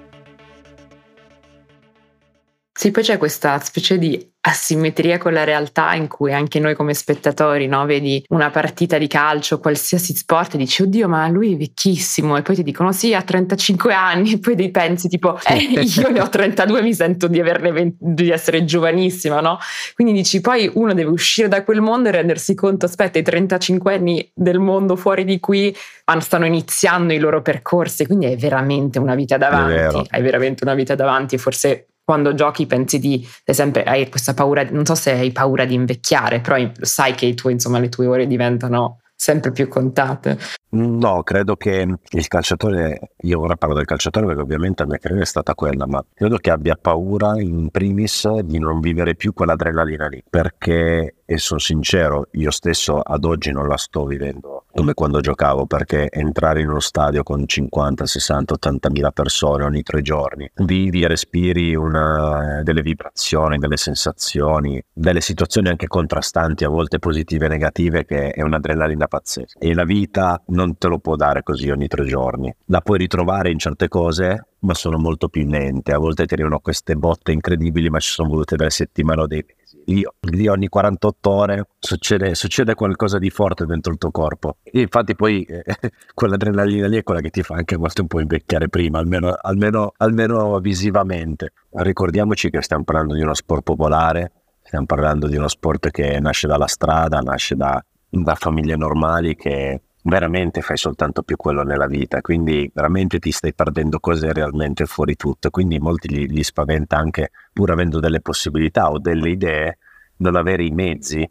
Sì, 2.76 2.90
poi 2.90 3.04
c'è 3.04 3.18
questa 3.18 3.60
specie 3.60 3.98
di 3.98 4.32
asimmetria 4.46 5.16
con 5.16 5.32
la 5.32 5.44
realtà 5.44 5.94
in 5.94 6.08
cui 6.08 6.32
anche 6.32 6.58
noi 6.58 6.74
come 6.74 6.92
spettatori, 6.92 7.68
no, 7.68 7.86
vedi 7.86 8.22
una 8.30 8.50
partita 8.50 8.98
di 8.98 9.06
calcio, 9.06 9.60
qualsiasi 9.60 10.12
sport 10.14 10.54
e 10.54 10.58
dici 10.58 10.82
oddio 10.82 11.08
ma 11.08 11.28
lui 11.28 11.54
è 11.54 11.56
vecchissimo. 11.56 12.36
E 12.36 12.42
poi 12.42 12.56
ti 12.56 12.64
dicono 12.64 12.90
sì 12.90 13.14
ha 13.14 13.22
35 13.22 13.94
anni. 13.94 14.22
E 14.34 14.38
poi 14.40 14.70
pensi 14.70 15.06
tipo 15.06 15.38
eh, 15.46 15.54
io 15.80 16.10
ne 16.10 16.20
ho 16.20 16.28
32 16.28 16.82
mi 16.82 16.92
sento 16.92 17.28
di, 17.28 17.40
20, 17.40 17.96
di 18.00 18.30
essere 18.30 18.64
giovanissima, 18.64 19.40
no? 19.40 19.58
Quindi 19.94 20.12
dici 20.12 20.40
poi 20.40 20.68
uno 20.74 20.92
deve 20.94 21.10
uscire 21.10 21.46
da 21.46 21.62
quel 21.62 21.80
mondo 21.80 22.08
e 22.08 22.12
rendersi 22.12 22.56
conto 22.56 22.86
aspetta 22.86 23.20
i 23.20 23.22
35 23.22 23.94
anni 23.94 24.30
del 24.34 24.58
mondo 24.58 24.96
fuori 24.96 25.24
di 25.24 25.38
qui 25.38 25.74
stanno 26.18 26.46
iniziando 26.46 27.12
i 27.12 27.18
loro 27.18 27.40
percorsi, 27.40 28.04
quindi 28.04 28.26
hai 28.26 28.36
veramente 28.36 28.98
una 28.98 29.14
vita 29.14 29.36
davanti, 29.36 30.08
hai 30.10 30.22
veramente 30.22 30.64
una 30.64 30.74
vita 30.74 30.96
davanti 30.96 31.36
e 31.36 31.38
forse 31.38 31.86
quando 32.04 32.34
giochi 32.34 32.66
pensi 32.66 32.98
di, 32.98 33.20
ad 33.24 33.42
esempio, 33.44 33.82
hai 33.84 34.08
questa 34.10 34.34
paura, 34.34 34.62
non 34.70 34.84
so 34.84 34.94
se 34.94 35.12
hai 35.12 35.32
paura 35.32 35.64
di 35.64 35.74
invecchiare, 35.74 36.40
però 36.40 36.56
sai 36.80 37.14
che 37.14 37.32
tue, 37.34 37.52
insomma, 37.52 37.78
le 37.78 37.88
tue 37.88 38.06
ore 38.06 38.26
diventano 38.26 39.00
sempre 39.16 39.52
più 39.52 39.68
contate. 39.68 40.36
No, 40.70 41.22
credo 41.22 41.56
che 41.56 41.86
il 42.10 42.28
calciatore, 42.28 43.12
io 43.22 43.40
ora 43.40 43.56
parlo 43.56 43.74
del 43.74 43.86
calciatore 43.86 44.26
perché 44.26 44.42
ovviamente 44.42 44.82
la 44.82 44.88
mia 44.88 44.98
carriera 44.98 45.22
è 45.22 45.26
stata 45.26 45.54
quella, 45.54 45.86
ma 45.86 46.04
credo 46.12 46.36
che 46.36 46.50
abbia 46.50 46.76
paura 46.78 47.40
in 47.40 47.70
primis 47.70 48.28
di 48.40 48.58
non 48.58 48.80
vivere 48.80 49.14
più 49.14 49.32
quell'adrenalina 49.32 50.08
lì, 50.08 50.22
perché, 50.28 51.22
e 51.24 51.38
sono 51.38 51.60
sincero, 51.60 52.28
io 52.32 52.50
stesso 52.50 53.00
ad 53.00 53.24
oggi 53.24 53.50
non 53.52 53.68
la 53.68 53.76
sto 53.76 54.04
vivendo 54.04 54.64
come 54.74 54.94
quando 54.94 55.20
giocavo, 55.20 55.66
perché 55.66 56.10
entrare 56.10 56.60
in 56.60 56.68
uno 56.68 56.80
stadio 56.80 57.22
con 57.22 57.46
50, 57.46 58.06
60, 58.06 58.54
80 58.54 58.90
mila 58.90 59.12
persone 59.12 59.62
ogni 59.62 59.82
tre 59.84 60.02
giorni, 60.02 60.50
vivi 60.56 61.02
e 61.02 61.08
respiri 61.08 61.76
una, 61.76 62.60
delle 62.64 62.82
vibrazioni, 62.82 63.58
delle 63.58 63.76
sensazioni, 63.76 64.82
delle 64.92 65.20
situazioni 65.20 65.68
anche 65.68 65.86
contrastanti, 65.86 66.64
a 66.64 66.68
volte 66.68 66.98
positive 66.98 67.46
e 67.46 67.50
negative, 67.50 68.04
che 68.04 68.30
è 68.30 68.42
un'adrenalina 68.42 69.06
pazzesca. 69.06 69.60
E 69.60 69.74
la 69.74 69.84
vita 69.84 70.42
non 70.46 70.76
te 70.76 70.88
lo 70.88 70.98
può 70.98 71.14
dare 71.14 71.44
così 71.44 71.70
ogni 71.70 71.86
tre 71.86 72.04
giorni. 72.04 72.52
La 72.66 72.80
puoi 72.80 72.98
ritrovare 72.98 73.50
in 73.50 73.58
certe 73.58 73.86
cose, 73.86 74.48
ma 74.60 74.74
sono 74.74 74.98
molto 74.98 75.28
più 75.28 75.46
lente. 75.46 75.92
A 75.92 75.98
volte 75.98 76.26
ti 76.26 76.34
arrivano 76.34 76.58
queste 76.58 76.96
botte 76.96 77.30
incredibili, 77.30 77.90
ma 77.90 78.00
ci 78.00 78.10
sono 78.10 78.28
volute 78.28 78.56
delle 78.56 78.70
settimane 78.70 79.20
o 79.20 79.26
dei 79.28 79.44
mesi. 79.46 79.63
Lì 79.86 80.46
ogni 80.46 80.68
48 80.68 81.30
ore 81.30 81.66
succede, 81.78 82.34
succede, 82.34 82.74
qualcosa 82.74 83.18
di 83.18 83.28
forte 83.28 83.66
dentro 83.66 83.92
il 83.92 83.98
tuo 83.98 84.10
corpo. 84.10 84.56
E 84.62 84.80
infatti 84.80 85.14
poi 85.14 85.42
eh, 85.42 85.62
quell'adrenalina 86.14 86.86
lì 86.86 86.96
è 86.96 87.02
quella 87.02 87.20
che 87.20 87.30
ti 87.30 87.42
fa 87.42 87.56
anche 87.56 87.74
a 87.74 87.78
volte 87.78 88.00
un 88.00 88.06
po' 88.06 88.20
invecchiare 88.20 88.68
prima, 88.68 88.98
almeno, 88.98 89.36
almeno, 89.38 89.92
almeno 89.98 90.58
visivamente. 90.58 91.52
Ricordiamoci 91.70 92.50
che 92.50 92.62
stiamo 92.62 92.84
parlando 92.84 93.14
di 93.14 93.20
uno 93.20 93.34
sport 93.34 93.62
popolare, 93.62 94.32
stiamo 94.62 94.86
parlando 94.86 95.26
di 95.26 95.36
uno 95.36 95.48
sport 95.48 95.90
che 95.90 96.18
nasce 96.20 96.46
dalla 96.46 96.66
strada, 96.66 97.18
nasce 97.20 97.54
da, 97.54 97.84
da 98.08 98.34
famiglie 98.34 98.76
normali 98.76 99.36
che 99.36 99.82
veramente 100.06 100.60
fai 100.60 100.76
soltanto 100.76 101.22
più 101.22 101.36
quello 101.36 101.62
nella 101.62 101.86
vita, 101.86 102.20
quindi 102.20 102.70
veramente 102.72 103.18
ti 103.18 103.30
stai 103.30 103.54
perdendo 103.54 104.00
cose 104.00 104.32
realmente 104.32 104.84
fuori 104.84 105.16
tutto, 105.16 105.50
quindi 105.50 105.78
molti 105.78 106.12
gli, 106.12 106.26
gli 106.26 106.42
spaventa 106.42 106.96
anche 106.96 107.30
pur 107.52 107.70
avendo 107.70 108.00
delle 108.00 108.20
possibilità 108.20 108.90
o 108.90 108.98
delle 108.98 109.30
idee, 109.30 109.78
non 110.16 110.36
avere 110.36 110.64
i 110.64 110.70
mezzi, 110.70 111.28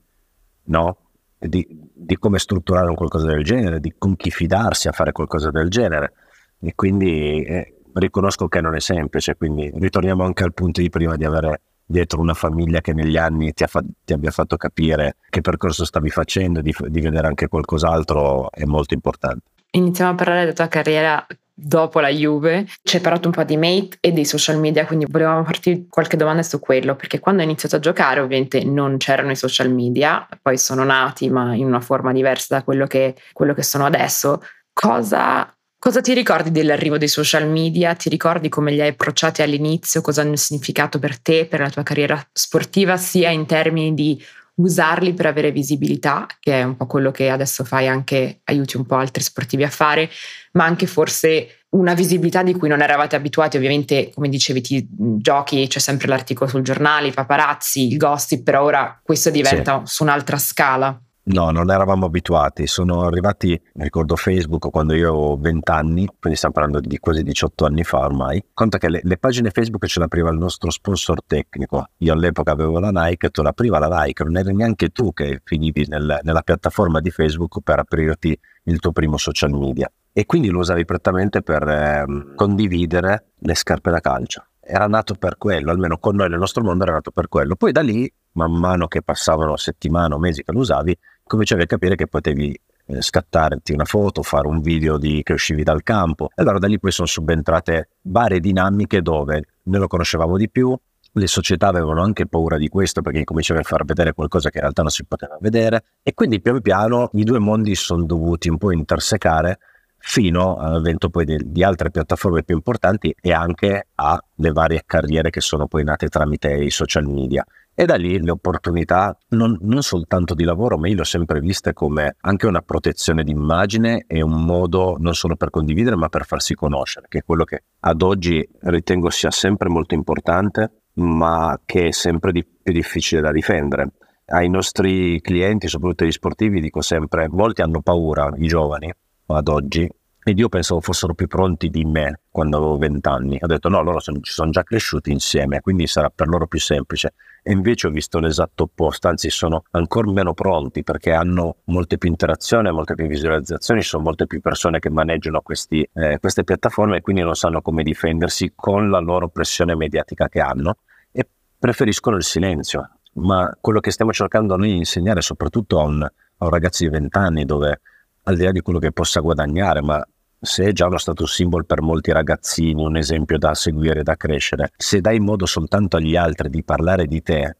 no? 0.65 0.97
Di, 1.37 1.67
di, 1.93 2.17
come 2.17 2.39
strutturare 2.39 2.87
un 2.87 2.95
qualcosa 2.95 3.27
del 3.27 3.43
genere, 3.43 3.79
di 3.79 3.93
con 3.97 4.15
chi 4.15 4.31
fidarsi 4.31 4.87
a 4.87 4.93
fare 4.93 5.11
qualcosa 5.11 5.51
del 5.51 5.69
genere. 5.69 6.13
E 6.59 6.73
quindi 6.73 7.43
eh, 7.43 7.81
riconosco 7.93 8.47
che 8.47 8.61
non 8.61 8.75
è 8.75 8.79
semplice, 8.79 9.35
quindi 9.35 9.69
ritorniamo 9.75 10.23
anche 10.23 10.43
al 10.43 10.53
punto 10.53 10.79
di 10.79 10.89
prima 10.89 11.17
di 11.17 11.25
avere 11.25 11.61
dietro 11.93 12.19
una 12.19 12.33
famiglia 12.33 12.81
che 12.81 12.91
negli 12.91 13.17
anni 13.17 13.53
ti, 13.53 13.63
fa- 13.67 13.83
ti, 14.03 14.13
abbia 14.13 14.31
fatto 14.31 14.57
capire 14.57 15.17
che 15.29 15.41
percorso 15.41 15.85
stavi 15.85 16.09
facendo, 16.09 16.59
di, 16.61 16.75
di 16.87 16.99
vedere 16.99 17.27
anche 17.27 17.47
qualcos'altro 17.47 18.49
è 18.51 18.65
molto 18.65 18.95
importante. 18.95 19.43
Iniziamo 19.71 20.11
a 20.11 20.15
parlare 20.15 20.41
della 20.41 20.53
tua 20.53 20.67
carriera 20.67 21.25
dopo 21.53 21.99
la 21.99 22.09
Juve. 22.09 22.65
Ci 22.81 22.95
hai 22.95 23.01
parlato 23.01 23.27
un 23.27 23.33
po' 23.33 23.43
di 23.43 23.57
Mate 23.57 23.97
e 24.01 24.11
dei 24.11 24.25
social 24.25 24.59
media, 24.59 24.85
quindi 24.85 25.05
volevamo 25.07 25.43
farti 25.43 25.85
qualche 25.87 26.17
domanda 26.17 26.41
su 26.41 26.59
quello, 26.59 26.95
perché 26.95 27.19
quando 27.19 27.41
hai 27.41 27.47
iniziato 27.47 27.75
a 27.75 27.79
giocare 27.79 28.19
ovviamente 28.19 28.63
non 28.63 28.97
c'erano 28.97 29.31
i 29.31 29.35
social 29.35 29.71
media, 29.71 30.27
poi 30.41 30.57
sono 30.57 30.83
nati 30.83 31.29
ma 31.29 31.53
in 31.53 31.65
una 31.65 31.79
forma 31.79 32.11
diversa 32.11 32.55
da 32.55 32.63
quello 32.63 32.87
che, 32.87 33.15
quello 33.31 33.53
che 33.53 33.63
sono 33.63 33.85
adesso. 33.85 34.41
Cosa 34.73 35.47
Cosa 35.83 35.99
ti 35.99 36.13
ricordi 36.13 36.49
dell'arrivo 36.49 36.97
dei 36.97 37.09
social 37.09 37.45
media? 37.45 37.93
Ti 37.93 38.07
ricordi 38.07 38.47
come 38.47 38.71
li 38.71 38.79
hai 38.79 38.87
approcciati 38.87 39.41
all'inizio? 39.41 39.99
Cosa 39.99 40.21
hanno 40.21 40.37
significato 40.37 40.97
per 40.97 41.19
te, 41.19 41.45
per 41.45 41.59
la 41.59 41.69
tua 41.69 41.83
carriera 41.83 42.25
sportiva, 42.31 42.95
sia 42.95 43.29
in 43.31 43.45
termini 43.45 43.93
di 43.93 44.17
usarli 44.55 45.13
per 45.13 45.25
avere 45.25 45.51
visibilità, 45.51 46.25
che 46.39 46.61
è 46.61 46.63
un 46.63 46.77
po' 46.77 46.85
quello 46.85 47.11
che 47.11 47.29
adesso 47.29 47.65
fai 47.65 47.89
anche, 47.89 48.39
aiuti 48.45 48.77
un 48.77 48.85
po' 48.85 48.95
altri 48.95 49.21
sportivi 49.23 49.65
a 49.65 49.69
fare, 49.69 50.09
ma 50.53 50.63
anche 50.63 50.87
forse 50.87 51.65
una 51.71 51.93
visibilità 51.93 52.43
di 52.43 52.53
cui 52.53 52.69
non 52.69 52.81
eravate 52.81 53.17
abituati. 53.17 53.57
Ovviamente, 53.57 54.09
come 54.13 54.29
dicevi, 54.29 54.61
ti 54.61 54.87
giochi, 54.89 55.67
c'è 55.67 55.79
sempre 55.79 56.07
l'articolo 56.07 56.49
sul 56.49 56.61
giornale, 56.61 57.07
i 57.09 57.11
paparazzi, 57.11 57.87
il 57.87 57.97
gossip, 57.97 58.43
però 58.43 58.63
ora 58.63 59.01
questo 59.03 59.29
diventa 59.29 59.81
sì. 59.83 59.95
su 59.95 60.03
un'altra 60.03 60.37
scala. 60.37 60.97
No, 61.25 61.51
non 61.51 61.71
eravamo 61.71 62.05
abituati. 62.05 62.67
Sono 62.67 63.03
arrivati, 63.03 63.59
ricordo 63.75 64.17
Facebook 64.17 64.69
quando 64.69 64.93
io 64.93 65.09
avevo 65.09 65.37
20 65.37 65.71
anni, 65.71 66.05
quindi 66.19 66.37
stiamo 66.37 66.53
parlando 66.53 66.81
di 66.81 66.97
quasi 66.97 67.23
18 67.23 67.65
anni 67.65 67.83
fa 67.85 67.99
ormai. 67.99 68.43
Conta 68.53 68.77
che 68.77 68.89
le, 68.89 68.99
le 69.01 69.17
pagine 69.17 69.49
Facebook 69.49 69.85
ce 69.85 69.99
l'apriva 69.99 70.29
il 70.31 70.37
nostro 70.37 70.69
sponsor 70.69 71.23
tecnico. 71.25 71.85
Io 71.99 72.11
all'epoca 72.11 72.51
avevo 72.51 72.77
la 72.79 72.91
Nike, 72.91 73.29
tu 73.29 73.41
l'apriva 73.41 73.79
la 73.79 74.03
Nike, 74.03 74.25
non 74.25 74.35
eri 74.35 74.53
neanche 74.53 74.89
tu 74.89 75.13
che 75.13 75.39
finivi 75.45 75.85
nel, 75.87 76.19
nella 76.23 76.41
piattaforma 76.41 76.99
di 76.99 77.09
Facebook 77.09 77.61
per 77.63 77.79
aprirti 77.79 78.37
il 78.63 78.79
tuo 78.79 78.91
primo 78.91 79.15
social 79.15 79.51
media. 79.51 79.89
E 80.11 80.25
quindi 80.25 80.49
lo 80.49 80.59
usavi 80.59 80.83
prettamente 80.83 81.41
per 81.41 81.67
eh, 81.67 82.05
condividere 82.35 83.31
le 83.39 83.55
scarpe 83.55 83.91
da 83.91 84.01
calcio. 84.01 84.45
Era 84.59 84.87
nato 84.87 85.15
per 85.15 85.37
quello, 85.37 85.71
almeno 85.71 85.97
con 85.97 86.15
noi 86.15 86.29
nel 86.29 86.39
nostro 86.39 86.63
mondo 86.63 86.83
era 86.83 86.93
nato 86.93 87.11
per 87.11 87.27
quello. 87.27 87.55
Poi 87.55 87.71
da 87.71 87.81
lì, 87.81 88.11
man 88.33 88.51
mano 88.53 88.87
che 88.87 89.01
passavano 89.01 89.57
settimane 89.57 90.13
o 90.13 90.19
mesi 90.19 90.43
che 90.43 90.51
lo 90.51 90.59
usavi, 90.59 90.97
cominciavi 91.33 91.63
a 91.63 91.65
capire 91.65 91.95
che 91.95 92.05
potevi 92.05 92.55
eh, 92.85 93.01
scattarti 93.01 93.73
una 93.73 93.85
foto, 93.85 94.21
fare 94.21 94.47
un 94.47 94.61
video 94.61 94.99
di, 94.99 95.23
che 95.23 95.33
uscivi 95.33 95.63
dal 95.63 95.81
campo. 95.81 96.27
E 96.27 96.43
allora 96.43 96.59
da 96.59 96.67
lì 96.67 96.79
poi 96.79 96.91
sono 96.91 97.07
subentrate 97.07 97.89
varie 98.01 98.39
dinamiche 98.39 99.01
dove 99.01 99.43
noi 99.63 99.79
lo 99.79 99.87
conoscevamo 99.87 100.37
di 100.37 100.47
più, 100.47 100.77
le 101.15 101.27
società 101.27 101.69
avevano 101.69 102.03
anche 102.03 102.27
paura 102.27 102.57
di 102.57 102.67
questo 102.67 103.01
perché 103.01 103.23
cominciavi 103.23 103.61
a 103.61 103.63
far 103.63 103.83
vedere 103.83 104.13
qualcosa 104.13 104.49
che 104.49 104.57
in 104.57 104.61
realtà 104.61 104.83
non 104.83 104.91
si 104.91 105.05
poteva 105.05 105.37
vedere 105.41 105.83
e 106.03 106.13
quindi 106.13 106.39
piano 106.39 106.61
piano 106.61 107.09
i 107.13 107.23
due 107.23 107.39
mondi 107.39 107.73
sono 107.73 108.03
dovuti 108.03 108.49
un 108.49 108.57
po' 108.57 108.71
intersecare 108.71 109.57
fino 109.97 110.57
all'avvento 110.57 111.09
poi 111.09 111.25
di, 111.25 111.37
di, 111.45 111.63
altre 111.63 111.89
piattaforme 111.89 112.43
più 112.43 112.55
importanti 112.55 113.15
e 113.21 113.31
anche 113.31 113.87
alle 113.95 114.51
varie 114.51 114.83
carriere 114.85 115.29
che 115.29 115.39
sono 115.39 115.65
poi 115.67 115.83
nate 115.83 116.09
tramite 116.09 116.51
i 116.53 116.69
social 116.71 117.07
media. 117.07 117.45
E 117.75 117.85
da 117.85 117.95
lì 117.95 118.21
le 118.21 118.29
opportunità 118.29 119.17
non, 119.29 119.57
non, 119.61 119.81
soltanto 119.81 120.35
di 120.35 120.43
lavoro, 120.43 120.77
ma 120.77 120.87
io 120.87 120.95
le 120.95 121.01
ho 121.01 121.05
sempre 121.05 121.39
viste 121.39 121.73
come 121.73 122.15
anche 122.21 122.45
una 122.45 122.61
protezione 122.61 123.23
d'immagine 123.23 124.05
e 124.05 124.21
un 124.21 124.45
modo 124.45 124.95
non 124.99 125.15
solo 125.15 125.35
per 125.35 125.49
condividere, 125.49 125.95
ma 125.95 126.07
per 126.07 126.25
farsi 126.25 126.53
conoscere, 126.53 127.07
che 127.09 127.19
è 127.19 127.23
quello 127.23 127.45
che 127.45 127.63
ad 127.79 128.03
oggi 128.03 128.47
ritengo 128.61 129.09
sia 129.09 129.31
sempre 129.31 129.69
molto 129.69 129.95
importante, 129.95 130.83
ma 130.95 131.59
che 131.65 131.87
è 131.87 131.91
sempre 131.91 132.31
di, 132.31 132.45
più 132.45 132.71
difficile 132.73 133.21
da 133.21 133.31
difendere. 133.31 133.93
Ai 134.25 134.49
nostri 134.49 135.19
clienti, 135.19 135.67
soprattutto 135.67 136.05
gli 136.05 136.11
sportivi, 136.11 136.61
dico 136.61 136.81
sempre, 136.81 137.27
molti 137.27 137.63
hanno 137.63 137.81
paura, 137.81 138.29
i 138.37 138.45
giovani, 138.45 138.93
ad 139.25 139.47
oggi, 139.47 139.89
ed 140.25 140.39
io 140.39 140.47
pensavo 140.47 140.79
fossero 140.79 141.13
più 141.13 141.27
pronti 141.27 141.69
di 141.69 141.83
me 141.83 142.21
quando 142.29 142.57
avevo 142.57 142.77
vent'anni. 142.77 143.39
Ho 143.41 143.47
detto 143.47 143.67
no, 143.67 143.81
loro 143.81 143.99
sono, 143.99 144.19
ci 144.21 144.31
sono 144.31 144.51
già 144.51 144.63
cresciuti 144.63 145.11
insieme, 145.11 145.59
quindi 145.59 145.87
sarà 145.87 146.09
per 146.09 146.27
loro 146.27 146.47
più 146.47 146.59
semplice. 146.59 147.13
E 147.45 147.51
invece 147.51 147.87
ho 147.87 147.89
visto 147.89 148.19
l'esatto 148.19 148.63
opposto, 148.63 149.09
anzi 149.09 149.29
sono 149.29 149.63
ancora 149.71 150.09
meno 150.09 150.33
pronti 150.33 150.81
perché 150.81 151.11
hanno 151.11 151.57
molte 151.65 151.97
più 151.97 152.07
interazioni, 152.07 152.71
molte 152.71 152.95
più 152.95 153.05
visualizzazioni, 153.05 153.81
ci 153.81 153.89
sono 153.89 154.03
molte 154.03 154.27
più 154.27 154.39
persone 154.39 154.79
che 154.79 154.89
maneggiano 154.89 155.41
questi, 155.41 155.85
eh, 155.93 156.19
queste 156.21 156.45
piattaforme 156.45 156.97
e 156.97 157.01
quindi 157.01 157.21
non 157.21 157.35
sanno 157.35 157.61
come 157.61 157.83
difendersi 157.83 158.53
con 158.55 158.89
la 158.89 158.99
loro 158.99 159.27
pressione 159.27 159.75
mediatica 159.75 160.29
che 160.29 160.39
hanno 160.39 160.77
e 161.11 161.27
preferiscono 161.59 162.15
il 162.15 162.23
silenzio. 162.23 162.91
Ma 163.15 163.53
quello 163.59 163.81
che 163.81 163.91
stiamo 163.91 164.13
cercando 164.13 164.55
noi 164.55 164.69
di 164.69 164.77
insegnare 164.77 165.19
soprattutto 165.19 165.81
a 165.81 165.83
un, 165.83 166.01
a 166.01 166.45
un 166.45 166.49
ragazzo 166.49 166.85
di 166.85 166.89
vent'anni 166.89 167.43
dove 167.43 167.81
al 168.23 168.37
di 168.37 168.43
là 168.45 168.51
di 168.51 168.61
quello 168.61 168.79
che 168.79 168.93
possa 168.93 169.19
guadagnare, 169.19 169.81
ma 169.81 170.01
se 170.43 170.65
è 170.65 170.71
già 170.73 170.87
uno 170.87 170.97
status 170.97 171.33
symbol 171.33 171.65
per 171.65 171.81
molti 171.81 172.11
ragazzini, 172.11 172.83
un 172.83 172.97
esempio 172.97 173.37
da 173.37 173.53
seguire, 173.53 174.03
da 174.03 174.17
crescere, 174.17 174.73
se 174.75 174.99
dai 174.99 175.19
modo 175.19 175.45
soltanto 175.45 175.95
agli 175.95 176.17
altri 176.17 176.49
di 176.49 176.63
parlare 176.65 177.05
di 177.07 177.21
te, 177.21 177.55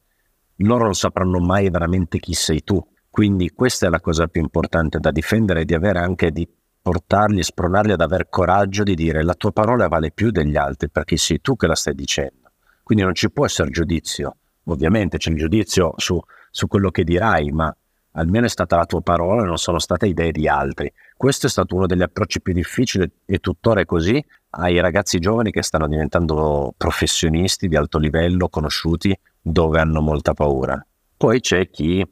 loro 0.57 0.83
non 0.83 0.93
sapranno 0.93 1.39
mai 1.39 1.69
veramente 1.69 2.19
chi 2.19 2.33
sei 2.33 2.61
tu. 2.63 2.85
Quindi 3.09 3.51
questa 3.51 3.87
è 3.87 3.89
la 3.89 4.01
cosa 4.01 4.27
più 4.27 4.41
importante 4.41 4.99
da 4.99 5.11
difendere, 5.11 5.63
di 5.63 5.73
avere 5.73 5.99
anche 5.99 6.31
di 6.31 6.45
portarli, 6.81 7.41
spronarli 7.41 7.93
ad 7.93 8.01
avere 8.01 8.27
coraggio 8.29 8.83
di 8.83 8.95
dire 8.95 9.23
la 9.23 9.33
tua 9.33 9.53
parola 9.53 9.87
vale 9.87 10.11
più 10.11 10.31
degli 10.31 10.57
altri 10.57 10.89
perché 10.89 11.15
sei 11.15 11.39
tu 11.39 11.55
che 11.55 11.67
la 11.67 11.75
stai 11.75 11.95
dicendo. 11.95 12.51
Quindi 12.83 13.05
non 13.05 13.15
ci 13.15 13.31
può 13.31 13.45
essere 13.45 13.69
giudizio. 13.69 14.35
Ovviamente 14.65 15.17
c'è 15.17 15.31
il 15.31 15.37
giudizio 15.37 15.93
su, 15.95 16.19
su 16.51 16.67
quello 16.67 16.91
che 16.91 17.05
dirai, 17.05 17.49
ma 17.51 17.73
almeno 18.13 18.45
è 18.45 18.49
stata 18.49 18.75
la 18.75 18.85
tua 18.85 19.01
parola 19.01 19.43
e 19.43 19.45
non 19.45 19.57
sono 19.57 19.79
state 19.79 20.07
idee 20.07 20.31
di 20.31 20.47
altri. 20.47 20.91
Questo 21.15 21.47
è 21.47 21.49
stato 21.49 21.75
uno 21.75 21.85
degli 21.85 22.01
approcci 22.01 22.41
più 22.41 22.53
difficili 22.53 23.09
e 23.25 23.39
tuttora 23.39 23.81
è 23.81 23.85
così 23.85 24.23
ai 24.51 24.79
ragazzi 24.79 25.19
giovani 25.19 25.51
che 25.51 25.63
stanno 25.63 25.87
diventando 25.87 26.73
professionisti 26.77 27.67
di 27.67 27.75
alto 27.75 27.97
livello, 27.97 28.49
conosciuti, 28.49 29.17
dove 29.41 29.79
hanno 29.79 30.01
molta 30.01 30.33
paura. 30.33 30.83
Poi 31.17 31.39
c'è 31.39 31.69
chi 31.69 32.05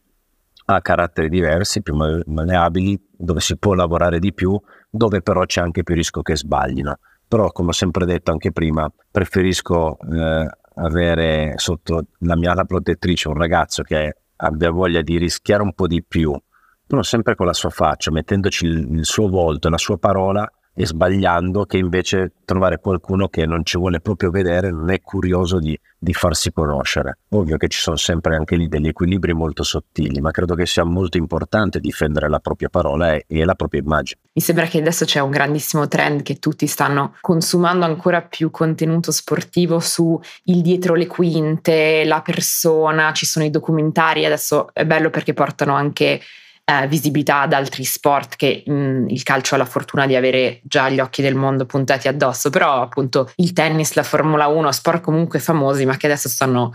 ha 0.66 0.82
caratteri 0.82 1.30
diversi, 1.30 1.82
più 1.82 1.95
maleabili, 1.95 3.10
dove 3.12 3.41
si 3.41 3.58
può 3.58 3.74
lavorare 3.74 4.20
di 4.20 4.34
più, 4.34 4.60
dove 4.89 5.22
però 5.22 5.45
c'è 5.45 5.62
anche 5.62 5.84
più 5.84 5.95
rischio 5.95 6.22
che 6.22 6.36
sbaglino. 6.36 6.97
Però, 7.28 7.52
come 7.52 7.70
ho 7.70 7.74
sempre 7.74 8.06
detto 8.06 8.32
anche 8.32 8.52
prima, 8.52 8.91
preferisco 9.10 9.97
eh, 9.99 10.47
avere 10.76 11.54
sotto 11.58 12.06
la 12.20 12.36
mia 12.36 12.52
ala 12.52 12.66
protettrice 12.66 13.28
un 13.28 13.36
ragazzo 13.36 13.84
che 13.84 14.16
abbia 14.42 14.72
voglia 14.72 15.02
di 15.02 15.18
rischiare 15.18 15.64
un 15.64 15.74
po' 15.74 15.88
di 15.88 16.04
più, 16.04 16.36
però 16.86 17.02
sempre 17.02 17.36
con 17.36 17.46
la 17.46 17.54
sua 17.54 17.70
faccia, 17.70 18.12
mettendoci 18.12 18.66
il, 18.66 18.98
il 18.98 19.06
suo 19.06 19.28
volto 19.28 19.70
la 19.70 19.78
sua 19.78 19.98
parola 19.98 20.52
e 20.82 20.88
sbagliando 20.88 21.65
che 21.65 21.77
invece 21.77 22.32
trovare 22.43 22.79
qualcuno 22.79 23.27
che 23.27 23.45
non 23.45 23.63
ci 23.63 23.77
vuole 23.77 23.99
proprio 23.99 24.32
vedere, 24.32 24.71
non 24.71 24.89
è 24.89 24.99
curioso 24.99 25.59
di, 25.59 25.79
di, 25.95 26.11
farsi 26.11 26.51
conoscere. 26.51 27.19
Ovvio 27.29 27.57
che 27.57 27.67
ci 27.67 27.77
sono 27.77 27.97
sempre 27.97 28.36
anche 28.36 28.55
lì 28.55 28.67
degli 28.67 28.88
equilibri 28.88 29.34
molto 29.34 29.61
sottili, 29.61 30.19
ma 30.21 30.32
credo 30.32 30.55
che 30.55 30.65
sia 30.65 30.84
molto 30.84 31.17
importante 31.17 31.79
difendere 31.79 32.27
la 32.29 32.39
propria 32.39 32.69
parola 32.69 33.13
e, 33.13 33.25
e 33.27 33.45
la 33.45 33.53
propria 33.53 33.82
immagine. 33.82 34.21
Mi 34.34 34.41
sembra 34.41 34.65
che 34.65 34.79
adesso 34.79 35.05
c'è 35.05 35.19
un 35.19 35.29
grandissimo 35.29 35.88
trend 35.88 36.23
che 36.23 36.39
tutti 36.39 36.65
stanno 36.65 37.15
consumando 37.21 37.86
ancora 37.86 38.23
più 38.23 38.49
contenuto 38.49 39.11
sportivo 39.11 39.79
su 39.79 40.19
il 40.45 40.63
dietro 40.63 40.95
le 40.95 41.05
quinte, 41.05 42.03
la 42.05 42.21
persona, 42.21 43.13
ci 43.13 43.27
sono 43.27 43.45
i 43.45 43.51
documentari, 43.51 44.25
adesso 44.25 44.73
è 44.73 44.84
bello 44.84 45.11
perché 45.11 45.36
portano 45.36 45.75
anche 45.75 46.21
eh, 46.64 46.88
visibilità 46.88 47.41
ad 47.41 47.53
altri 47.53 47.84
sport 47.84 48.36
che 48.36 48.64
mh, 48.66 49.07
il 49.09 49.24
calcio 49.24 49.55
ha 49.55 49.57
la 49.57 49.66
fortuna 49.66 50.05
di 50.05 50.16
avere 50.16 50.62
già 50.64 50.89
gli 50.89 50.99
occhi 50.99 51.22
del 51.22 51.36
mondo 51.36 51.66
puntati 51.66 52.07
addosso, 52.07 52.49
però 52.49 52.82
appunto 52.82 53.32
il 53.38 53.53
tennis, 53.53 53.93
la 53.93 54.03
Formula 54.03 54.47
1, 54.47 54.72
sport 54.72 55.01
comunque 55.01 55.39
famosi 55.39 55.86
ma 55.86 55.97
che 55.97 56.05
adesso 56.05 56.30
stanno 56.30 56.74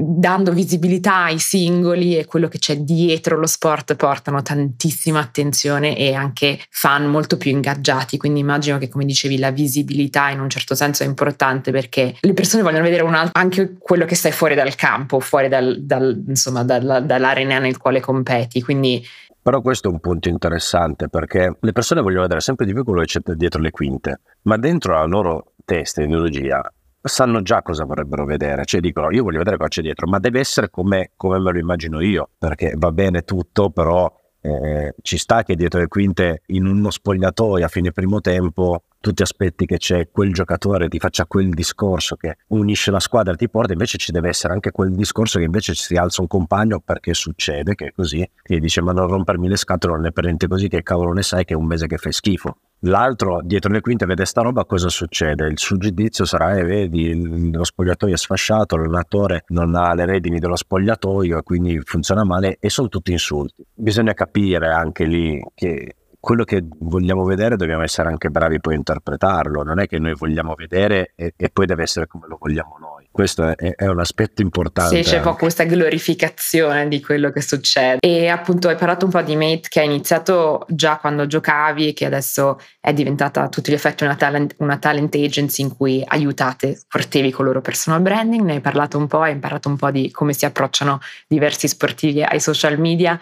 dando 0.00 0.52
visibilità 0.52 1.24
ai 1.24 1.38
singoli 1.38 2.16
e 2.16 2.24
quello 2.24 2.48
che 2.48 2.58
c'è 2.58 2.78
dietro 2.78 3.36
lo 3.36 3.46
sport 3.46 3.94
portano 3.96 4.42
tantissima 4.42 5.18
attenzione 5.18 5.96
e 5.96 6.14
anche 6.14 6.58
fan 6.70 7.06
molto 7.06 7.36
più 7.36 7.50
ingaggiati. 7.50 8.16
Quindi 8.16 8.40
immagino 8.40 8.78
che, 8.78 8.88
come 8.88 9.04
dicevi, 9.04 9.38
la 9.38 9.50
visibilità 9.50 10.30
in 10.30 10.40
un 10.40 10.48
certo 10.48 10.74
senso 10.74 11.02
è 11.02 11.06
importante 11.06 11.70
perché 11.70 12.16
le 12.20 12.32
persone 12.32 12.62
vogliono 12.62 12.84
vedere 12.84 13.02
altro, 13.02 13.40
anche 13.40 13.76
quello 13.78 14.04
che 14.04 14.14
stai 14.14 14.32
fuori 14.32 14.54
dal 14.54 14.74
campo, 14.74 15.20
fuori 15.20 15.48
dal, 15.48 15.82
dal, 15.82 16.24
insomma, 16.26 16.64
dalla, 16.64 17.00
dall'arena 17.00 17.58
nel 17.58 17.76
quale 17.76 18.00
competi. 18.00 18.62
Quindi 18.62 19.04
però 19.42 19.62
questo 19.62 19.88
è 19.88 19.90
un 19.90 20.00
punto 20.00 20.28
interessante 20.28 21.08
perché 21.08 21.56
le 21.58 21.72
persone 21.72 22.02
vogliono 22.02 22.22
vedere 22.22 22.40
sempre 22.40 22.66
di 22.66 22.74
più 22.74 22.84
quello 22.84 23.00
che 23.00 23.06
c'è 23.06 23.20
dietro 23.34 23.60
le 23.60 23.70
quinte, 23.70 24.20
ma 24.42 24.58
dentro 24.58 24.92
la 24.92 25.04
loro 25.04 25.54
testa, 25.64 26.02
ideologia, 26.02 26.62
sanno 27.02 27.42
già 27.42 27.62
cosa 27.62 27.84
vorrebbero 27.84 28.24
vedere, 28.24 28.64
cioè 28.64 28.80
dicono 28.80 29.10
io 29.10 29.22
voglio 29.22 29.38
vedere 29.38 29.56
cosa 29.56 29.68
c'è 29.68 29.82
dietro, 29.82 30.06
ma 30.08 30.18
deve 30.18 30.40
essere 30.40 30.70
come, 30.70 31.12
come 31.16 31.38
me 31.38 31.52
lo 31.52 31.58
immagino 31.58 32.00
io, 32.00 32.30
perché 32.38 32.74
va 32.76 32.92
bene 32.92 33.22
tutto, 33.22 33.70
però 33.70 34.12
eh, 34.42 34.94
ci 35.02 35.18
sta 35.18 35.42
che 35.42 35.54
dietro 35.54 35.80
le 35.80 35.88
quinte 35.88 36.42
in 36.46 36.66
uno 36.66 36.90
spogliatoio 36.90 37.64
a 37.64 37.68
fine 37.68 37.92
primo 37.92 38.20
tempo 38.22 38.84
tu 38.98 39.12
ti 39.12 39.22
aspetti 39.22 39.66
che 39.66 39.76
c'è 39.76 40.10
quel 40.10 40.32
giocatore 40.32 40.88
ti 40.88 40.98
faccia 40.98 41.26
quel 41.26 41.50
discorso 41.50 42.16
che 42.16 42.36
unisce 42.48 42.90
la 42.90 43.00
squadra 43.00 43.32
e 43.32 43.36
ti 43.36 43.48
porta, 43.48 43.72
invece 43.72 43.96
ci 43.96 44.12
deve 44.12 44.28
essere 44.28 44.52
anche 44.52 44.70
quel 44.70 44.94
discorso 44.94 45.38
che 45.38 45.44
invece 45.44 45.74
si 45.74 45.96
alza 45.96 46.20
un 46.20 46.26
compagno 46.26 46.80
perché 46.80 47.14
succede 47.14 47.74
che 47.74 47.86
è 47.86 47.92
così, 47.92 48.28
e 48.42 48.58
dice 48.60 48.82
ma 48.82 48.92
non 48.92 49.06
rompermi 49.08 49.48
le 49.48 49.56
scatole, 49.56 49.94
non 49.94 50.06
è 50.06 50.12
per 50.12 50.24
niente 50.24 50.48
così, 50.48 50.68
che 50.68 50.82
cavolo 50.82 51.12
ne 51.12 51.22
sai 51.22 51.44
che 51.44 51.54
è 51.54 51.56
un 51.56 51.66
mese 51.66 51.86
che 51.86 51.96
fai 51.96 52.12
schifo. 52.12 52.56
L'altro 52.84 53.40
dietro 53.42 53.70
le 53.70 53.82
quinte 53.82 54.06
vede 54.06 54.24
sta 54.24 54.40
roba, 54.40 54.64
cosa 54.64 54.88
succede? 54.88 55.46
Il 55.48 55.58
suo 55.58 55.76
giudizio 55.76 56.24
sarà, 56.24 56.56
eh, 56.56 56.64
vedi, 56.64 57.50
lo 57.52 57.62
spogliatoio 57.62 58.14
è 58.14 58.16
sfasciato, 58.16 58.76
l'allenatore 58.76 59.44
non 59.48 59.74
ha 59.74 59.92
le 59.92 60.06
redini 60.06 60.38
dello 60.38 60.56
spogliatoio 60.56 61.42
quindi 61.42 61.78
funziona 61.84 62.24
male 62.24 62.56
e 62.58 62.70
sono 62.70 62.88
tutti 62.88 63.12
insulti. 63.12 63.64
Bisogna 63.74 64.14
capire 64.14 64.68
anche 64.68 65.04
lì 65.04 65.42
che 65.54 65.96
quello 66.20 66.44
che 66.44 66.62
vogliamo 66.80 67.24
vedere 67.24 67.56
dobbiamo 67.56 67.82
essere 67.82 68.08
anche 68.08 68.28
bravi 68.28 68.60
poi 68.60 68.74
a 68.74 68.76
interpretarlo, 68.76 69.62
non 69.62 69.80
è 69.80 69.86
che 69.86 69.98
noi 69.98 70.14
vogliamo 70.14 70.54
vedere 70.54 71.12
e, 71.16 71.32
e 71.34 71.48
poi 71.48 71.64
deve 71.64 71.82
essere 71.82 72.06
come 72.06 72.26
lo 72.28 72.36
vogliamo 72.38 72.76
noi. 72.78 73.08
Questo 73.10 73.48
è, 73.48 73.74
è 73.74 73.86
un 73.86 73.98
aspetto 73.98 74.42
importante. 74.42 75.02
Sì, 75.02 75.10
c'è 75.10 75.16
un 75.16 75.22
po' 75.22 75.34
questa 75.34 75.64
glorificazione 75.64 76.88
di 76.88 77.00
quello 77.00 77.30
che 77.30 77.40
succede. 77.40 77.98
E 78.00 78.28
appunto 78.28 78.68
hai 78.68 78.76
parlato 78.76 79.06
un 79.06 79.10
po' 79.10 79.22
di 79.22 79.34
Mate 79.34 79.68
che 79.68 79.80
ha 79.80 79.82
iniziato 79.82 80.66
già 80.68 80.98
quando 80.98 81.26
giocavi 81.26 81.88
e 81.88 81.92
che 81.94 82.04
adesso 82.04 82.60
è 82.78 82.92
diventata 82.92 83.42
a 83.42 83.48
tutti 83.48 83.70
gli 83.70 83.74
effetti 83.74 84.04
una 84.04 84.14
talent, 84.14 84.54
una 84.58 84.76
talent 84.76 85.14
agency 85.14 85.62
in 85.62 85.74
cui 85.74 86.04
aiutate 86.06 86.76
sportivi 86.76 87.30
con 87.30 87.46
il 87.46 87.52
loro 87.52 87.62
personal 87.62 88.02
branding. 88.02 88.44
Ne 88.44 88.54
hai 88.54 88.60
parlato 88.60 88.98
un 88.98 89.06
po', 89.06 89.22
hai 89.22 89.32
imparato 89.32 89.68
un 89.68 89.76
po' 89.76 89.90
di 89.90 90.10
come 90.10 90.34
si 90.34 90.44
approcciano 90.44 91.00
diversi 91.26 91.66
sportivi 91.66 92.22
ai 92.22 92.40
social 92.40 92.78
media 92.78 93.18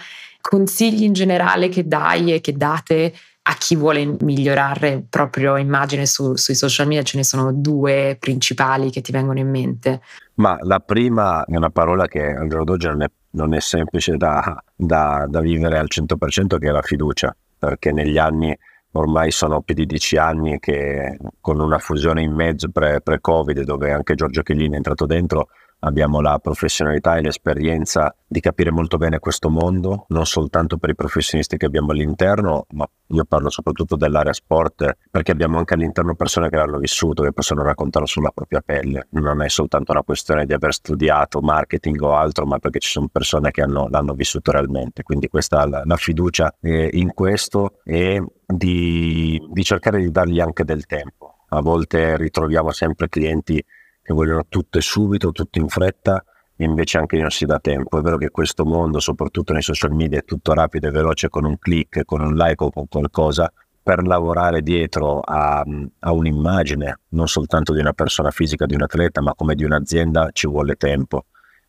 consigli 0.48 1.02
in 1.02 1.12
generale 1.12 1.68
che 1.68 1.86
dai 1.86 2.32
e 2.32 2.40
che 2.40 2.54
date 2.54 3.12
a 3.42 3.54
chi 3.58 3.76
vuole 3.76 4.16
migliorare 4.20 5.04
proprio 5.06 5.58
immagine 5.58 6.06
su, 6.06 6.36
sui 6.36 6.54
social 6.54 6.86
media 6.86 7.02
ce 7.02 7.18
ne 7.18 7.24
sono 7.24 7.52
due 7.52 8.16
principali 8.18 8.90
che 8.90 9.02
ti 9.02 9.12
vengono 9.12 9.40
in 9.40 9.50
mente? 9.50 10.00
Ma 10.36 10.56
la 10.62 10.80
prima 10.80 11.44
è 11.44 11.54
una 11.54 11.68
parola 11.68 12.06
che 12.06 12.34
al 12.34 12.48
giorno 12.48 12.64
d'oggi 12.64 12.86
non 12.86 13.02
è, 13.02 13.10
non 13.32 13.52
è 13.52 13.60
semplice 13.60 14.16
da, 14.16 14.56
da, 14.74 15.26
da, 15.28 15.40
vivere 15.40 15.76
al 15.76 15.88
100% 15.90 16.56
che 16.56 16.68
è 16.68 16.70
la 16.70 16.80
fiducia, 16.80 17.36
perché 17.58 17.92
negli 17.92 18.16
anni, 18.16 18.56
ormai 18.92 19.30
sono 19.30 19.60
più 19.60 19.74
di 19.74 19.84
dieci 19.84 20.16
anni 20.16 20.58
che 20.60 21.18
con 21.42 21.60
una 21.60 21.78
fusione 21.78 22.22
in 22.22 22.32
mezzo 22.32 22.70
pre, 22.70 23.02
pre-Covid 23.02 23.64
dove 23.64 23.92
anche 23.92 24.14
Giorgio 24.14 24.40
Chiellini 24.40 24.72
è 24.72 24.76
entrato 24.76 25.04
dentro, 25.04 25.48
abbiamo 25.80 26.20
la 26.20 26.38
professionalità 26.38 27.16
e 27.16 27.22
l'esperienza 27.22 28.14
di 28.26 28.40
capire 28.40 28.70
molto 28.70 28.96
bene 28.96 29.18
questo 29.18 29.48
mondo, 29.48 30.06
non 30.08 30.26
soltanto 30.26 30.76
per 30.76 30.90
i 30.90 30.94
professionisti 30.94 31.56
che 31.56 31.66
abbiamo 31.66 31.92
all'interno, 31.92 32.66
ma 32.70 32.88
io 33.10 33.24
parlo 33.24 33.48
soprattutto 33.48 33.96
dell'area 33.96 34.32
sport 34.32 34.98
perché 35.10 35.32
abbiamo 35.32 35.58
anche 35.58 35.74
all'interno 35.74 36.14
persone 36.14 36.50
che 36.50 36.56
l'hanno 36.56 36.78
vissuto, 36.78 37.22
che 37.22 37.32
possono 37.32 37.62
raccontarlo 37.62 38.06
sulla 38.06 38.30
propria 38.30 38.60
pelle. 38.60 39.06
Non 39.10 39.40
è 39.42 39.48
soltanto 39.48 39.92
una 39.92 40.02
questione 40.02 40.44
di 40.44 40.52
aver 40.52 40.74
studiato 40.74 41.40
marketing 41.40 42.00
o 42.02 42.14
altro, 42.14 42.44
ma 42.44 42.58
perché 42.58 42.80
ci 42.80 42.90
sono 42.90 43.08
persone 43.10 43.50
che 43.50 43.62
hanno, 43.62 43.88
l'hanno 43.88 44.12
vissuto 44.12 44.50
realmente. 44.50 45.02
Quindi 45.02 45.28
questa 45.28 45.66
la, 45.66 45.82
la 45.84 45.96
fiducia 45.96 46.54
eh, 46.60 46.90
in 46.92 47.14
questo 47.14 47.80
e 47.84 48.22
di, 48.46 49.40
di 49.50 49.64
cercare 49.64 50.00
di 50.00 50.10
dargli 50.10 50.40
anche 50.40 50.64
del 50.64 50.84
tempo. 50.84 51.44
A 51.50 51.62
volte 51.62 52.18
ritroviamo 52.18 52.72
sempre 52.72 53.08
clienti 53.08 53.64
che 54.08 54.14
vogliono 54.14 54.46
tutto 54.48 54.78
e 54.78 54.80
subito, 54.80 55.32
tutto 55.32 55.58
in 55.58 55.68
fretta, 55.68 56.24
e 56.56 56.64
invece 56.64 56.96
anche 56.96 57.18
non 57.18 57.28
si 57.28 57.44
dà 57.44 57.58
tempo. 57.58 57.98
È 57.98 58.00
vero 58.00 58.16
che 58.16 58.30
questo 58.30 58.64
mondo, 58.64 59.00
soprattutto 59.00 59.52
nei 59.52 59.60
social 59.60 59.92
media, 59.92 60.18
è 60.18 60.24
tutto 60.24 60.54
rapido 60.54 60.88
e 60.88 60.90
veloce 60.90 61.28
con 61.28 61.44
un 61.44 61.58
click, 61.58 62.06
con 62.06 62.22
un 62.22 62.34
like 62.34 62.64
o 62.64 62.70
con 62.70 62.88
qualcosa. 62.88 63.52
Per 63.82 64.06
lavorare 64.06 64.62
dietro 64.62 65.20
a, 65.20 65.62
a 65.98 66.12
un'immagine, 66.12 67.00
non 67.08 67.28
soltanto 67.28 67.74
di 67.74 67.80
una 67.80 67.92
persona 67.92 68.30
fisica, 68.30 68.64
di 68.64 68.74
un 68.74 68.82
atleta, 68.82 69.20
ma 69.20 69.34
come 69.34 69.54
di 69.54 69.64
un'azienda, 69.64 70.30
ci 70.32 70.46
vuole 70.46 70.76
tempo. 70.76 71.26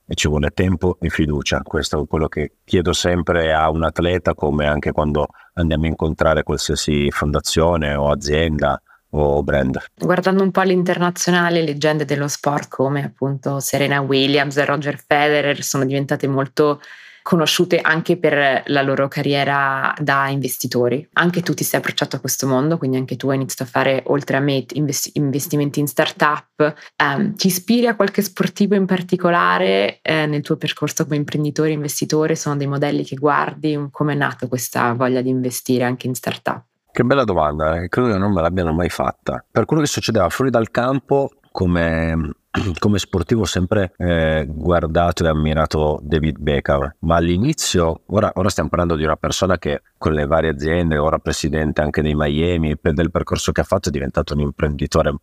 E 0.08 0.16
ci 0.16 0.30
vuole 0.30 0.52
tempo 0.52 0.96
e 1.02 1.10
fiducia. 1.10 1.62
Questo 1.62 2.02
è 2.02 2.08
quello 2.08 2.30
che 2.30 2.54
chiedo 2.64 2.94
sempre 2.94 3.54
a 3.54 3.70
un 3.70 3.84
atleta, 3.84 4.34
come 4.34 4.66
anche 4.66 4.94
quando 4.94 5.28
andiamo 5.56 5.84
a 5.84 5.88
incontrare 5.88 6.44
qualsiasi 6.44 7.12
fondazione 7.12 7.96
o 7.96 8.10
azienda 8.10 8.82
o 9.12 9.44
brand. 9.44 9.84
Guardando 9.96 10.44
un 10.44 10.52
po' 10.52 10.62
all'internazionale, 10.62 11.64
leggende 11.64 12.06
dello 12.06 12.28
sport 12.28 12.68
come 12.70 13.04
appunto 13.04 13.60
Serena 13.60 14.02
Williams 14.02 14.58
e 14.58 14.66
Roger 14.66 14.98
Federer 15.06 15.64
sono 15.64 15.86
diventate 15.86 16.28
molto 16.28 16.80
conosciute 17.22 17.80
anche 17.80 18.18
per 18.18 18.64
la 18.66 18.82
loro 18.82 19.08
carriera 19.08 19.94
da 20.00 20.30
investitori. 20.30 21.08
Anche 21.14 21.42
tu 21.42 21.54
ti 21.54 21.64
sei 21.64 21.80
approcciato 21.80 22.16
a 22.16 22.20
questo 22.20 22.48
mondo, 22.48 22.80
quindi 22.80 22.98
anche 22.98 23.18
tu 23.18 23.30
hai 23.30 23.36
iniziato 23.36 23.64
a 23.64 23.68
fare, 23.68 24.02
oltre 24.08 24.38
a 24.38 24.40
me, 24.40 24.66
invest- 24.74 25.16
investimenti 25.16 25.80
in 25.80 25.88
startup. 25.88 26.74
Um, 26.98 27.36
ti 27.36 27.48
ispiri 27.48 27.86
a 27.86 27.96
qualche 27.96 28.24
sportivo 28.24 28.74
in 28.74 28.88
particolare 28.88 30.00
eh, 30.02 30.26
nel 30.26 30.42
tuo 30.42 30.58
percorso 30.58 31.04
come 31.04 31.18
imprenditore, 31.18 31.72
investitore? 31.72 32.36
Sono 32.36 32.56
dei 32.56 32.68
modelli 32.68 33.04
che 33.04 33.16
guardi? 33.16 33.78
Come 33.92 34.14
è 34.14 34.16
nata 34.16 34.48
questa 34.48 34.94
voglia 34.94 35.22
di 35.22 35.30
investire 35.30 35.84
anche 35.84 36.08
in 36.08 36.16
startup? 36.16 36.69
Che 37.00 37.06
bella 37.06 37.24
domanda, 37.24 37.78
eh. 37.78 37.88
credo 37.88 38.12
che 38.12 38.18
non 38.18 38.34
me 38.34 38.42
l'abbiano 38.42 38.74
mai 38.74 38.90
fatta. 38.90 39.42
Per 39.50 39.64
quello 39.64 39.82
che 39.82 39.88
succedeva 39.88 40.28
fuori 40.28 40.52
dal 40.52 40.70
campo, 40.70 41.30
come, 41.50 42.34
come 42.78 43.00
sportivo 43.00 43.44
ho 43.44 43.46
sempre 43.46 43.94
eh, 43.96 44.46
guardato 44.46 45.24
e 45.24 45.30
ammirato 45.30 46.02
David 46.04 46.40
Beckham, 46.40 46.96
ma 47.00 47.16
all'inizio, 47.16 48.02
ora, 48.08 48.34
ora, 48.36 48.50
stiamo 48.50 48.68
parlando 48.68 48.98
di 48.98 49.06
una 49.06 49.16
persona 49.16 49.58
che 49.58 49.82
con 49.98 50.12
le 50.12 50.26
varie 50.26 50.50
aziende, 50.50 50.98
ora 50.98 51.20
presidente 51.20 51.80
anche 51.80 52.02
dei 52.02 52.16
Miami, 52.16 52.78
per 52.78 52.92
del 52.92 53.12
percorso 53.12 53.54
che 53.54 53.62
ha 53.62 53.64
fatto 53.64 53.88
è 53.88 53.92
diventato 53.94 54.34
un 54.34 54.42
imprenditore 54.42 55.16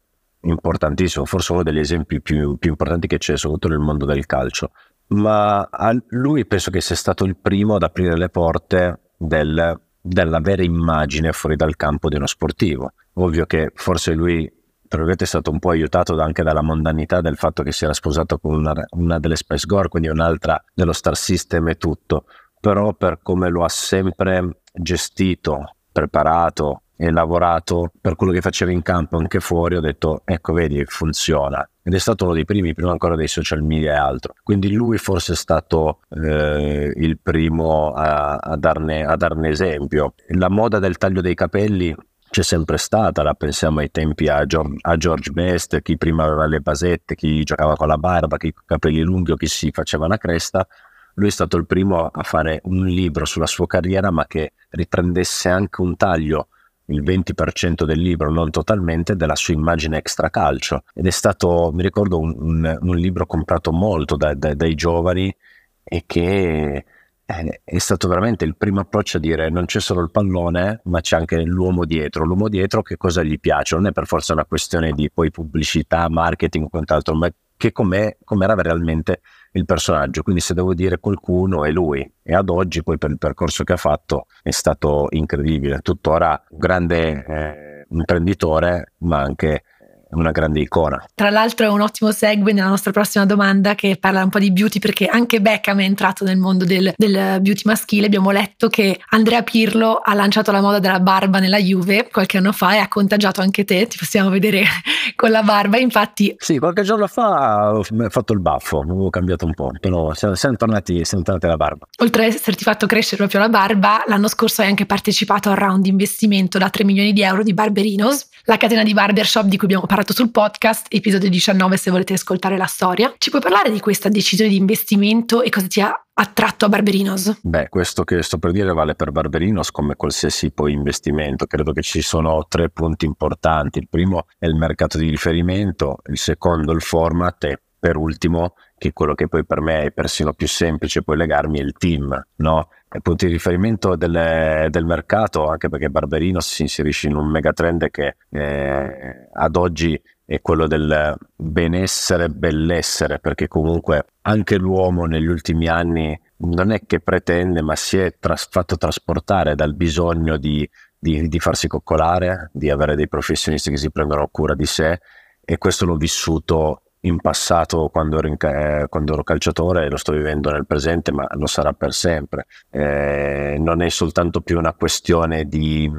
importantissimo, 0.44 1.26
forse 1.26 1.52
uno 1.52 1.62
degli 1.62 1.80
esempi 1.80 2.22
più, 2.22 2.56
più 2.56 2.70
importanti 2.70 3.06
che 3.06 3.18
c'è, 3.18 3.36
soprattutto 3.36 3.68
nel 3.68 3.84
mondo 3.84 4.06
del 4.06 4.24
calcio. 4.24 4.70
Ma 5.08 5.68
a 5.70 5.94
lui 6.08 6.46
penso 6.46 6.70
che 6.70 6.80
sia 6.80 6.96
stato 6.96 7.26
il 7.26 7.36
primo 7.36 7.74
ad 7.74 7.82
aprire 7.82 8.16
le 8.16 8.30
porte 8.30 9.00
del 9.18 9.78
della 10.06 10.40
vera 10.40 10.62
immagine 10.62 11.32
fuori 11.32 11.56
dal 11.56 11.76
campo 11.76 12.08
di 12.08 12.16
uno 12.16 12.26
sportivo. 12.26 12.92
Ovvio 13.14 13.46
che 13.46 13.72
forse 13.74 14.12
lui 14.12 14.50
è 14.88 15.24
stato 15.24 15.50
un 15.50 15.58
po' 15.58 15.70
aiutato 15.70 16.18
anche 16.20 16.42
dalla 16.42 16.62
mondanità 16.62 17.20
del 17.20 17.36
fatto 17.36 17.62
che 17.62 17.72
si 17.72 17.84
era 17.84 17.92
sposato 17.92 18.38
con 18.38 18.54
una, 18.54 18.72
una 18.90 19.18
delle 19.18 19.36
Space 19.36 19.66
Gore, 19.66 19.88
quindi 19.88 20.08
un'altra 20.08 20.62
dello 20.72 20.92
Star 20.92 21.16
System 21.16 21.68
e 21.68 21.76
tutto, 21.76 22.26
però 22.60 22.94
per 22.94 23.18
come 23.22 23.48
lo 23.48 23.64
ha 23.64 23.68
sempre 23.68 24.60
gestito, 24.72 25.76
preparato 25.90 26.82
e 26.96 27.10
lavorato 27.10 27.92
per 28.00 28.16
quello 28.16 28.32
che 28.32 28.40
faceva 28.40 28.72
in 28.72 28.82
campo 28.82 29.16
anche 29.18 29.40
fuori, 29.40 29.76
ho 29.76 29.80
detto 29.80 30.22
ecco 30.24 30.52
vedi 30.52 30.82
funziona 30.86 31.68
ed 31.86 31.94
è 31.94 31.98
stato 31.98 32.24
uno 32.24 32.34
dei 32.34 32.44
primi, 32.44 32.74
prima 32.74 32.90
ancora 32.90 33.14
dei 33.14 33.28
social 33.28 33.62
media 33.62 33.92
e 33.92 33.96
altro. 33.96 34.34
Quindi 34.42 34.72
lui 34.72 34.98
forse 34.98 35.34
è 35.34 35.36
stato 35.36 36.00
eh, 36.08 36.92
il 36.96 37.16
primo 37.22 37.92
a, 37.92 38.34
a, 38.38 38.56
darne, 38.56 39.04
a 39.04 39.14
darne 39.14 39.50
esempio. 39.50 40.14
La 40.30 40.48
moda 40.48 40.80
del 40.80 40.96
taglio 40.96 41.20
dei 41.20 41.36
capelli 41.36 41.94
c'è 42.28 42.42
sempre 42.42 42.76
stata, 42.76 43.22
la 43.22 43.34
pensiamo 43.34 43.78
ai 43.78 43.92
tempi 43.92 44.26
a, 44.26 44.44
a, 44.80 44.96
George 44.96 45.30
Best, 45.30 45.80
chi 45.80 45.96
prima 45.96 46.24
aveva 46.24 46.46
le 46.46 46.58
basette, 46.58 47.14
chi 47.14 47.44
giocava 47.44 47.76
con 47.76 47.86
la 47.86 47.98
barba, 47.98 48.36
chi 48.36 48.52
con 48.52 48.62
i 48.64 48.66
capelli 48.66 49.02
lunghi 49.02 49.30
o 49.30 49.36
chi 49.36 49.46
si 49.46 49.70
faceva 49.70 50.06
una 50.06 50.18
cresta. 50.18 50.66
Lui 51.14 51.28
è 51.28 51.30
stato 51.30 51.56
il 51.56 51.66
primo 51.66 52.08
a 52.08 52.22
fare 52.24 52.62
un 52.64 52.84
libro 52.84 53.24
sulla 53.26 53.46
sua 53.46 53.68
carriera, 53.68 54.10
ma 54.10 54.26
che 54.26 54.54
riprendesse 54.70 55.48
anche 55.48 55.80
un 55.82 55.96
taglio 55.96 56.48
il 56.86 57.02
20% 57.02 57.84
del 57.84 58.00
libro, 58.00 58.30
non 58.30 58.50
totalmente, 58.50 59.16
della 59.16 59.34
sua 59.34 59.54
immagine 59.54 59.98
extracalcio. 59.98 60.84
Ed 60.94 61.06
è 61.06 61.10
stato, 61.10 61.70
mi 61.72 61.82
ricordo, 61.82 62.18
un, 62.18 62.78
un, 62.80 62.96
libro 62.96 63.26
comprato 63.26 63.72
molto 63.72 64.16
da, 64.16 64.34
da, 64.34 64.54
dai 64.54 64.74
giovani 64.74 65.34
e 65.82 66.04
che 66.06 66.84
è, 67.24 67.60
è, 67.64 67.78
stato 67.78 68.08
veramente 68.08 68.44
il 68.44 68.56
primo 68.56 68.80
approccio 68.80 69.16
a 69.16 69.20
dire 69.20 69.50
non 69.50 69.64
c'è 69.64 69.80
solo 69.80 70.00
il 70.00 70.10
pallone, 70.10 70.80
ma 70.84 71.00
c'è 71.00 71.16
anche 71.16 71.42
l'uomo 71.42 71.84
dietro. 71.84 72.24
L'uomo 72.24 72.48
dietro 72.48 72.82
che 72.82 72.96
cosa 72.96 73.22
gli 73.22 73.38
piace? 73.40 73.74
Non 73.74 73.86
è 73.86 73.92
per 73.92 74.06
forza 74.06 74.32
una 74.32 74.44
questione 74.44 74.92
di 74.92 75.10
poi 75.10 75.30
pubblicità, 75.30 76.08
marketing 76.08 76.66
o 76.66 76.68
quant'altro, 76.68 77.14
ma 77.14 77.28
che 77.56 77.72
com'è, 77.72 78.16
com'era 78.22 78.54
realmente 78.54 79.20
il 79.56 79.64
personaggio. 79.64 80.22
Quindi 80.22 80.40
se 80.40 80.54
devo 80.54 80.74
dire 80.74 80.98
qualcuno 80.98 81.64
è 81.64 81.70
lui. 81.70 82.08
E 82.22 82.34
ad 82.34 82.48
oggi 82.48 82.82
poi 82.82 82.98
per 82.98 83.10
il 83.10 83.18
percorso 83.18 83.64
che 83.64 83.72
ha 83.72 83.78
fatto 83.78 84.26
è 84.42 84.50
stato 84.50 85.06
incredibile. 85.10 85.80
Tuttora 85.80 86.40
un 86.50 86.58
grande 86.58 87.24
eh, 87.24 87.86
imprenditore, 87.90 88.92
ma 88.98 89.20
anche 89.20 89.62
una 90.10 90.30
grande 90.30 90.60
icona. 90.60 91.04
Tra 91.14 91.30
l'altro 91.30 91.66
è 91.66 91.68
un 91.68 91.80
ottimo 91.80 92.12
segue 92.12 92.52
nella 92.52 92.68
nostra 92.68 92.92
prossima 92.92 93.26
domanda 93.26 93.74
che 93.74 93.96
parla 93.98 94.22
un 94.22 94.30
po' 94.30 94.38
di 94.38 94.52
beauty 94.52 94.78
perché 94.78 95.06
anche 95.06 95.40
Beckham 95.40 95.80
è 95.80 95.84
entrato 95.84 96.24
nel 96.24 96.36
mondo 96.36 96.64
del, 96.64 96.92
del 96.96 97.40
beauty 97.40 97.62
maschile. 97.64 98.06
Abbiamo 98.06 98.30
letto 98.30 98.68
che 98.68 99.00
Andrea 99.10 99.42
Pirlo 99.42 100.00
ha 100.02 100.14
lanciato 100.14 100.52
la 100.52 100.60
moda 100.60 100.78
della 100.78 101.00
barba 101.00 101.38
nella 101.38 101.58
Juve 101.58 102.08
qualche 102.10 102.38
anno 102.38 102.52
fa 102.52 102.74
e 102.74 102.78
ha 102.78 102.88
contagiato 102.88 103.40
anche 103.40 103.64
te, 103.64 103.86
ti 103.86 103.96
possiamo 103.98 104.30
vedere 104.30 104.64
con 105.16 105.30
la 105.30 105.42
barba. 105.42 105.78
Infatti... 105.78 106.34
Sì, 106.38 106.58
qualche 106.58 106.82
giorno 106.82 107.06
fa 107.06 107.72
ho 107.76 107.82
fatto 108.08 108.32
il 108.32 108.40
baffo, 108.40 108.80
avevo 108.80 109.10
cambiato 109.10 109.44
un 109.44 109.54
po', 109.54 109.70
però 109.80 110.12
siamo, 110.14 110.34
tornati, 110.56 111.04
siamo 111.04 111.24
tornati 111.24 111.46
alla 111.46 111.56
barba. 111.56 111.86
Oltre 111.98 112.26
ad 112.26 112.32
esserti 112.32 112.62
fatto 112.62 112.86
crescere 112.86 113.16
proprio 113.16 113.40
la 113.40 113.48
barba, 113.48 114.04
l'anno 114.06 114.28
scorso 114.28 114.62
hai 114.62 114.68
anche 114.68 114.86
partecipato 114.86 115.50
al 115.50 115.56
round 115.56 115.82
di 115.82 115.88
investimento 115.88 116.58
da 116.58 116.70
3 116.70 116.84
milioni 116.84 117.12
di 117.12 117.22
euro 117.22 117.42
di 117.42 117.54
Barberinos, 117.54 118.28
la 118.46 118.56
catena 118.56 118.84
di 118.84 118.92
barbershop 118.92 119.46
di 119.46 119.56
cui 119.56 119.66
abbiamo 119.66 119.86
parlato 119.86 120.12
sul 120.12 120.30
podcast, 120.30 120.86
episodio 120.90 121.28
19 121.28 121.76
se 121.76 121.90
volete 121.90 122.12
ascoltare 122.12 122.56
la 122.56 122.66
storia. 122.66 123.12
Ci 123.18 123.30
puoi 123.30 123.42
parlare 123.42 123.72
di 123.72 123.80
questa 123.80 124.08
decisione 124.08 124.50
di 124.50 124.56
investimento 124.56 125.42
e 125.42 125.50
cosa 125.50 125.66
ti 125.66 125.80
ha 125.80 125.92
attratto 126.12 126.64
a 126.64 126.68
Barberinos? 126.68 127.40
Beh, 127.42 127.68
questo 127.68 128.04
che 128.04 128.22
sto 128.22 128.38
per 128.38 128.52
dire 128.52 128.72
vale 128.72 128.94
per 128.94 129.10
Barberinos 129.10 129.72
come 129.72 129.96
qualsiasi 129.96 130.52
poi 130.52 130.72
investimento. 130.72 131.46
Credo 131.46 131.72
che 131.72 131.82
ci 131.82 132.00
sono 132.02 132.46
tre 132.48 132.70
punti 132.70 133.04
importanti. 133.04 133.80
Il 133.80 133.88
primo 133.90 134.26
è 134.38 134.46
il 134.46 134.54
mercato 134.54 134.96
di 134.96 135.10
riferimento, 135.10 135.98
il 136.06 136.16
secondo 136.16 136.70
il 136.70 136.82
format 136.82 137.42
e 137.44 137.60
per 137.78 137.96
ultimo, 137.96 138.54
che 138.78 138.92
quello 138.92 139.14
che 139.14 139.26
poi 139.26 139.44
per 139.44 139.60
me 139.60 139.84
è 139.84 139.90
persino 139.90 140.32
più 140.32 140.46
semplice 140.46 141.02
poi 141.02 141.16
legarmi, 141.16 141.58
è 141.58 141.62
il 141.62 141.72
team, 141.72 142.26
no? 142.36 142.68
Il 142.92 143.02
punto 143.02 143.26
di 143.26 143.32
riferimento 143.32 143.96
del, 143.96 144.68
del, 144.70 144.84
mercato, 144.84 145.48
anche 145.48 145.68
perché 145.68 145.90
Barberino 145.90 146.40
si 146.40 146.62
inserisce 146.62 147.08
in 147.08 147.16
un 147.16 147.28
megatrend 147.28 147.90
che 147.90 148.16
eh, 148.30 149.28
ad 149.32 149.56
oggi 149.56 150.00
è 150.24 150.40
quello 150.40 150.66
del 150.66 151.16
benessere, 151.34 152.28
bellessere, 152.28 153.18
perché 153.18 153.48
comunque 153.48 154.06
anche 154.22 154.56
l'uomo 154.56 155.06
negli 155.06 155.26
ultimi 155.26 155.68
anni 155.68 156.18
non 156.38 156.70
è 156.70 156.80
che 156.86 157.00
pretende, 157.00 157.62
ma 157.62 157.76
si 157.76 157.98
è 157.98 158.16
tras- 158.18 158.48
fatto 158.50 158.76
trasportare 158.76 159.54
dal 159.54 159.74
bisogno 159.74 160.36
di, 160.36 160.68
di, 160.98 161.28
di 161.28 161.38
farsi 161.38 161.68
coccolare, 161.68 162.50
di 162.52 162.70
avere 162.70 162.94
dei 162.94 163.08
professionisti 163.08 163.70
che 163.70 163.76
si 163.76 163.90
prendono 163.90 164.28
cura 164.28 164.54
di 164.54 164.66
sé 164.66 165.00
e 165.44 165.58
questo 165.58 165.86
l'ho 165.86 165.96
vissuto 165.96 166.82
in 167.06 167.20
passato 167.20 167.88
quando 167.88 168.18
ero, 168.18 168.28
in, 168.28 168.36
eh, 168.38 168.86
quando 168.88 169.12
ero, 169.14 169.22
calciatore 169.22 169.88
lo 169.88 169.96
sto 169.96 170.12
vivendo 170.12 170.50
nel 170.50 170.66
presente, 170.66 171.12
ma 171.12 171.26
lo 171.32 171.46
sarà 171.46 171.72
per 171.72 171.92
sempre. 171.92 172.46
Eh, 172.70 173.56
non 173.58 173.82
è 173.82 173.88
soltanto 173.88 174.40
più 174.40 174.58
una 174.58 174.74
questione 174.74 175.44
di, 175.44 175.90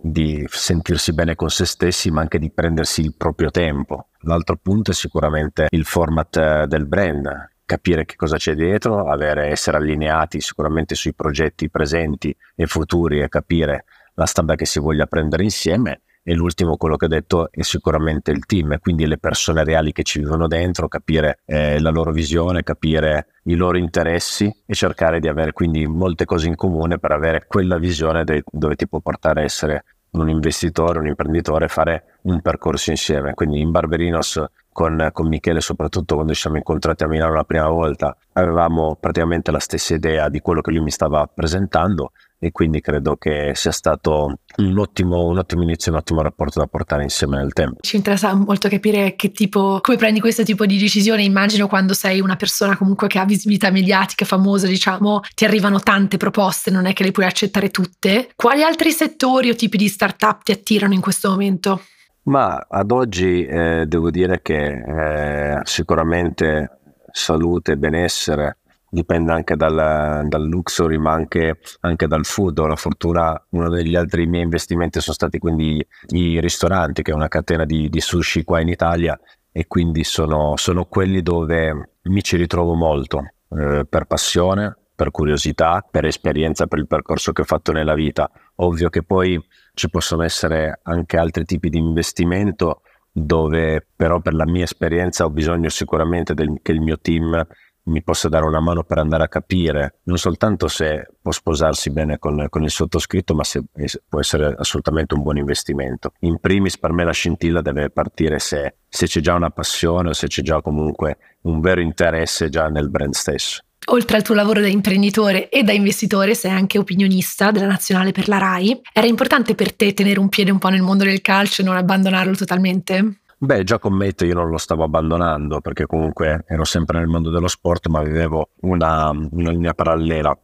di, 0.00 0.44
sentirsi 0.48 1.12
bene 1.12 1.34
con 1.34 1.50
se 1.50 1.64
stessi, 1.64 2.10
ma 2.10 2.20
anche 2.20 2.38
di 2.38 2.50
prendersi 2.50 3.02
il 3.02 3.14
proprio 3.16 3.50
tempo. 3.50 4.08
L'altro 4.22 4.56
punto 4.60 4.92
è 4.92 4.94
sicuramente 4.94 5.66
il 5.70 5.84
format 5.84 6.36
eh, 6.36 6.66
del 6.66 6.86
brand. 6.86 7.50
Capire 7.64 8.06
che 8.06 8.16
cosa 8.16 8.38
c'è 8.38 8.54
dietro, 8.54 9.10
avere, 9.10 9.48
essere 9.48 9.76
allineati 9.76 10.40
sicuramente 10.40 10.94
sui 10.94 11.12
progetti 11.12 11.68
presenti 11.68 12.34
e 12.54 12.66
futuri 12.66 13.20
e 13.20 13.28
capire 13.28 13.84
la 14.14 14.24
strada 14.24 14.54
che 14.54 14.64
si 14.64 14.80
voglia 14.80 15.06
prendere 15.06 15.42
insieme 15.42 16.00
e 16.28 16.34
l'ultimo, 16.34 16.76
quello 16.76 16.96
che 16.96 17.06
ho 17.06 17.08
detto, 17.08 17.50
è 17.50 17.62
sicuramente 17.62 18.32
il 18.32 18.44
team, 18.44 18.78
quindi 18.80 19.06
le 19.06 19.16
persone 19.16 19.64
reali 19.64 19.92
che 19.92 20.02
ci 20.02 20.18
vivono 20.18 20.46
dentro, 20.46 20.86
capire 20.86 21.38
eh, 21.46 21.80
la 21.80 21.88
loro 21.88 22.12
visione, 22.12 22.62
capire 22.62 23.28
i 23.44 23.54
loro 23.54 23.78
interessi 23.78 24.54
e 24.66 24.74
cercare 24.74 25.20
di 25.20 25.28
avere 25.28 25.52
quindi 25.52 25.86
molte 25.86 26.26
cose 26.26 26.46
in 26.46 26.54
comune 26.54 26.98
per 26.98 27.12
avere 27.12 27.46
quella 27.48 27.78
visione 27.78 28.24
de- 28.24 28.42
dove 28.44 28.76
ti 28.76 28.86
può 28.86 29.00
portare 29.00 29.40
a 29.40 29.44
essere 29.44 29.84
un 30.10 30.28
investitore, 30.28 30.98
un 30.98 31.06
imprenditore, 31.06 31.66
fare 31.66 32.17
un 32.30 32.40
percorso 32.40 32.90
insieme. 32.90 33.34
Quindi 33.34 33.60
in 33.60 33.70
Barberinos 33.70 34.42
con, 34.72 35.10
con, 35.12 35.28
Michele, 35.28 35.60
soprattutto 35.60 36.14
quando 36.14 36.34
ci 36.34 36.40
siamo 36.40 36.56
incontrati 36.56 37.02
a 37.02 37.08
Milano 37.08 37.34
la 37.34 37.44
prima 37.44 37.68
volta, 37.68 38.16
avevamo 38.34 38.96
praticamente 38.98 39.50
la 39.50 39.58
stessa 39.58 39.94
idea 39.94 40.28
di 40.28 40.40
quello 40.40 40.60
che 40.60 40.70
lui 40.70 40.80
mi 40.80 40.90
stava 40.90 41.26
presentando 41.26 42.12
e 42.38 42.52
quindi 42.52 42.80
credo 42.80 43.16
che 43.16 43.50
sia 43.56 43.72
stato 43.72 44.38
un 44.58 44.78
ottimo, 44.78 45.24
un 45.24 45.38
ottimo 45.38 45.62
inizio, 45.62 45.90
un 45.90 45.98
ottimo 45.98 46.22
rapporto 46.22 46.60
da 46.60 46.66
portare 46.66 47.02
insieme 47.02 47.36
nel 47.38 47.52
tempo. 47.52 47.78
Ci 47.80 47.96
interessa 47.96 48.32
molto 48.34 48.68
capire 48.68 49.16
che 49.16 49.32
tipo, 49.32 49.80
come 49.82 49.96
prendi 49.96 50.20
questo 50.20 50.44
tipo 50.44 50.64
di 50.64 50.78
decisione. 50.78 51.24
Immagino 51.24 51.66
quando 51.66 51.94
sei 51.94 52.20
una 52.20 52.36
persona 52.36 52.76
comunque 52.76 53.08
che 53.08 53.18
ha 53.18 53.24
visibilità 53.24 53.72
mediatica, 53.72 54.24
famosa, 54.24 54.68
diciamo, 54.68 55.22
ti 55.34 55.44
arrivano 55.44 55.80
tante 55.80 56.16
proposte, 56.16 56.70
non 56.70 56.86
è 56.86 56.92
che 56.92 57.02
le 57.02 57.10
puoi 57.10 57.26
accettare 57.26 57.70
tutte. 57.70 58.30
Quali 58.36 58.62
altri 58.62 58.92
settori 58.92 59.50
o 59.50 59.56
tipi 59.56 59.76
di 59.76 59.88
startup 59.88 60.44
ti 60.44 60.52
attirano 60.52 60.94
in 60.94 61.00
questo 61.00 61.30
momento? 61.30 61.80
Ma 62.28 62.66
ad 62.68 62.90
oggi 62.90 63.46
eh, 63.46 63.86
devo 63.86 64.10
dire 64.10 64.42
che 64.42 65.54
eh, 65.56 65.60
sicuramente 65.62 66.80
salute 67.10 67.72
e 67.72 67.76
benessere 67.78 68.58
dipende 68.90 69.32
anche 69.32 69.56
dal, 69.56 70.26
dal 70.26 70.46
luxury 70.46 70.98
ma 70.98 71.12
anche, 71.12 71.58
anche, 71.80 72.06
dal 72.06 72.26
food. 72.26 72.58
Ho 72.58 72.66
la 72.66 72.76
fortuna, 72.76 73.46
uno 73.50 73.70
degli 73.70 73.96
altri 73.96 74.26
miei 74.26 74.44
investimenti 74.44 75.00
sono 75.00 75.14
stati 75.14 75.38
quindi 75.38 75.82
i 76.08 76.38
ristoranti, 76.38 77.00
che 77.00 77.12
è 77.12 77.14
una 77.14 77.28
catena 77.28 77.64
di, 77.64 77.88
di 77.88 78.00
sushi 78.00 78.44
qua 78.44 78.60
in 78.60 78.68
Italia 78.68 79.18
e 79.50 79.66
quindi 79.66 80.04
sono, 80.04 80.54
sono 80.56 80.84
quelli 80.84 81.22
dove 81.22 81.92
mi 82.02 82.22
ci 82.22 82.36
ritrovo 82.36 82.74
molto 82.74 83.20
eh, 83.56 83.86
per 83.88 84.04
passione, 84.04 84.76
per 84.94 85.10
curiosità, 85.10 85.82
per 85.90 86.04
esperienza, 86.04 86.66
per 86.66 86.78
il 86.78 86.86
percorso 86.86 87.32
che 87.32 87.40
ho 87.40 87.46
fatto 87.46 87.72
nella 87.72 87.94
vita. 87.94 88.30
Ovvio 88.56 88.90
che 88.90 89.02
poi 89.02 89.40
ci 89.78 89.88
possono 89.88 90.24
essere 90.24 90.80
anche 90.82 91.16
altri 91.16 91.44
tipi 91.44 91.70
di 91.70 91.78
investimento 91.78 92.82
dove 93.12 93.86
però 93.94 94.20
per 94.20 94.34
la 94.34 94.44
mia 94.44 94.64
esperienza 94.64 95.24
ho 95.24 95.30
bisogno 95.30 95.68
sicuramente 95.68 96.34
del, 96.34 96.58
che 96.60 96.72
il 96.72 96.80
mio 96.80 96.98
team 96.98 97.46
mi 97.84 98.02
possa 98.02 98.28
dare 98.28 98.44
una 98.44 98.60
mano 98.60 98.82
per 98.82 98.98
andare 98.98 99.22
a 99.22 99.28
capire 99.28 100.00
non 100.04 100.18
soltanto 100.18 100.66
se 100.66 101.06
può 101.22 101.30
sposarsi 101.30 101.90
bene 101.90 102.18
con, 102.18 102.46
con 102.50 102.64
il 102.64 102.70
sottoscritto, 102.70 103.34
ma 103.34 103.44
se 103.44 103.64
può 104.06 104.20
essere 104.20 104.54
assolutamente 104.58 105.14
un 105.14 105.22
buon 105.22 105.38
investimento. 105.38 106.12
In 106.20 106.38
primis 106.38 106.76
per 106.76 106.92
me 106.92 107.04
la 107.04 107.12
scintilla 107.12 107.62
deve 107.62 107.88
partire 107.88 108.40
se, 108.40 108.74
se 108.86 109.06
c'è 109.06 109.20
già 109.20 109.34
una 109.34 109.50
passione 109.50 110.10
o 110.10 110.12
se 110.12 110.26
c'è 110.26 110.42
già 110.42 110.60
comunque 110.60 111.18
un 111.42 111.60
vero 111.60 111.80
interesse 111.80 112.50
già 112.50 112.68
nel 112.68 112.90
brand 112.90 113.14
stesso. 113.14 113.62
Oltre 113.86 114.16
al 114.16 114.22
tuo 114.22 114.34
lavoro 114.34 114.60
da 114.60 114.68
imprenditore 114.68 115.48
e 115.48 115.62
da 115.62 115.72
investitore, 115.72 116.34
sei 116.34 116.50
anche 116.50 116.78
opinionista 116.78 117.50
della 117.50 117.66
nazionale 117.66 118.12
per 118.12 118.28
la 118.28 118.38
RAI. 118.38 118.80
Era 118.92 119.06
importante 119.06 119.54
per 119.54 119.74
te 119.74 119.94
tenere 119.94 120.20
un 120.20 120.28
piede 120.28 120.50
un 120.50 120.58
po' 120.58 120.68
nel 120.68 120.82
mondo 120.82 121.04
del 121.04 121.22
calcio 121.22 121.62
e 121.62 121.64
non 121.64 121.76
abbandonarlo 121.76 122.34
totalmente? 122.34 123.20
Beh, 123.40 123.62
già 123.62 123.78
con 123.78 123.94
Mate 123.94 124.26
io 124.26 124.34
non 124.34 124.50
lo 124.50 124.58
stavo 124.58 124.82
abbandonando 124.82 125.60
perché 125.60 125.86
comunque 125.86 126.44
ero 126.48 126.64
sempre 126.64 126.98
nel 126.98 127.06
mondo 127.06 127.30
dello 127.30 127.46
sport, 127.46 127.86
ma 127.86 128.02
vivevo 128.02 128.50
una, 128.62 129.10
una 129.10 129.50
linea 129.50 129.74
parallela. 129.74 130.36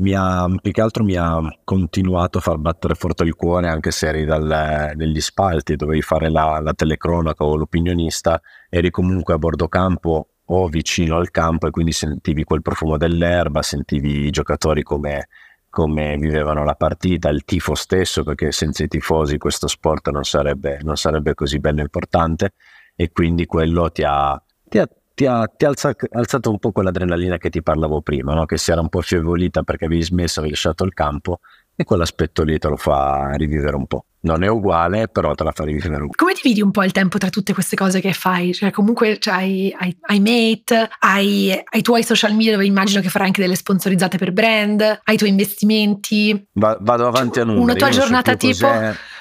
Mi 0.00 0.14
ha, 0.14 0.46
più 0.60 0.72
che 0.72 0.80
altro 0.80 1.04
mi 1.04 1.14
ha 1.14 1.38
continuato 1.62 2.38
a 2.38 2.40
far 2.40 2.56
battere 2.56 2.96
forte 2.96 3.22
il 3.22 3.34
cuore 3.34 3.68
anche 3.68 3.92
se 3.92 4.08
eri 4.08 4.24
dal, 4.24 4.92
negli 4.96 5.20
spalti, 5.20 5.76
dovevi 5.76 6.02
fare 6.02 6.28
la, 6.28 6.58
la 6.60 6.74
telecronaca 6.74 7.44
o 7.44 7.54
l'opinionista, 7.54 8.40
eri 8.68 8.90
comunque 8.90 9.34
a 9.34 9.38
bordo 9.38 9.68
campo 9.68 10.29
o 10.52 10.68
vicino 10.68 11.16
al 11.16 11.30
campo 11.30 11.66
e 11.66 11.70
quindi 11.70 11.92
sentivi 11.92 12.44
quel 12.44 12.62
profumo 12.62 12.96
dell'erba, 12.96 13.62
sentivi 13.62 14.26
i 14.26 14.30
giocatori 14.30 14.82
come 14.82 15.28
come 15.70 16.16
vivevano 16.18 16.64
la 16.64 16.74
partita, 16.74 17.28
il 17.28 17.44
tifo 17.44 17.76
stesso, 17.76 18.24
perché 18.24 18.50
senza 18.50 18.82
i 18.82 18.88
tifosi 18.88 19.38
questo 19.38 19.68
sport 19.68 20.10
non 20.10 20.24
sarebbe, 20.24 20.80
non 20.82 20.96
sarebbe 20.96 21.34
così 21.34 21.60
bello 21.60 21.80
importante 21.80 22.54
e 22.96 23.12
quindi 23.12 23.46
quello 23.46 23.88
ti 23.90 24.02
ha, 24.04 24.42
ti 24.68 24.78
ha, 24.78 24.88
ti 25.14 25.26
ha, 25.26 25.46
ti 25.46 25.64
ha 25.64 25.68
alza, 25.68 25.94
alzato 26.10 26.50
un 26.50 26.58
po' 26.58 26.72
quell'adrenalina 26.72 27.38
che 27.38 27.50
ti 27.50 27.62
parlavo 27.62 28.02
prima, 28.02 28.34
no? 28.34 28.46
che 28.46 28.58
si 28.58 28.72
era 28.72 28.80
un 28.80 28.88
po' 28.88 29.00
fievolita 29.00 29.62
perché 29.62 29.84
avevi 29.84 30.02
smesso, 30.02 30.40
avevi 30.40 30.54
lasciato 30.54 30.82
il 30.82 30.92
campo 30.92 31.38
e 31.80 31.84
quell'aspetto 31.84 32.42
lì 32.42 32.58
te 32.58 32.68
lo 32.68 32.76
fa 32.76 33.32
rivivere 33.36 33.74
un 33.74 33.86
po' 33.86 34.04
non 34.22 34.42
è 34.42 34.48
uguale, 34.48 35.08
però 35.08 35.34
te 35.34 35.44
la 35.44 35.52
fa 35.52 35.64
rivivere. 35.64 36.06
Come 36.14 36.34
dividi 36.34 36.60
un 36.60 36.70
po' 36.70 36.84
il 36.84 36.92
tempo 36.92 37.16
tra 37.16 37.30
tutte 37.30 37.54
queste 37.54 37.76
cose 37.76 38.00
che 38.00 38.12
fai? 38.12 38.52
Cioè, 38.52 38.70
comunque 38.70 39.18
cioè, 39.18 39.34
hai, 39.34 39.74
hai, 39.78 39.96
hai, 40.02 40.20
Mate, 40.20 40.90
hai, 40.98 41.50
hai 41.50 41.78
i 41.78 41.82
tuoi 41.82 42.02
social 42.02 42.34
media 42.34 42.52
dove 42.52 42.66
immagino 42.66 43.00
che 43.00 43.08
farai 43.08 43.28
anche 43.28 43.40
delle 43.40 43.54
sponsorizzate 43.54 44.18
per 44.18 44.32
brand, 44.32 44.80
hai 44.80 45.14
i 45.14 45.16
tuoi 45.16 45.30
investimenti. 45.30 46.48
Va, 46.52 46.76
vado 46.80 47.06
avanti 47.06 47.40
a 47.40 47.44
numeri. 47.44 47.62
Una 47.62 47.74
tua 47.74 47.88
giornata 47.88 48.32
so 48.32 48.36
tipo. 48.36 48.68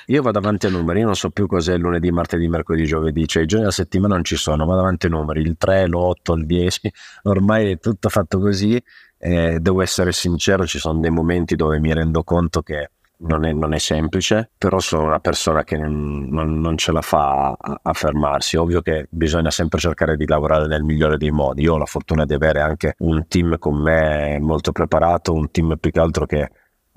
Io 0.07 0.22
vado 0.24 0.39
avanti 0.39 0.66
a 0.66 0.70
numeri, 0.70 0.99
io 1.01 1.05
non 1.05 1.16
so 1.16 1.30
più 1.30 1.45
cos'è 1.45 1.78
lunedì, 1.78 2.10
martedì, 2.10 2.47
mercoledì, 2.47 2.86
giovedì, 2.86 3.28
cioè 3.28 3.43
i 3.43 3.45
giorni 3.45 3.66
della 3.66 3.76
settimana 3.76 4.16
non 4.16 4.24
ci 4.24 4.38
sono, 4.38 4.66
vado 4.66 4.80
avanti 4.80 5.05
a 5.05 5.10
numeri, 5.10 5.41
il 5.41 5.55
3, 5.55 5.88
l'8, 5.88 6.36
il 6.36 6.45
10, 6.47 6.91
ormai 7.24 7.72
è 7.72 7.78
tutto 7.78 8.10
fatto 8.10 8.39
così. 8.39 8.82
Eh, 9.20 9.60
devo 9.60 9.82
essere 9.82 10.12
sincero, 10.14 10.66
ci 10.66 10.80
sono 10.80 11.00
dei 11.00 11.12
momenti 11.12 11.56
dove 11.56 11.80
mi 11.80 11.94
rendo 11.94 12.24
conto 12.24 12.62
che 12.62 12.92
non 13.20 13.44
è, 13.44 13.52
non 13.52 13.74
è, 13.74 13.80
semplice, 13.80 14.52
però 14.58 14.80
sono 14.80 15.04
una 15.04 15.20
persona 15.20 15.64
che 15.64 15.78
non, 15.78 16.28
non, 16.30 16.60
non 16.60 16.78
ce 16.78 16.92
la 16.92 17.02
fa 17.02 17.50
a, 17.50 17.80
a, 17.82 17.94
fermarsi. 17.94 18.56
Ovvio 18.56 18.82
che 18.82 19.08
bisogna 19.10 19.52
sempre 19.52 19.80
cercare 19.80 20.16
di 20.16 20.26
lavorare 20.26 20.68
nel 20.68 20.84
migliore 20.84 21.18
dei 21.18 21.32
modi. 21.32 21.64
Io 21.64 21.74
ho 21.74 21.78
la 21.78 21.86
fortuna 21.86 22.26
di 22.26 22.34
avere 22.34 22.62
anche 22.62 22.96
un 23.00 23.28
team 23.28 23.58
con 23.58 23.82
me 23.82 24.40
molto 24.40 24.72
preparato, 24.72 25.34
un 25.34 25.52
team 25.52 25.76
più 25.78 25.92
che 25.92 26.00
altro 26.00 26.26
che 26.26 26.50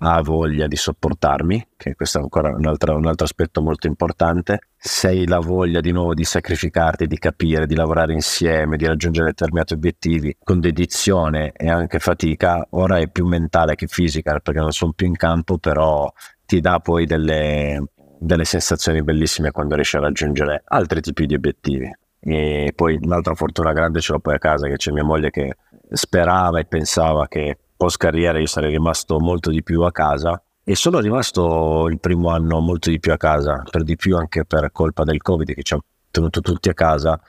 ha 0.05 0.21
voglia 0.23 0.67
di 0.67 0.77
sopportarmi, 0.77 1.69
che 1.77 1.95
questo 1.95 2.19
è 2.19 2.23
ancora 2.23 2.51
un 2.51 2.67
altro, 2.67 2.97
un 2.97 3.07
altro 3.07 3.25
aspetto 3.25 3.61
molto 3.61 3.87
importante, 3.87 4.61
se 4.85 5.07
hai 5.07 5.29
la 5.29 5.39
voglia 5.39 5.81
di 5.81 5.93
nuovo 5.93 6.13
di 6.13 6.25
sacrificarti, 6.25 7.07
di 7.07 7.17
capire, 7.17 7.67
di 7.67 7.77
lavorare 7.77 8.15
insieme, 8.15 8.77
di 8.77 8.85
raggiungere 8.85 9.27
determinati 9.27 9.75
obiettivi 9.75 10.37
con 10.43 10.59
dedizione 10.59 11.53
e 11.53 11.71
anche 11.71 12.01
fatica, 12.01 12.67
ora 12.71 12.99
è 12.99 13.07
più 13.09 13.25
mentale 13.25 13.77
che 13.77 13.87
fisica 13.87 14.41
perché 14.41 14.59
non 14.59 14.73
sono 14.73 14.91
più 14.91 15.07
in 15.07 15.15
campo, 15.15 15.59
però 15.59 16.13
ti 16.45 16.59
dà 16.59 16.81
poi 16.81 17.07
delle, 17.07 17.81
delle 18.19 18.45
sensazioni 18.45 19.05
bellissime 19.05 19.53
quando 19.53 19.77
riesci 19.77 19.99
a 19.99 20.01
raggiungere 20.01 20.65
altri 20.65 21.01
tipi 21.01 21.27
di 21.27 21.37
obiettivi. 21.37 21.89
E 22.19 22.73
poi 22.75 22.99
l'altra 23.05 23.35
fortuna 23.35 23.73
grande 23.73 24.01
ce 24.01 24.11
l'ho 24.13 24.19
poi 24.19 24.35
a 24.35 24.39
casa, 24.39 24.67
che 24.67 24.79
c'è 24.79 24.91
mia 24.91 25.05
moglie 25.05 25.31
che 25.31 25.59
sperava 25.93 26.59
e 26.59 26.65
pensava 26.65 27.29
che 27.29 27.57
post 27.77 27.99
carriera 27.99 28.41
io 28.41 28.47
sarei 28.47 28.73
rimasto 28.73 29.21
molto 29.21 29.51
di 29.51 29.63
più 29.63 29.83
a 29.83 29.93
casa 29.93 30.43
e 30.65 30.75
sono 30.77 31.01
rimasto 31.01 31.89
il 31.89 31.99
primo 31.99 32.31
anno 32.31 32.61
molto 32.61 32.91
di 32.91 33.01
più 33.01 33.13
a 33.13 33.17
casa, 33.17 33.63
per 33.69 33.83
di 33.83 33.97
più 33.97 34.17
anche 34.17 34.45
per 34.45 34.71
colpa 34.73 35.05
del 35.05 35.21
Covid 35.21 35.55
che 35.55 35.63
ci 35.63 35.75
ha 35.75 35.79
tenuto 36.11 36.41
tutti 36.41 36.69
a 36.69 36.75
casa 36.75 37.21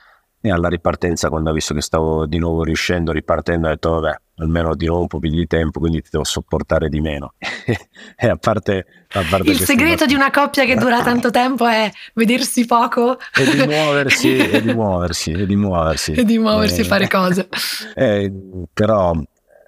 e 0.45 0.51
alla 0.51 0.67
ripartenza 0.67 1.29
quando 1.29 1.49
ha 1.49 1.53
visto 1.53 1.73
che 1.73 1.81
stavo 1.81 2.25
di 2.25 2.38
nuovo 2.38 2.63
riuscendo, 2.63 3.13
ripartendo, 3.13 3.67
ha 3.67 3.69
detto 3.69 3.91
vabbè, 3.91 4.15
almeno 4.39 4.75
di 4.75 4.88
nuovo 4.88 5.03
un 5.03 5.07
po' 5.07 5.19
più 5.19 5.29
di 5.29 5.47
tempo, 5.47 5.79
quindi 5.79 6.01
ti 6.01 6.09
devo 6.11 6.25
sopportare 6.25 6.89
di 6.89 6.99
meno. 6.99 7.34
e 8.17 8.27
a 8.27 8.36
parte, 8.36 8.86
a 9.13 9.23
parte 9.29 9.49
il 9.49 9.59
segreto 9.59 10.05
di 10.05 10.13
una 10.13 10.31
coppia 10.31 10.65
che 10.65 10.75
dura 10.75 11.01
tanto 11.01 11.29
tempo 11.29 11.65
è 11.65 11.89
vedersi 12.13 12.65
poco 12.65 13.17
e 13.34 13.55
di 13.55 13.65
muoversi, 13.65 14.36
e 14.36 14.61
di 14.61 14.73
muoversi, 14.73 15.31
e 15.31 15.45
di 15.45 15.55
muoversi, 15.55 16.11
e 16.19 16.23
di 16.25 16.38
muoversi 16.38 16.81
e 16.81 16.84
fare 16.84 17.07
cose. 17.07 17.47
Eh, 17.95 18.31
però 18.73 19.13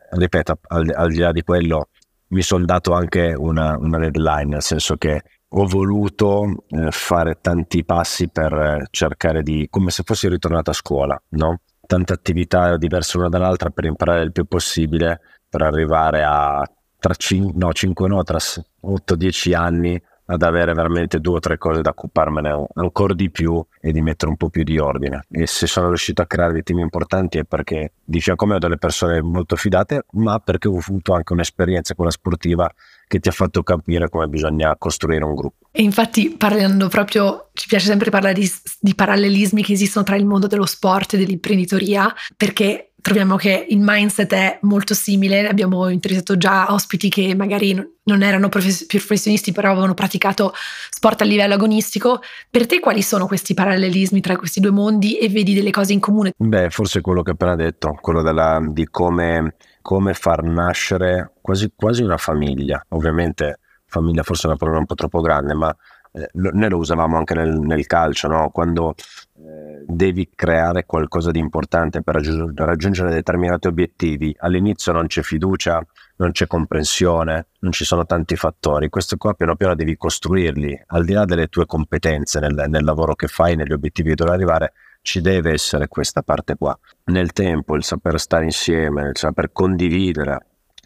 ripeto, 0.09 0.59
al, 0.67 0.91
al, 0.93 1.09
di 1.09 1.19
là 1.19 1.31
di 1.31 1.41
quello, 1.41 1.87
mi 2.29 2.41
sono 2.41 2.65
dato 2.65 2.93
anche 2.93 3.33
una, 3.37 3.77
una, 3.77 3.99
deadline, 3.99 4.45
nel 4.45 4.61
senso 4.61 4.95
che 4.97 5.23
ho 5.47 5.65
voluto 5.65 6.65
eh, 6.69 6.91
fare 6.91 7.39
tanti 7.39 7.85
passi 7.85 8.29
per 8.29 8.53
eh, 8.53 8.87
cercare 8.89 9.43
di, 9.43 9.67
come 9.69 9.91
se 9.91 10.03
fossi 10.03 10.27
ritornato 10.27 10.71
a 10.71 10.73
scuola, 10.73 11.21
no? 11.29 11.61
Tante 11.85 12.13
attività 12.13 12.77
diverse 12.77 13.17
l'una 13.17 13.29
dall'altra 13.29 13.69
per 13.69 13.85
imparare 13.85 14.23
il 14.23 14.31
più 14.31 14.45
possibile, 14.45 15.21
per 15.47 15.61
arrivare 15.61 16.23
a 16.23 16.67
tra 16.97 17.13
5, 17.13 17.53
no, 17.55 17.71
5 17.71 18.07
no, 18.07 18.23
tra 18.23 18.37
8-10 18.37 19.55
anni 19.55 20.01
ad 20.25 20.41
avere 20.41 20.73
veramente 20.73 21.19
due 21.19 21.35
o 21.35 21.39
tre 21.39 21.57
cose 21.57 21.81
da 21.81 21.91
occuparmene 21.91 22.67
ancora 22.75 23.13
di 23.13 23.29
più 23.29 23.63
e 23.79 23.91
di 23.91 24.01
mettere 24.01 24.31
un 24.31 24.37
po' 24.37 24.49
più 24.49 24.63
di 24.63 24.77
ordine. 24.79 25.25
E 25.29 25.45
se 25.47 25.67
sono 25.67 25.87
riuscito 25.87 26.21
a 26.21 26.25
creare 26.25 26.53
dei 26.53 26.63
team 26.63 26.79
importanti 26.79 27.37
è 27.37 27.43
perché 27.43 27.93
di 28.03 28.19
fianco 28.19 28.45
a 28.45 28.47
me 28.47 28.55
ho 28.55 28.59
delle 28.59 28.77
persone 28.77 29.21
molto 29.21 29.55
fidate, 29.55 30.05
ma 30.13 30.39
perché 30.39 30.67
ho 30.67 30.77
avuto 30.77 31.13
anche 31.13 31.33
un'esperienza 31.33 31.93
con 31.95 32.05
la 32.05 32.11
sportiva 32.11 32.71
che 33.07 33.19
ti 33.19 33.29
ha 33.29 33.31
fatto 33.31 33.61
capire 33.61 34.09
come 34.09 34.27
bisogna 34.27 34.75
costruire 34.77 35.23
un 35.23 35.35
gruppo. 35.35 35.67
E 35.71 35.83
infatti 35.83 36.35
parlando 36.37 36.87
proprio, 36.87 37.49
ci 37.53 37.67
piace 37.67 37.87
sempre 37.87 38.09
parlare 38.09 38.33
di, 38.33 38.49
di 38.79 38.95
parallelismi 38.95 39.63
che 39.63 39.73
esistono 39.73 40.05
tra 40.05 40.15
il 40.15 40.25
mondo 40.25 40.47
dello 40.47 40.65
sport 40.65 41.13
e 41.13 41.17
dell'imprenditoria, 41.17 42.11
perché 42.35 42.93
troviamo 43.05 43.35
che 43.35 43.67
il 43.69 43.77
mindset 43.79 44.33
è 44.33 44.57
molto 44.63 44.95
simile, 44.95 45.47
abbiamo 45.47 45.89
interessato 45.89 46.37
già 46.37 46.73
ospiti 46.73 47.07
che 47.07 47.35
magari 47.35 47.71
non 48.05 48.23
erano 48.23 48.49
profes- 48.49 48.87
professionisti 48.87 49.51
però 49.51 49.69
avevano 49.69 49.93
praticato 49.93 50.51
sport 50.89 51.21
a 51.21 51.25
livello 51.25 51.53
agonistico. 51.53 52.21
Per 52.49 52.65
te 52.65 52.79
quali 52.79 53.03
sono 53.03 53.27
questi 53.27 53.53
parallelismi 53.53 54.21
tra 54.21 54.35
questi 54.35 54.59
due 54.59 54.71
mondi 54.71 55.19
e 55.19 55.29
vedi 55.29 55.53
delle 55.53 55.69
cose 55.69 55.93
in 55.93 55.99
comune? 55.99 56.33
Beh, 56.35 56.71
forse 56.71 57.01
quello 57.01 57.21
che 57.21 57.29
ho 57.29 57.33
appena 57.33 57.55
detto, 57.55 57.95
quello 58.01 58.23
della, 58.23 58.59
di 58.67 58.87
come, 58.89 59.53
come, 59.83 60.15
far 60.15 60.41
nascere 60.41 61.33
quasi, 61.41 61.71
quasi 61.75 62.01
una 62.01 62.17
famiglia. 62.17 62.83
Ovviamente 62.89 63.59
famiglia 63.85 64.23
forse 64.23 64.45
è 64.45 64.47
una 64.47 64.57
parola 64.57 64.79
un 64.79 64.87
po' 64.87 64.95
troppo 64.95 65.21
grande, 65.21 65.53
ma 65.53 65.69
eh, 66.11 66.27
noi 66.33 66.69
lo 66.69 66.77
usavamo 66.77 67.17
anche 67.17 67.35
nel, 67.35 67.59
nel 67.59 67.85
calcio, 67.85 68.27
no? 68.27 68.49
quando 68.49 68.95
eh, 69.37 69.74
devi 69.87 70.29
creare 70.33 70.85
qualcosa 70.85 71.31
di 71.31 71.39
importante 71.39 72.01
per 72.01 72.15
raggiungere, 72.15 73.11
determinati 73.11 73.67
obiettivi, 73.67 74.35
all'inizio 74.39 74.91
non 74.91 75.07
c'è 75.07 75.21
fiducia, 75.21 75.85
non 76.17 76.31
c'è 76.31 76.47
comprensione, 76.47 77.47
non 77.59 77.71
ci 77.71 77.85
sono 77.85 78.05
tanti 78.05 78.35
fattori, 78.35 78.89
questo 78.89 79.17
qua 79.17 79.33
piano 79.33 79.55
piano 79.55 79.75
devi 79.75 79.95
costruirli, 79.95 80.83
al 80.87 81.05
di 81.05 81.13
là 81.13 81.25
delle 81.25 81.47
tue 81.47 81.65
competenze 81.65 82.39
nel, 82.39 82.65
nel 82.67 82.83
lavoro 82.83 83.15
che 83.15 83.27
fai, 83.27 83.55
negli 83.55 83.73
obiettivi 83.73 84.09
che 84.09 84.15
dovrei 84.15 84.35
arrivare, 84.35 84.73
ci 85.01 85.21
deve 85.21 85.51
essere 85.51 85.87
questa 85.87 86.23
parte 86.23 86.55
qua. 86.55 86.77
Nel 87.05 87.31
tempo 87.31 87.75
il 87.75 87.83
saper 87.83 88.19
stare 88.19 88.45
insieme, 88.45 89.09
il 89.09 89.17
saper 89.17 89.51
condividere, 89.51 90.45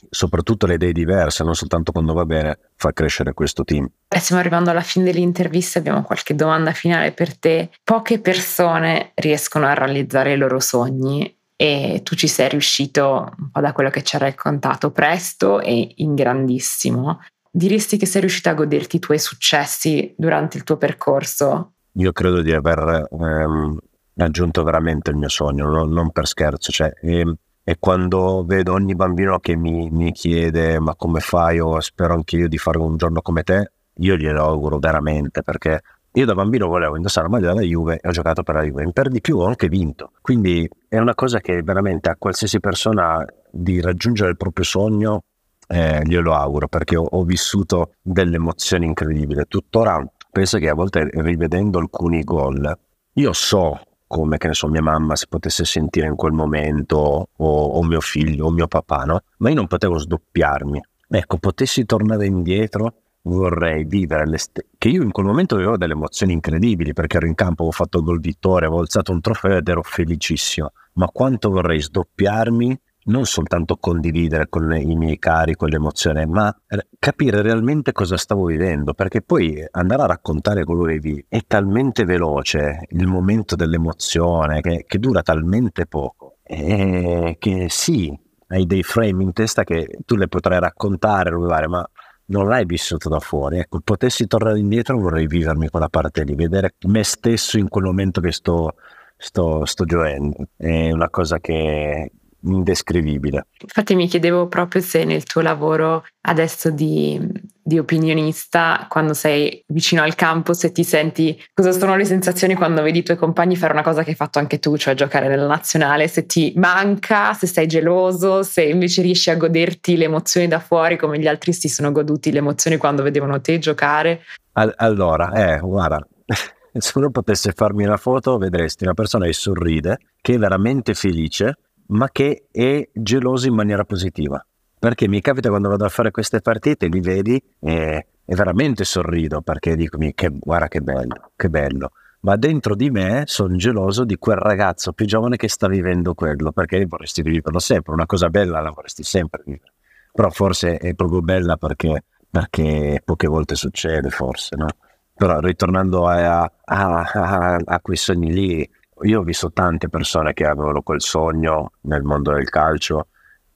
soprattutto 0.10 0.66
le 0.66 0.76
idee 0.76 0.92
diverse, 0.92 1.44
non 1.44 1.56
soltanto 1.56 1.92
quando 1.92 2.14
va 2.14 2.26
bene, 2.26 2.60
fa 2.76 2.92
crescere 2.92 3.34
questo 3.34 3.64
team. 3.64 3.90
E 4.08 4.20
stiamo 4.20 4.42
arrivando 4.42 4.70
alla 4.70 4.82
fine 4.82 5.06
dell'intervista, 5.06 5.80
abbiamo 5.80 6.04
qualche 6.04 6.36
domanda 6.36 6.72
finale 6.72 7.12
per 7.12 7.38
te. 7.38 7.70
Poche 7.84 8.20
persone 8.20 9.12
riescono 9.16 9.66
a 9.68 9.74
realizzare 9.74 10.34
i 10.34 10.38
loro 10.38 10.60
sogni 10.60 11.38
e 11.56 12.02
tu 12.04 12.16
ci 12.16 12.28
sei 12.28 12.50
riuscito, 12.50 13.34
un 13.38 13.52
po' 13.52 13.60
da 13.60 13.74
quello 13.74 13.90
che 13.90 14.02
ci 14.02 14.16
hai 14.16 14.22
raccontato, 14.22 14.92
presto 14.92 15.60
e 15.60 15.92
in 15.98 16.16
grandissimo. 16.16 17.20
Diresti 17.52 17.98
che 17.98 18.06
sei 18.06 18.22
riuscito 18.22 18.50
a 18.50 18.54
goderti 18.54 18.96
i 18.96 19.00
tuoi 19.00 19.20
successi 19.20 20.14
durante 20.18 20.58
il 20.58 20.64
tuo 20.64 20.78
percorso? 20.78 21.74
Io 21.94 22.12
credo 22.14 22.42
di 22.42 22.54
aver 22.54 23.08
ehm, 23.12 23.78
raggiunto 24.14 24.64
veramente 24.64 25.10
il 25.10 25.18
mio 25.18 25.28
sogno, 25.28 25.68
non, 25.68 25.90
non 25.90 26.12
per 26.12 26.28
scherzo. 26.28 26.72
Cioè, 26.72 26.94
ehm, 27.02 27.36
e 27.70 27.78
quando 27.78 28.44
vedo 28.48 28.74
ogni 28.74 28.96
bambino 28.96 29.38
che 29.38 29.56
mi, 29.56 29.92
mi, 29.92 30.12
chiede 30.12 30.80
ma 30.80 30.96
come 30.96 31.20
fai 31.20 31.60
o 31.60 31.80
spero 31.80 32.16
anche 32.16 32.36
io 32.36 32.48
di 32.48 32.58
fare 32.58 32.80
un 32.80 32.98
giorno 32.98 33.22
come 33.22 33.44
te, 33.44 33.74
io 33.98 34.16
glielo 34.16 34.44
auguro 34.44 34.80
veramente 34.80 35.44
perché 35.44 35.80
io 36.14 36.26
da 36.26 36.34
bambino 36.34 36.66
volevo 36.66 36.96
indossare 36.96 37.28
la 37.28 37.34
maglia 37.34 37.54
della 37.54 37.62
Juve 37.62 38.00
e 38.02 38.08
ho 38.08 38.12
giocato 38.12 38.42
per 38.42 38.56
la 38.56 38.64
Juve, 38.64 38.92
per 38.92 39.10
di 39.10 39.22
più 39.22 39.38
ho 39.38 39.46
anche 39.46 39.68
vinto. 39.68 40.14
Quindi 40.20 40.68
è 40.88 40.98
una 40.98 41.14
cosa 41.14 41.42
che 41.42 41.62
veramente 41.62 42.10
a 42.10 42.16
qualsiasi 42.18 42.60
persona 42.60 43.24
di 43.52 43.80
raggiungere 43.82 44.32
il 44.32 44.38
proprio 44.38 44.66
sogno 44.66 45.22
eh, 45.68 46.02
glielo 46.06 46.34
auguro 46.34 46.68
perché 46.68 46.96
ho, 46.96 47.04
ho 47.04 47.24
vissuto 47.24 47.92
delle 48.02 48.38
emozioni 48.38 48.88
incredibili. 48.88 49.44
Tuttora 49.48 50.04
penso 50.32 50.58
che 50.58 50.70
a 50.70 50.74
volte 50.74 51.08
rivedendo 51.12 51.78
alcuni 51.78 52.24
gol, 52.24 52.76
io 53.14 53.32
so 53.32 53.80
come 54.10 54.40
che 54.40 54.48
ne 54.48 54.56
so 54.56 54.68
mia 54.68 54.82
mamma 54.82 55.16
si 55.16 55.28
potesse 55.28 55.66
sentire 55.66 56.08
in 56.08 56.16
quel 56.16 56.32
momento 56.32 57.30
o, 57.36 57.64
o 57.64 57.84
mio 57.84 58.02
figlio 58.02 58.48
o 58.48 58.50
mio 58.50 58.68
papà, 58.68 59.04
no? 59.04 59.22
Ma 59.38 59.50
io 59.50 59.56
non 59.56 59.68
potevo 59.68 60.00
sdoppiarmi. 60.00 60.82
Ecco, 61.10 61.38
potessi 61.38 61.86
tornare 61.86 62.26
indietro 62.26 62.94
vorrei 63.22 63.84
vivere 63.84 64.26
le 64.26 64.38
che 64.78 64.90
io 64.90 65.04
in 65.04 65.12
quel 65.12 65.28
momento 65.28 65.56
avevo 65.56 65.78
delle 65.78 65.94
emozioni 65.94 66.34
incredibili 66.34 66.94
perché 66.94 67.18
ero 67.18 67.28
in 67.28 67.36
campo, 67.36 67.62
avevo 67.62 67.76
fatto 67.76 68.02
gol 68.02 68.20
vittoria, 68.20 68.66
avevo 68.66 68.82
alzato 68.82 69.12
un 69.12 69.22
trofeo 69.22 69.58
ed 69.58 69.68
ero 69.68 69.84
felicissimo, 69.84 70.72
ma 70.94 71.08
quanto 71.08 71.52
vorrei 71.52 71.80
sdoppiarmi 71.80 72.82
non 73.10 73.26
soltanto 73.26 73.78
condividere 73.78 74.48
con 74.50 74.72
i 74.76 74.96
miei 74.96 75.20
cari 75.20 75.56
quell'emozione, 75.56 76.26
ma 76.26 76.56
capire 76.98 77.42
realmente 77.42 77.92
cosa 77.92 78.18
stavo 78.18 78.46
vivendo, 78.46 78.94
perché 78.94 79.22
poi 79.22 79.66
andare 79.72 80.04
a 80.04 80.08
raccontare 80.08 80.64
quello 80.64 80.84
che 80.84 81.00
vivi 81.00 81.26
è 81.28 81.42
talmente 81.46 82.06
veloce 82.06 82.86
il 82.90 83.08
momento 83.08 83.56
dell'emozione 83.56 84.62
che, 84.62 84.86
che 84.88 85.00
dura 85.00 85.22
talmente 85.22 85.86
poco, 85.86 86.38
e 86.44 87.36
che 87.40 87.68
sì, 87.70 88.18
hai 88.48 88.66
dei 88.66 88.84
frame 88.84 89.24
in 89.24 89.34
testa 89.34 89.64
che 89.64 90.00
tu 90.06 90.16
le 90.16 90.28
potrai 90.28 90.60
raccontare, 90.60 91.32
ma 91.68 91.88
non 92.26 92.48
l'hai 92.48 92.66
vissuto 92.66 93.10
da 93.10 93.20
fuori. 93.20 93.60
Ecco, 93.60 93.80
potessi 93.84 94.28
tornare 94.28 94.60
indietro 94.60 95.00
vorrei 95.00 95.28
vivermi 95.28 95.70
quella 95.70 95.90
parte 95.90 96.24
lì, 96.24 96.36
vedere 96.36 96.76
me 96.88 97.04
stesso 97.04 97.58
in 97.58 97.70
quel 97.70 97.86
momento 97.86 98.22
che 98.22 98.32
sto, 98.32 98.76
sto, 99.18 99.66
sto 99.66 99.86
gioendo. 99.86 100.48
È 100.56 100.92
una 100.92 101.10
cosa 101.10 101.40
che, 101.40 102.12
indescrivibile. 102.44 103.48
Infatti 103.62 103.96
mi 103.96 104.08
chiedevo 104.08 104.48
proprio 104.48 104.82
se 104.82 105.04
nel 105.04 105.24
tuo 105.24 105.42
lavoro 105.42 106.06
adesso 106.22 106.70
di, 106.70 107.20
di, 107.62 107.78
opinionista, 107.78 108.86
quando 108.90 109.14
sei 109.14 109.64
vicino 109.68 110.02
al 110.02 110.16
campo, 110.16 110.54
se 110.54 110.72
ti 110.72 110.84
senti 110.84 111.42
cosa 111.54 111.72
sono 111.72 111.96
le 111.96 112.06
sensazioni 112.06 112.56
quando 112.56 112.82
vedi 112.82 113.00
i 113.00 113.04
tuoi 113.04 113.18
compagni 113.18 113.56
fare 113.56 113.74
una 113.74 113.84
cosa 113.84 114.04
che 114.04 114.12
hai 114.12 114.16
fatto 114.16 114.40
anche 114.40 114.60
tu, 114.60 114.78
cioè 114.78 114.94
giocare 114.94 115.28
nella 115.28 115.48
nazionale, 115.48 116.08
se 116.08 116.26
ti 116.26 116.54
manca, 116.56 117.34
se 117.34 117.48
sei 117.48 117.68
geloso, 117.68 118.44
se 118.44 118.64
invece 118.64 119.02
riesci 119.02 119.30
a 119.30 119.36
goderti 119.36 119.98
le 119.98 120.06
emozioni 120.06 120.48
da 120.48 120.60
fuori 120.60 120.98
come 120.98 121.20
gli 121.20 121.28
altri 121.28 121.54
si 121.54 121.68
sono 121.68 121.92
goduti 121.92 122.32
le 122.32 122.40
emozioni 122.40 122.78
quando 122.78 123.04
vedevano 123.04 123.42
te 123.42 123.60
giocare. 123.60 124.22
allora, 124.54 125.32
eh, 125.34 125.60
guarda. 125.60 126.06
Se 126.72 126.92
uno 126.96 127.10
potesse 127.10 127.52
farmi 127.52 127.84
una 127.84 127.98
foto, 127.98 128.38
vedresti 128.38 128.84
una 128.84 128.94
persona 128.94 129.26
che 129.26 129.34
sorride, 129.34 129.98
che 130.22 130.36
è 130.36 130.38
veramente 130.38 130.94
felice, 130.94 131.56
ma 131.90 132.10
che 132.10 132.48
è 132.52 132.90
geloso 132.94 133.48
in 133.48 133.54
maniera 133.54 133.84
positiva. 133.84 134.44
Perché 134.78 135.08
mi 135.08 135.22
capita 135.22 135.50
quando 135.50 135.70
vado 135.70 135.86
a 135.86 135.90
fare 135.90 136.12
queste 136.12 136.42
partite, 136.42 136.88
li 136.88 137.02
vedi 137.02 137.42
e, 137.60 138.08
e 138.24 138.36
veramente 138.36 138.86
sorrido 138.86 139.42
perché 139.42 139.76
dico, 139.76 139.98
che, 140.16 140.30
guarda 140.32 140.68
che 140.68 140.82
bello, 140.82 141.32
che 141.36 141.50
bello. 141.50 141.92
Ma 142.22 142.36
dentro 142.36 142.76
di 142.76 142.90
me 142.90 143.24
sono 143.26 143.56
geloso 143.56 144.04
di 144.04 144.18
quel 144.18 144.38
ragazzo 144.38 144.94
più 144.94 145.06
giovane 145.06 145.38
che 145.38 145.48
sta 145.48 145.68
vivendo 145.68 146.14
quello, 146.14 146.52
perché 146.52 146.86
vorresti 146.86 147.22
viverlo 147.22 147.60
sempre, 147.60 147.94
una 147.94 148.06
cosa 148.06 148.30
bella 148.30 148.60
la 148.60 148.72
vorresti 148.72 149.04
sempre 149.04 149.42
vivere. 149.46 149.74
Però 150.12 150.30
forse 150.30 150.78
è 150.78 150.94
proprio 150.96 151.22
bella 151.22 151.56
perché, 151.56 152.04
perché 152.30 153.02
poche 153.04 153.28
volte 153.28 153.56
succede, 153.56 154.10
forse, 154.10 154.56
no? 154.58 154.68
Però 155.14 155.40
ritornando 155.40 156.08
a, 156.08 156.42
a, 156.42 156.50
a, 156.64 157.60
a 157.64 157.80
quei 157.82 157.98
sogni 157.98 158.34
lì, 158.34 158.70
io 159.04 159.20
ho 159.20 159.24
visto 159.24 159.52
tante 159.52 159.90
persone 159.90 160.34
che 160.34 160.46
avevano 160.46 160.82
quel 160.82 161.02
sogno 161.02 161.72
nel 161.82 162.04
mondo 162.04 162.34
del 162.34 162.50
calcio 162.50 163.08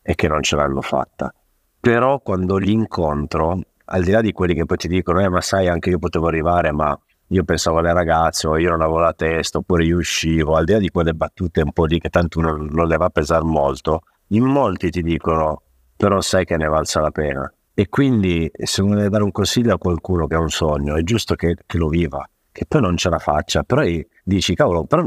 e 0.02 0.16
che 0.16 0.28
non 0.28 0.42
ce 0.44 0.56
l'hanno 0.56 0.82
fatta. 0.82 1.34
Però 1.80 2.20
quando 2.20 2.58
li 2.58 2.72
incontro, 2.72 3.60
al 3.86 4.04
di 4.04 4.12
là 4.12 4.22
di 4.22 4.32
quelli 4.32 4.54
che 4.54 4.66
poi 4.66 4.78
ti 4.78 4.88
dicono, 4.88 5.22
eh, 5.22 5.30
ma 5.30 5.42
sai, 5.42 5.68
anche 5.68 5.90
io 5.90 6.00
potevo 6.00 6.28
arrivare, 6.28 6.72
ma 6.72 6.98
io 7.28 7.44
pensavo 7.44 7.80
alle 7.80 7.94
ragazze, 7.94 8.48
o 8.48 8.58
io 8.58 8.70
non 8.70 8.82
avevo 8.82 9.00
la 9.00 9.14
testa, 9.14 9.58
oppure 9.58 9.84
io 9.84 9.98
uscivo, 9.98 10.56
al 10.56 10.66
di 10.66 10.74
là 10.74 10.80
di 10.80 10.90
quelle 10.90 11.14
battute 11.14 11.62
un 11.62 11.72
po' 11.72 11.86
lì 11.86 12.00
che 12.00 12.10
tanto 12.10 12.40
non, 12.40 12.68
non 12.72 12.88
le 12.88 12.98
va 12.98 13.06
a 13.06 13.10
pesare 13.10 13.44
molto, 13.44 14.02
in 14.28 14.44
molti 14.44 14.90
ti 14.90 15.02
dicono, 15.02 15.64
però 15.96 16.22
sai 16.22 16.46
che 16.46 16.58
ne 16.58 16.68
valsa 16.68 17.02
la 17.02 17.12
pena. 17.12 17.52
E 17.74 17.90
quindi 17.90 18.50
se 18.54 18.82
uno 18.82 18.96
deve 18.96 19.10
dare 19.10 19.24
un 19.24 19.32
consiglio 19.32 19.74
a 19.74 19.78
qualcuno 19.78 20.28
che 20.28 20.36
ha 20.36 20.40
un 20.40 20.50
sogno, 20.50 20.96
è 20.96 21.02
giusto 21.04 21.36
che, 21.36 21.58
che 21.66 21.78
lo 21.78 21.88
viva, 21.88 22.28
che 22.52 22.66
poi 22.68 22.82
non 22.82 22.98
ce 22.98 23.10
la 23.10 23.20
faccia, 23.20 23.64
però 23.64 23.82
dici, 24.24 24.54
cavolo, 24.54 24.86
però 24.86 25.06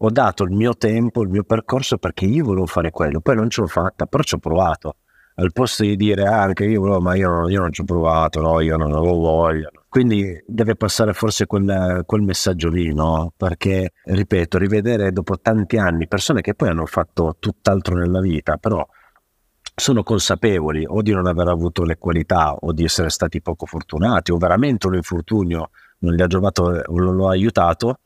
ho 0.00 0.10
dato 0.10 0.44
il 0.44 0.52
mio 0.52 0.76
tempo, 0.76 1.22
il 1.22 1.28
mio 1.28 1.42
percorso 1.42 1.98
perché 1.98 2.24
io 2.24 2.44
volevo 2.44 2.66
fare 2.66 2.90
quello, 2.90 3.20
poi 3.20 3.36
non 3.36 3.50
ce 3.50 3.62
l'ho 3.62 3.66
fatta, 3.66 4.06
però 4.06 4.22
ci 4.22 4.34
ho 4.34 4.38
provato. 4.38 4.96
Al 5.34 5.52
posto 5.52 5.84
di 5.84 5.94
dire 5.96 6.24
ah, 6.24 6.42
anche 6.42 6.64
io 6.64 6.80
volevo, 6.80 7.00
ma 7.00 7.14
io, 7.14 7.48
io 7.48 7.60
non 7.60 7.72
ci 7.72 7.82
ho 7.82 7.84
provato, 7.84 8.40
no, 8.40 8.60
io 8.60 8.76
non 8.76 8.92
avevo 8.92 9.14
voglia. 9.18 9.70
Quindi 9.88 10.42
deve 10.46 10.74
passare 10.74 11.12
forse 11.12 11.46
quel, 11.46 12.02
quel 12.06 12.22
messaggio 12.22 12.68
lì, 12.68 12.92
no? 12.92 13.32
Perché, 13.36 13.92
ripeto, 14.04 14.58
rivedere 14.58 15.12
dopo 15.12 15.38
tanti 15.38 15.78
anni 15.78 16.08
persone 16.08 16.40
che 16.40 16.54
poi 16.54 16.68
hanno 16.70 16.86
fatto 16.86 17.36
tutt'altro 17.38 17.94
nella 17.94 18.20
vita, 18.20 18.56
però 18.56 18.84
sono 19.76 20.02
consapevoli 20.02 20.84
o 20.86 21.02
di 21.02 21.12
non 21.12 21.26
aver 21.26 21.46
avuto 21.48 21.84
le 21.84 21.98
qualità 21.98 22.54
o 22.54 22.72
di 22.72 22.82
essere 22.82 23.10
stati 23.10 23.40
poco 23.40 23.64
fortunati 23.64 24.32
o 24.32 24.36
veramente 24.36 24.88
un 24.88 24.96
infortunio 24.96 25.70
non 26.00 26.14
gli 26.14 26.22
ha 26.22 26.26
giovato 26.26 26.64
o 26.64 26.98
lo 26.98 27.28
ha 27.28 27.32
aiutato, 27.32 28.00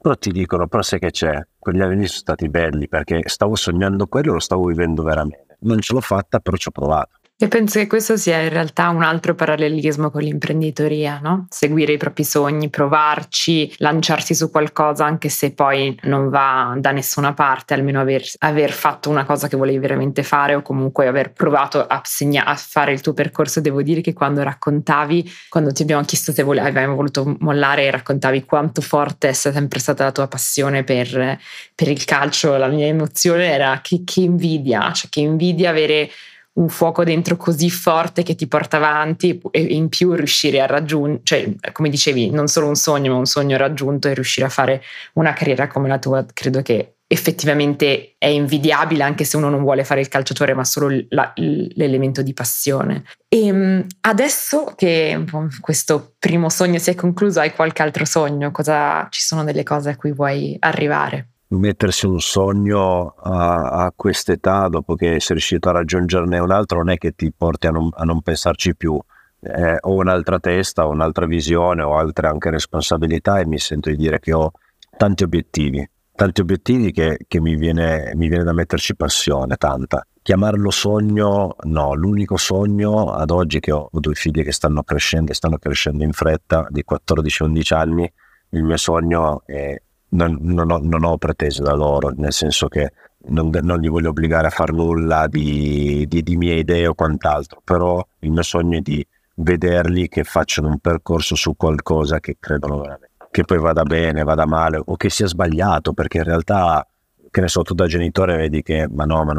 però 0.00 0.14
ti 0.14 0.30
dicono, 0.30 0.68
però 0.68 0.82
sai 0.82 1.00
che 1.00 1.10
c'è, 1.10 1.46
quegli 1.58 1.80
anni 1.80 2.06
sono 2.06 2.18
stati 2.18 2.48
belli 2.48 2.88
perché 2.88 3.22
stavo 3.26 3.56
sognando 3.56 4.06
quello 4.06 4.32
lo 4.32 4.40
stavo 4.40 4.66
vivendo 4.66 5.02
veramente. 5.02 5.56
Non 5.60 5.80
ce 5.80 5.92
l'ho 5.92 6.00
fatta, 6.00 6.38
però 6.38 6.56
ci 6.56 6.68
ho 6.68 6.70
provato. 6.70 7.17
E 7.40 7.46
penso 7.46 7.78
che 7.78 7.86
questo 7.86 8.16
sia 8.16 8.40
in 8.40 8.48
realtà 8.48 8.88
un 8.88 9.04
altro 9.04 9.36
parallelismo 9.36 10.10
con 10.10 10.22
l'imprenditoria, 10.22 11.20
no? 11.22 11.46
Seguire 11.50 11.92
i 11.92 11.96
propri 11.96 12.24
sogni, 12.24 12.68
provarci, 12.68 13.72
lanciarsi 13.76 14.34
su 14.34 14.50
qualcosa 14.50 15.04
anche 15.04 15.28
se 15.28 15.52
poi 15.52 15.96
non 16.02 16.30
va 16.30 16.74
da 16.78 16.90
nessuna 16.90 17.34
parte, 17.34 17.74
almeno 17.74 18.00
aver, 18.00 18.24
aver 18.38 18.72
fatto 18.72 19.08
una 19.08 19.24
cosa 19.24 19.46
che 19.46 19.56
volevi 19.56 19.78
veramente 19.78 20.24
fare 20.24 20.56
o 20.56 20.62
comunque 20.62 21.06
aver 21.06 21.30
provato 21.30 21.86
a, 21.86 22.00
segna- 22.02 22.44
a 22.44 22.56
fare 22.56 22.90
il 22.90 23.02
tuo 23.02 23.12
percorso. 23.12 23.60
Devo 23.60 23.82
dire 23.82 24.00
che 24.00 24.14
quando 24.14 24.42
raccontavi, 24.42 25.32
quando 25.48 25.70
ti 25.70 25.82
abbiamo 25.82 26.02
chiesto 26.02 26.32
se 26.32 26.42
volevi, 26.42 26.66
avevamo 26.66 26.96
voluto 26.96 27.36
mollare, 27.38 27.88
raccontavi 27.88 28.44
quanto 28.46 28.80
forte 28.80 29.28
è 29.28 29.32
sempre 29.32 29.78
stata 29.78 30.02
la 30.02 30.10
tua 30.10 30.26
passione 30.26 30.82
per, 30.82 31.38
per 31.72 31.86
il 31.86 32.04
calcio, 32.04 32.56
la 32.56 32.66
mia 32.66 32.86
emozione 32.86 33.46
era 33.46 33.78
che, 33.80 34.02
che 34.04 34.22
invidia, 34.22 34.90
cioè 34.90 35.08
che 35.08 35.20
invidia 35.20 35.70
avere 35.70 36.10
un 36.58 36.68
fuoco 36.68 37.04
dentro 37.04 37.36
così 37.36 37.70
forte 37.70 38.22
che 38.22 38.34
ti 38.34 38.46
porta 38.46 38.76
avanti 38.76 39.40
e 39.50 39.60
in 39.60 39.88
più 39.88 40.12
riuscire 40.12 40.60
a 40.60 40.66
raggiungere, 40.66 41.20
cioè 41.22 41.54
come 41.72 41.88
dicevi, 41.88 42.30
non 42.30 42.48
solo 42.48 42.66
un 42.66 42.74
sogno, 42.74 43.12
ma 43.12 43.18
un 43.18 43.26
sogno 43.26 43.56
raggiunto 43.56 44.08
e 44.08 44.14
riuscire 44.14 44.46
a 44.46 44.50
fare 44.50 44.82
una 45.14 45.32
carriera 45.32 45.68
come 45.68 45.88
la 45.88 45.98
tua, 45.98 46.26
credo 46.32 46.60
che 46.62 46.94
effettivamente 47.10 48.16
è 48.18 48.26
invidiabile 48.26 49.02
anche 49.02 49.24
se 49.24 49.38
uno 49.38 49.48
non 49.48 49.62
vuole 49.62 49.82
fare 49.82 50.00
il 50.00 50.08
calciatore, 50.08 50.52
ma 50.52 50.64
solo 50.64 51.04
la, 51.08 51.32
l'elemento 51.36 52.22
di 52.22 52.34
passione. 52.34 53.04
E 53.28 53.46
ehm, 53.46 53.86
adesso 54.02 54.74
che 54.76 55.24
questo 55.60 56.14
primo 56.18 56.50
sogno 56.50 56.78
si 56.78 56.90
è 56.90 56.94
concluso, 56.94 57.40
hai 57.40 57.52
qualche 57.54 57.82
altro 57.82 58.04
sogno? 58.04 58.50
Cosa, 58.50 59.06
ci 59.10 59.22
sono 59.22 59.42
delle 59.44 59.62
cose 59.62 59.90
a 59.90 59.96
cui 59.96 60.12
vuoi 60.12 60.56
arrivare? 60.58 61.28
Mettersi 61.48 62.06
un 62.06 62.20
sogno 62.20 63.14
a, 63.16 63.84
a 63.84 63.92
quest'età, 63.94 64.68
dopo 64.68 64.94
che 64.94 65.20
sei 65.20 65.36
riuscito 65.36 65.68
a 65.68 65.72
raggiungerne 65.72 66.38
un 66.38 66.50
altro, 66.50 66.78
non 66.78 66.90
è 66.90 66.98
che 66.98 67.12
ti 67.12 67.32
porti 67.32 67.66
a 67.66 67.70
non, 67.70 67.88
a 67.92 68.04
non 68.04 68.20
pensarci 68.20 68.76
più. 68.76 68.98
Eh, 69.40 69.76
ho 69.80 69.94
un'altra 69.94 70.38
testa, 70.40 70.86
ho 70.86 70.90
un'altra 70.90 71.26
visione, 71.26 71.82
ho 71.82 71.96
altre 71.96 72.26
anche 72.28 72.50
responsabilità 72.50 73.38
e 73.38 73.46
mi 73.46 73.58
sento 73.58 73.88
di 73.88 73.96
dire 73.96 74.18
che 74.18 74.32
ho 74.32 74.50
tanti 74.96 75.22
obiettivi, 75.22 75.88
tanti 76.14 76.40
obiettivi 76.40 76.90
che, 76.92 77.18
che 77.26 77.40
mi, 77.40 77.54
viene, 77.54 78.12
mi 78.14 78.28
viene 78.28 78.44
da 78.44 78.52
metterci 78.52 78.96
passione, 78.96 79.56
tanta. 79.56 80.04
Chiamarlo 80.20 80.70
sogno, 80.70 81.56
no, 81.62 81.94
l'unico 81.94 82.36
sogno 82.36 83.12
ad 83.12 83.30
oggi 83.30 83.60
che 83.60 83.72
ho, 83.72 83.88
ho 83.90 84.00
due 84.00 84.14
figli 84.14 84.42
che 84.42 84.52
stanno 84.52 84.82
crescendo 84.82 85.30
e 85.30 85.34
stanno 85.34 85.56
crescendo 85.56 86.04
in 86.04 86.12
fretta, 86.12 86.66
di 86.68 86.84
14-11 86.86 87.74
anni, 87.74 88.12
il 88.50 88.62
mio 88.62 88.76
sogno 88.76 89.42
è 89.46 89.80
non, 90.10 90.38
non, 90.40 90.70
ho, 90.70 90.78
non, 90.82 91.04
ho, 91.04 91.18
pretese 91.18 91.62
da 91.62 91.74
loro, 91.74 92.12
nel 92.16 92.32
senso 92.32 92.68
che 92.68 92.92
non, 93.28 93.50
non 93.62 93.80
li 93.80 93.88
voglio 93.88 94.10
obbligare 94.10 94.46
a 94.46 94.50
fare 94.50 94.72
nulla 94.72 95.26
di, 95.26 96.06
di, 96.08 96.22
di, 96.22 96.36
mie 96.36 96.56
idee 96.56 96.86
o 96.86 96.94
quant'altro, 96.94 97.60
però 97.62 98.04
il 98.20 98.30
mio 98.30 98.42
sogno 98.42 98.78
è 98.78 98.80
di 98.80 99.06
vederli 99.34 100.08
che 100.08 100.24
facciano 100.24 100.68
un 100.68 100.78
percorso 100.78 101.34
su 101.34 101.54
qualcosa 101.56 102.20
che 102.20 102.36
credono 102.38 102.78
veramente, 102.78 103.10
che 103.30 103.44
poi 103.44 103.58
vada 103.58 103.82
bene, 103.82 104.22
vada 104.22 104.46
male 104.46 104.80
o 104.82 104.96
che 104.96 105.10
sia 105.10 105.26
sbagliato, 105.26 105.92
perché 105.92 106.18
in 106.18 106.24
realtà, 106.24 106.86
che 107.30 107.40
ne 107.40 107.48
so, 107.48 107.62
tu 107.62 107.74
da 107.74 107.86
genitore 107.86 108.36
vedi 108.36 108.62
che, 108.62 108.88
ma 108.90 109.04
no, 109.04 109.24
ma 109.24 109.34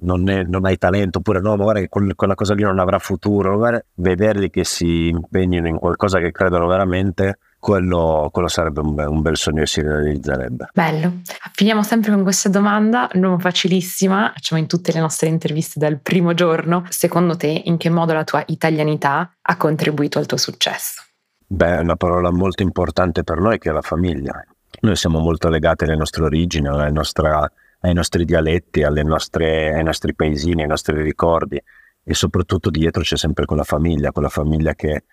non, 0.00 0.28
è, 0.28 0.46
hai 0.62 0.78
talento, 0.78 1.18
oppure 1.18 1.40
no, 1.40 1.56
ma 1.56 1.64
guarda 1.64 1.80
che 1.80 2.14
quella 2.14 2.34
cosa 2.34 2.54
lì 2.54 2.62
non 2.62 2.78
avrà 2.78 2.98
futuro, 2.98 3.60
vederli 3.94 4.50
che 4.50 4.64
si 4.64 5.08
impegnino 5.08 5.68
in 5.68 5.78
qualcosa 5.78 6.18
che 6.18 6.30
credono 6.30 6.66
veramente 6.66 7.38
quello, 7.62 8.28
quello 8.32 8.48
sarebbe 8.48 8.80
un 8.80 8.92
bel, 8.92 9.06
un 9.06 9.22
bel, 9.22 9.36
sogno 9.36 9.62
e 9.62 9.66
si 9.66 9.80
realizzerebbe. 9.80 10.70
Bello. 10.74 11.20
Finiamo 11.52 11.84
sempre 11.84 12.10
con 12.10 12.24
questa 12.24 12.48
domanda, 12.48 13.08
non 13.12 13.38
facilissima, 13.38 14.32
facciamo 14.34 14.60
in 14.60 14.66
tutte 14.66 14.90
le 14.90 14.98
nostre 14.98 15.28
interviste 15.28 15.78
dal 15.78 16.00
primo 16.00 16.34
giorno. 16.34 16.84
Secondo 16.88 17.36
te, 17.36 17.62
in 17.64 17.76
che 17.76 17.88
modo 17.88 18.14
la 18.14 18.24
tua 18.24 18.42
italianità 18.48 19.36
ha 19.40 19.56
contribuito 19.56 20.18
al 20.18 20.26
tuo 20.26 20.38
successo? 20.38 21.04
Beh, 21.46 21.78
una 21.78 21.94
parola 21.94 22.32
molto 22.32 22.64
importante 22.64 23.22
per 23.22 23.38
noi 23.38 23.60
che 23.60 23.70
è 23.70 23.72
la 23.72 23.80
famiglia. 23.80 24.44
Noi 24.80 24.96
siamo 24.96 25.20
molto 25.20 25.48
legati 25.48 25.84
alle 25.84 25.94
nostre 25.94 26.24
origini, 26.24 26.68
nostra, 26.90 27.48
ai 27.82 27.94
nostri 27.94 28.24
dialetti, 28.24 28.84
nostre, 29.04 29.72
ai 29.72 29.84
nostri 29.84 30.16
paesini, 30.16 30.62
ai 30.62 30.68
nostri 30.68 31.00
ricordi 31.00 31.62
e 32.02 32.14
soprattutto 32.14 32.70
dietro 32.70 33.02
c'è 33.02 33.16
sempre 33.16 33.44
quella 33.44 33.62
famiglia, 33.62 34.10
quella 34.10 34.28
famiglia 34.28 34.74
che 34.74 35.04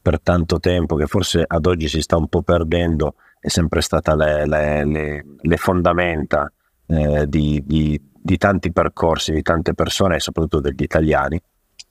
per 0.00 0.20
tanto 0.20 0.58
tempo, 0.58 0.96
che 0.96 1.06
forse 1.06 1.44
ad 1.46 1.66
oggi 1.66 1.88
si 1.88 2.00
sta 2.00 2.16
un 2.16 2.28
po' 2.28 2.42
perdendo, 2.42 3.14
è 3.40 3.48
sempre 3.48 3.80
stata 3.80 4.14
le, 4.14 4.46
le, 4.46 4.84
le, 4.84 5.24
le 5.40 5.56
fondamenta 5.56 6.50
eh, 6.86 7.28
di, 7.28 7.62
di, 7.64 8.00
di, 8.12 8.36
tanti 8.36 8.72
percorsi, 8.72 9.32
di 9.32 9.42
tante 9.42 9.74
persone 9.74 10.16
e 10.16 10.20
soprattutto 10.20 10.60
degli 10.60 10.82
italiani. 10.82 11.40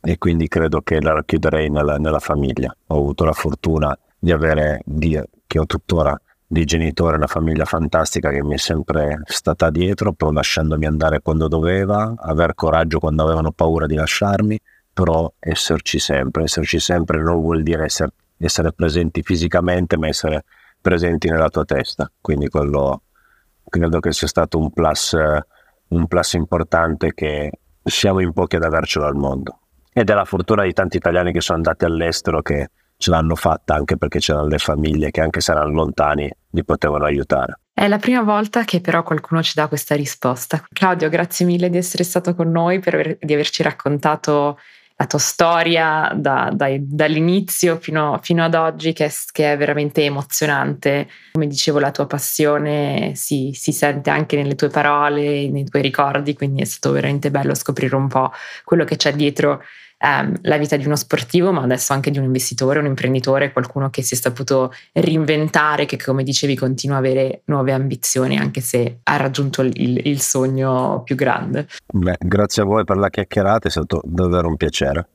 E 0.02 0.18
quindi 0.18 0.48
credo 0.48 0.82
che 0.82 1.02
la 1.02 1.14
racchiuderei 1.14 1.70
nella, 1.70 1.98
nella 1.98 2.20
famiglia. 2.20 2.76
Ho 2.88 2.98
avuto 2.98 3.24
la 3.26 3.34
fortuna 3.34 3.98
di 4.18 4.32
avere, 4.32 4.82
di, 4.86 5.20
che 5.46 5.60
ho 5.60 5.66
tuttora, 5.66 6.20
di 6.50 6.64
genitori, 6.64 7.18
una 7.18 7.28
famiglia 7.28 7.66
fantastica 7.66 8.30
che 8.30 8.42
mi 8.42 8.54
è 8.54 8.58
sempre 8.58 9.22
stata 9.26 9.70
dietro, 9.70 10.14
poi 10.14 10.34
lasciandomi 10.34 10.86
andare 10.86 11.22
quando 11.22 11.48
doveva, 11.48 12.14
aver 12.18 12.56
coraggio 12.56 13.00
quando 13.00 13.24
avevano 13.24 13.52
paura 13.52 13.86
di 13.86 13.96
lasciarmi 13.96 14.58
però 14.98 15.32
esserci 15.38 16.00
sempre, 16.00 16.46
esserci 16.46 16.80
sempre 16.80 17.22
non 17.22 17.40
vuol 17.40 17.62
dire 17.62 17.84
essere, 17.84 18.14
essere 18.40 18.74
presenti 18.74 19.22
fisicamente, 19.22 19.96
ma 19.96 20.08
essere 20.08 20.44
presenti 20.82 21.30
nella 21.30 21.50
tua 21.50 21.66
testa, 21.66 22.12
quindi 22.20 22.48
quello 22.48 23.04
credo 23.70 24.00
che 24.00 24.12
sia 24.12 24.26
stato 24.26 24.58
un 24.58 24.72
plus, 24.72 25.16
un 25.90 26.08
plus 26.08 26.34
importante 26.34 27.14
che 27.14 27.52
siamo 27.84 28.22
in 28.22 28.34
pochi 28.34 28.56
ad 28.56 28.64
avercelo 28.64 29.06
al 29.06 29.14
mondo. 29.14 29.60
Ed 29.94 30.10
è 30.10 30.16
la 30.16 30.26
fortuna 30.26 30.64
di 30.64 30.74
tanti 30.74 30.98
italiani 30.98 31.32
che 31.32 31.42
sono 31.42 31.60
andati 31.60 31.86
all'estero 31.86 32.42
che 32.42 32.72
ce 32.98 33.12
l'hanno 33.12 33.36
fatta 33.36 33.76
anche 33.76 33.98
perché 33.98 34.18
c'erano 34.18 34.48
le 34.48 34.58
famiglie 34.58 35.12
che 35.12 35.22
anche 35.22 35.42
se 35.42 35.52
erano 35.52 35.74
lontani 35.74 36.28
li 36.50 36.64
potevano 36.64 37.06
aiutare. 37.06 37.60
È 37.72 37.88
la 37.88 38.00
prima 38.00 38.24
volta 38.24 38.64
che 38.64 38.82
però 38.82 39.04
qualcuno 39.04 39.44
ci 39.44 39.52
dà 39.54 39.68
questa 39.68 39.94
risposta. 39.94 40.66
Claudio, 40.74 41.08
grazie 41.10 41.46
mille 41.46 41.70
di 41.70 41.78
essere 41.78 42.04
stato 42.04 42.34
con 42.34 42.50
noi, 42.50 42.80
per 42.80 43.20
di 43.22 43.34
averci 43.34 43.62
raccontato 43.62 44.58
la 45.00 45.06
tua 45.06 45.20
storia 45.20 46.12
da, 46.16 46.52
dai, 46.52 46.80
dall'inizio 46.82 47.78
fino, 47.78 48.20
fino, 48.24 48.44
ad 48.44 48.56
oggi 48.56 48.94
che 48.94 49.06
è, 49.06 49.12
che 49.32 49.54
è, 49.54 49.58
veramente 49.58 50.04
emozionante. 50.04 51.08
Come 51.34 51.46
dicevo, 51.46 51.78
la 51.78 51.92
tua 51.92 52.08
passione 52.08 53.12
si, 53.14 53.52
si, 53.54 53.72
sente 53.72 54.10
anche 54.10 54.36
nelle 54.36 54.56
tue 54.56 54.70
parole, 54.70 55.50
nei 55.50 55.66
tuoi 55.66 55.84
ricordi, 55.84 56.34
quindi 56.34 56.62
è 56.62 56.66
stato 56.66 56.92
veramente 56.94 57.30
bello 57.30 57.54
scoprire 57.54 57.96
un 57.96 58.08
po' 58.08 58.32
quello 58.64 58.86
che 58.86 58.96
c'è 58.96 59.14
dietro 59.14 59.62
ehm, 59.98 60.38
la 60.42 60.58
vita 60.58 60.78
di 60.78 60.86
uno 60.86 60.96
sportivo, 60.96 61.52
ma 61.52 61.62
adesso 61.62 61.94
anche 61.94 62.12
di 62.12 62.18
un 62.18 62.26
investitore, 62.26 62.80
un 62.80 62.86
imprenditore, 62.86 63.52
qualcuno 63.52 63.90
che 63.90 64.02
si 64.02 64.14
è 64.14 64.18
saputo 64.18 64.74
reinventare, 64.94 65.86
che 65.86 65.98
come 65.98 66.24
dicevi 66.24 66.56
continua 66.56 66.98
a 66.98 67.00
avere 67.00 67.42
nuove 67.46 67.72
ambizioni, 67.72 68.38
anche 68.38 68.62
se 68.62 69.00
ha 69.04 69.18
raggiunto 69.18 69.62
il, 69.62 70.08
il 70.08 70.22
sogno 70.22 71.02
più 71.04 71.16
grande. 71.16 71.68
Beh, 71.94 72.18
grazie 72.20 72.62
a 72.62 72.66
voi 72.66 72.84
per 72.84 72.98
la 72.98 73.10
chiacchierata, 73.10 73.68
è 73.68 73.72
stato 73.72 74.02
davvero 74.04 74.48
un 74.48 74.58
piacere. 74.58 75.08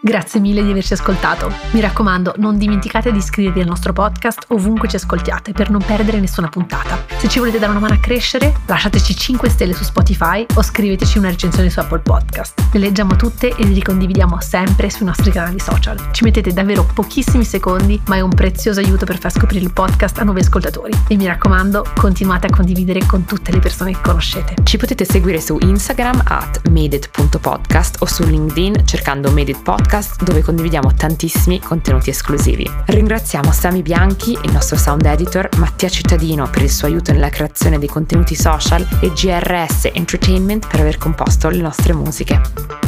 Grazie 0.00 0.40
mille 0.40 0.62
di 0.62 0.70
averci 0.70 0.92
ascoltato. 0.92 1.50
Mi 1.70 1.80
raccomando, 1.80 2.34
non 2.36 2.58
dimenticate 2.58 3.10
di 3.10 3.18
iscrivervi 3.18 3.60
al 3.60 3.66
nostro 3.66 3.92
podcast 3.92 4.44
ovunque 4.48 4.88
ci 4.88 4.96
ascoltiate 4.96 5.52
per 5.52 5.70
non 5.70 5.82
perdere 5.84 6.20
nessuna 6.20 6.48
puntata. 6.48 7.04
Se 7.16 7.28
ci 7.28 7.38
volete 7.38 7.58
dare 7.58 7.70
una 7.70 7.80
mano 7.80 7.94
a 7.94 7.98
crescere, 7.98 8.52
lasciateci 8.66 9.16
5 9.16 9.48
stelle 9.48 9.72
su 9.72 9.84
Spotify 9.84 10.44
o 10.54 10.62
scriveteci 10.62 11.18
una 11.18 11.30
recensione 11.30 11.70
su 11.70 11.80
Apple 11.80 12.00
Podcast. 12.00 12.68
Le 12.72 12.78
leggiamo 12.78 13.16
tutte 13.16 13.48
e 13.48 13.64
le 13.64 13.72
ricondividiamo 13.72 14.38
sempre 14.40 14.90
sui 14.90 15.06
nostri 15.06 15.30
canali 15.30 15.58
social. 15.58 16.10
Ci 16.12 16.24
mettete 16.24 16.52
davvero 16.52 16.84
pochissimi 16.84 17.44
secondi, 17.44 18.00
ma 18.06 18.16
è 18.16 18.20
un 18.20 18.30
prezioso 18.30 18.80
aiuto 18.80 19.06
per 19.06 19.18
far 19.18 19.32
scoprire 19.32 19.64
il 19.64 19.72
podcast 19.72 20.18
a 20.18 20.24
nuovi 20.24 20.40
ascoltatori. 20.40 20.92
E 21.08 21.16
mi 21.16 21.26
raccomando, 21.26 21.84
continuate 21.96 22.46
a 22.46 22.50
condividere 22.50 23.06
con 23.06 23.24
tutte 23.24 23.50
le 23.50 23.60
persone 23.60 23.92
che 23.92 24.00
conoscete. 24.02 24.54
Ci 24.62 24.76
potete 24.76 25.04
seguire 25.04 25.40
su 25.40 25.56
Instagram 25.58 26.22
at 26.26 26.68
medit.podcast 26.68 27.96
o 28.00 28.06
su 28.06 28.24
LinkedIn 28.24 28.86
cercando 28.86 29.30
Medit 29.30 29.62
Podcast 29.62 29.85
podcast 29.86 30.24
dove 30.24 30.42
condividiamo 30.42 30.94
tantissimi 30.94 31.60
contenuti 31.60 32.10
esclusivi. 32.10 32.68
Ringraziamo 32.86 33.52
Sami 33.52 33.82
Bianchi, 33.82 34.36
il 34.42 34.50
nostro 34.50 34.76
sound 34.76 35.06
editor, 35.06 35.48
Mattia 35.58 35.88
Cittadino 35.88 36.50
per 36.50 36.62
il 36.62 36.70
suo 36.70 36.88
aiuto 36.88 37.12
nella 37.12 37.28
creazione 37.28 37.78
dei 37.78 37.88
contenuti 37.88 38.34
social 38.34 38.86
e 39.00 39.12
GRS 39.12 39.90
Entertainment 39.92 40.66
per 40.66 40.80
aver 40.80 40.98
composto 40.98 41.48
le 41.50 41.60
nostre 41.60 41.92
musiche. 41.92 42.85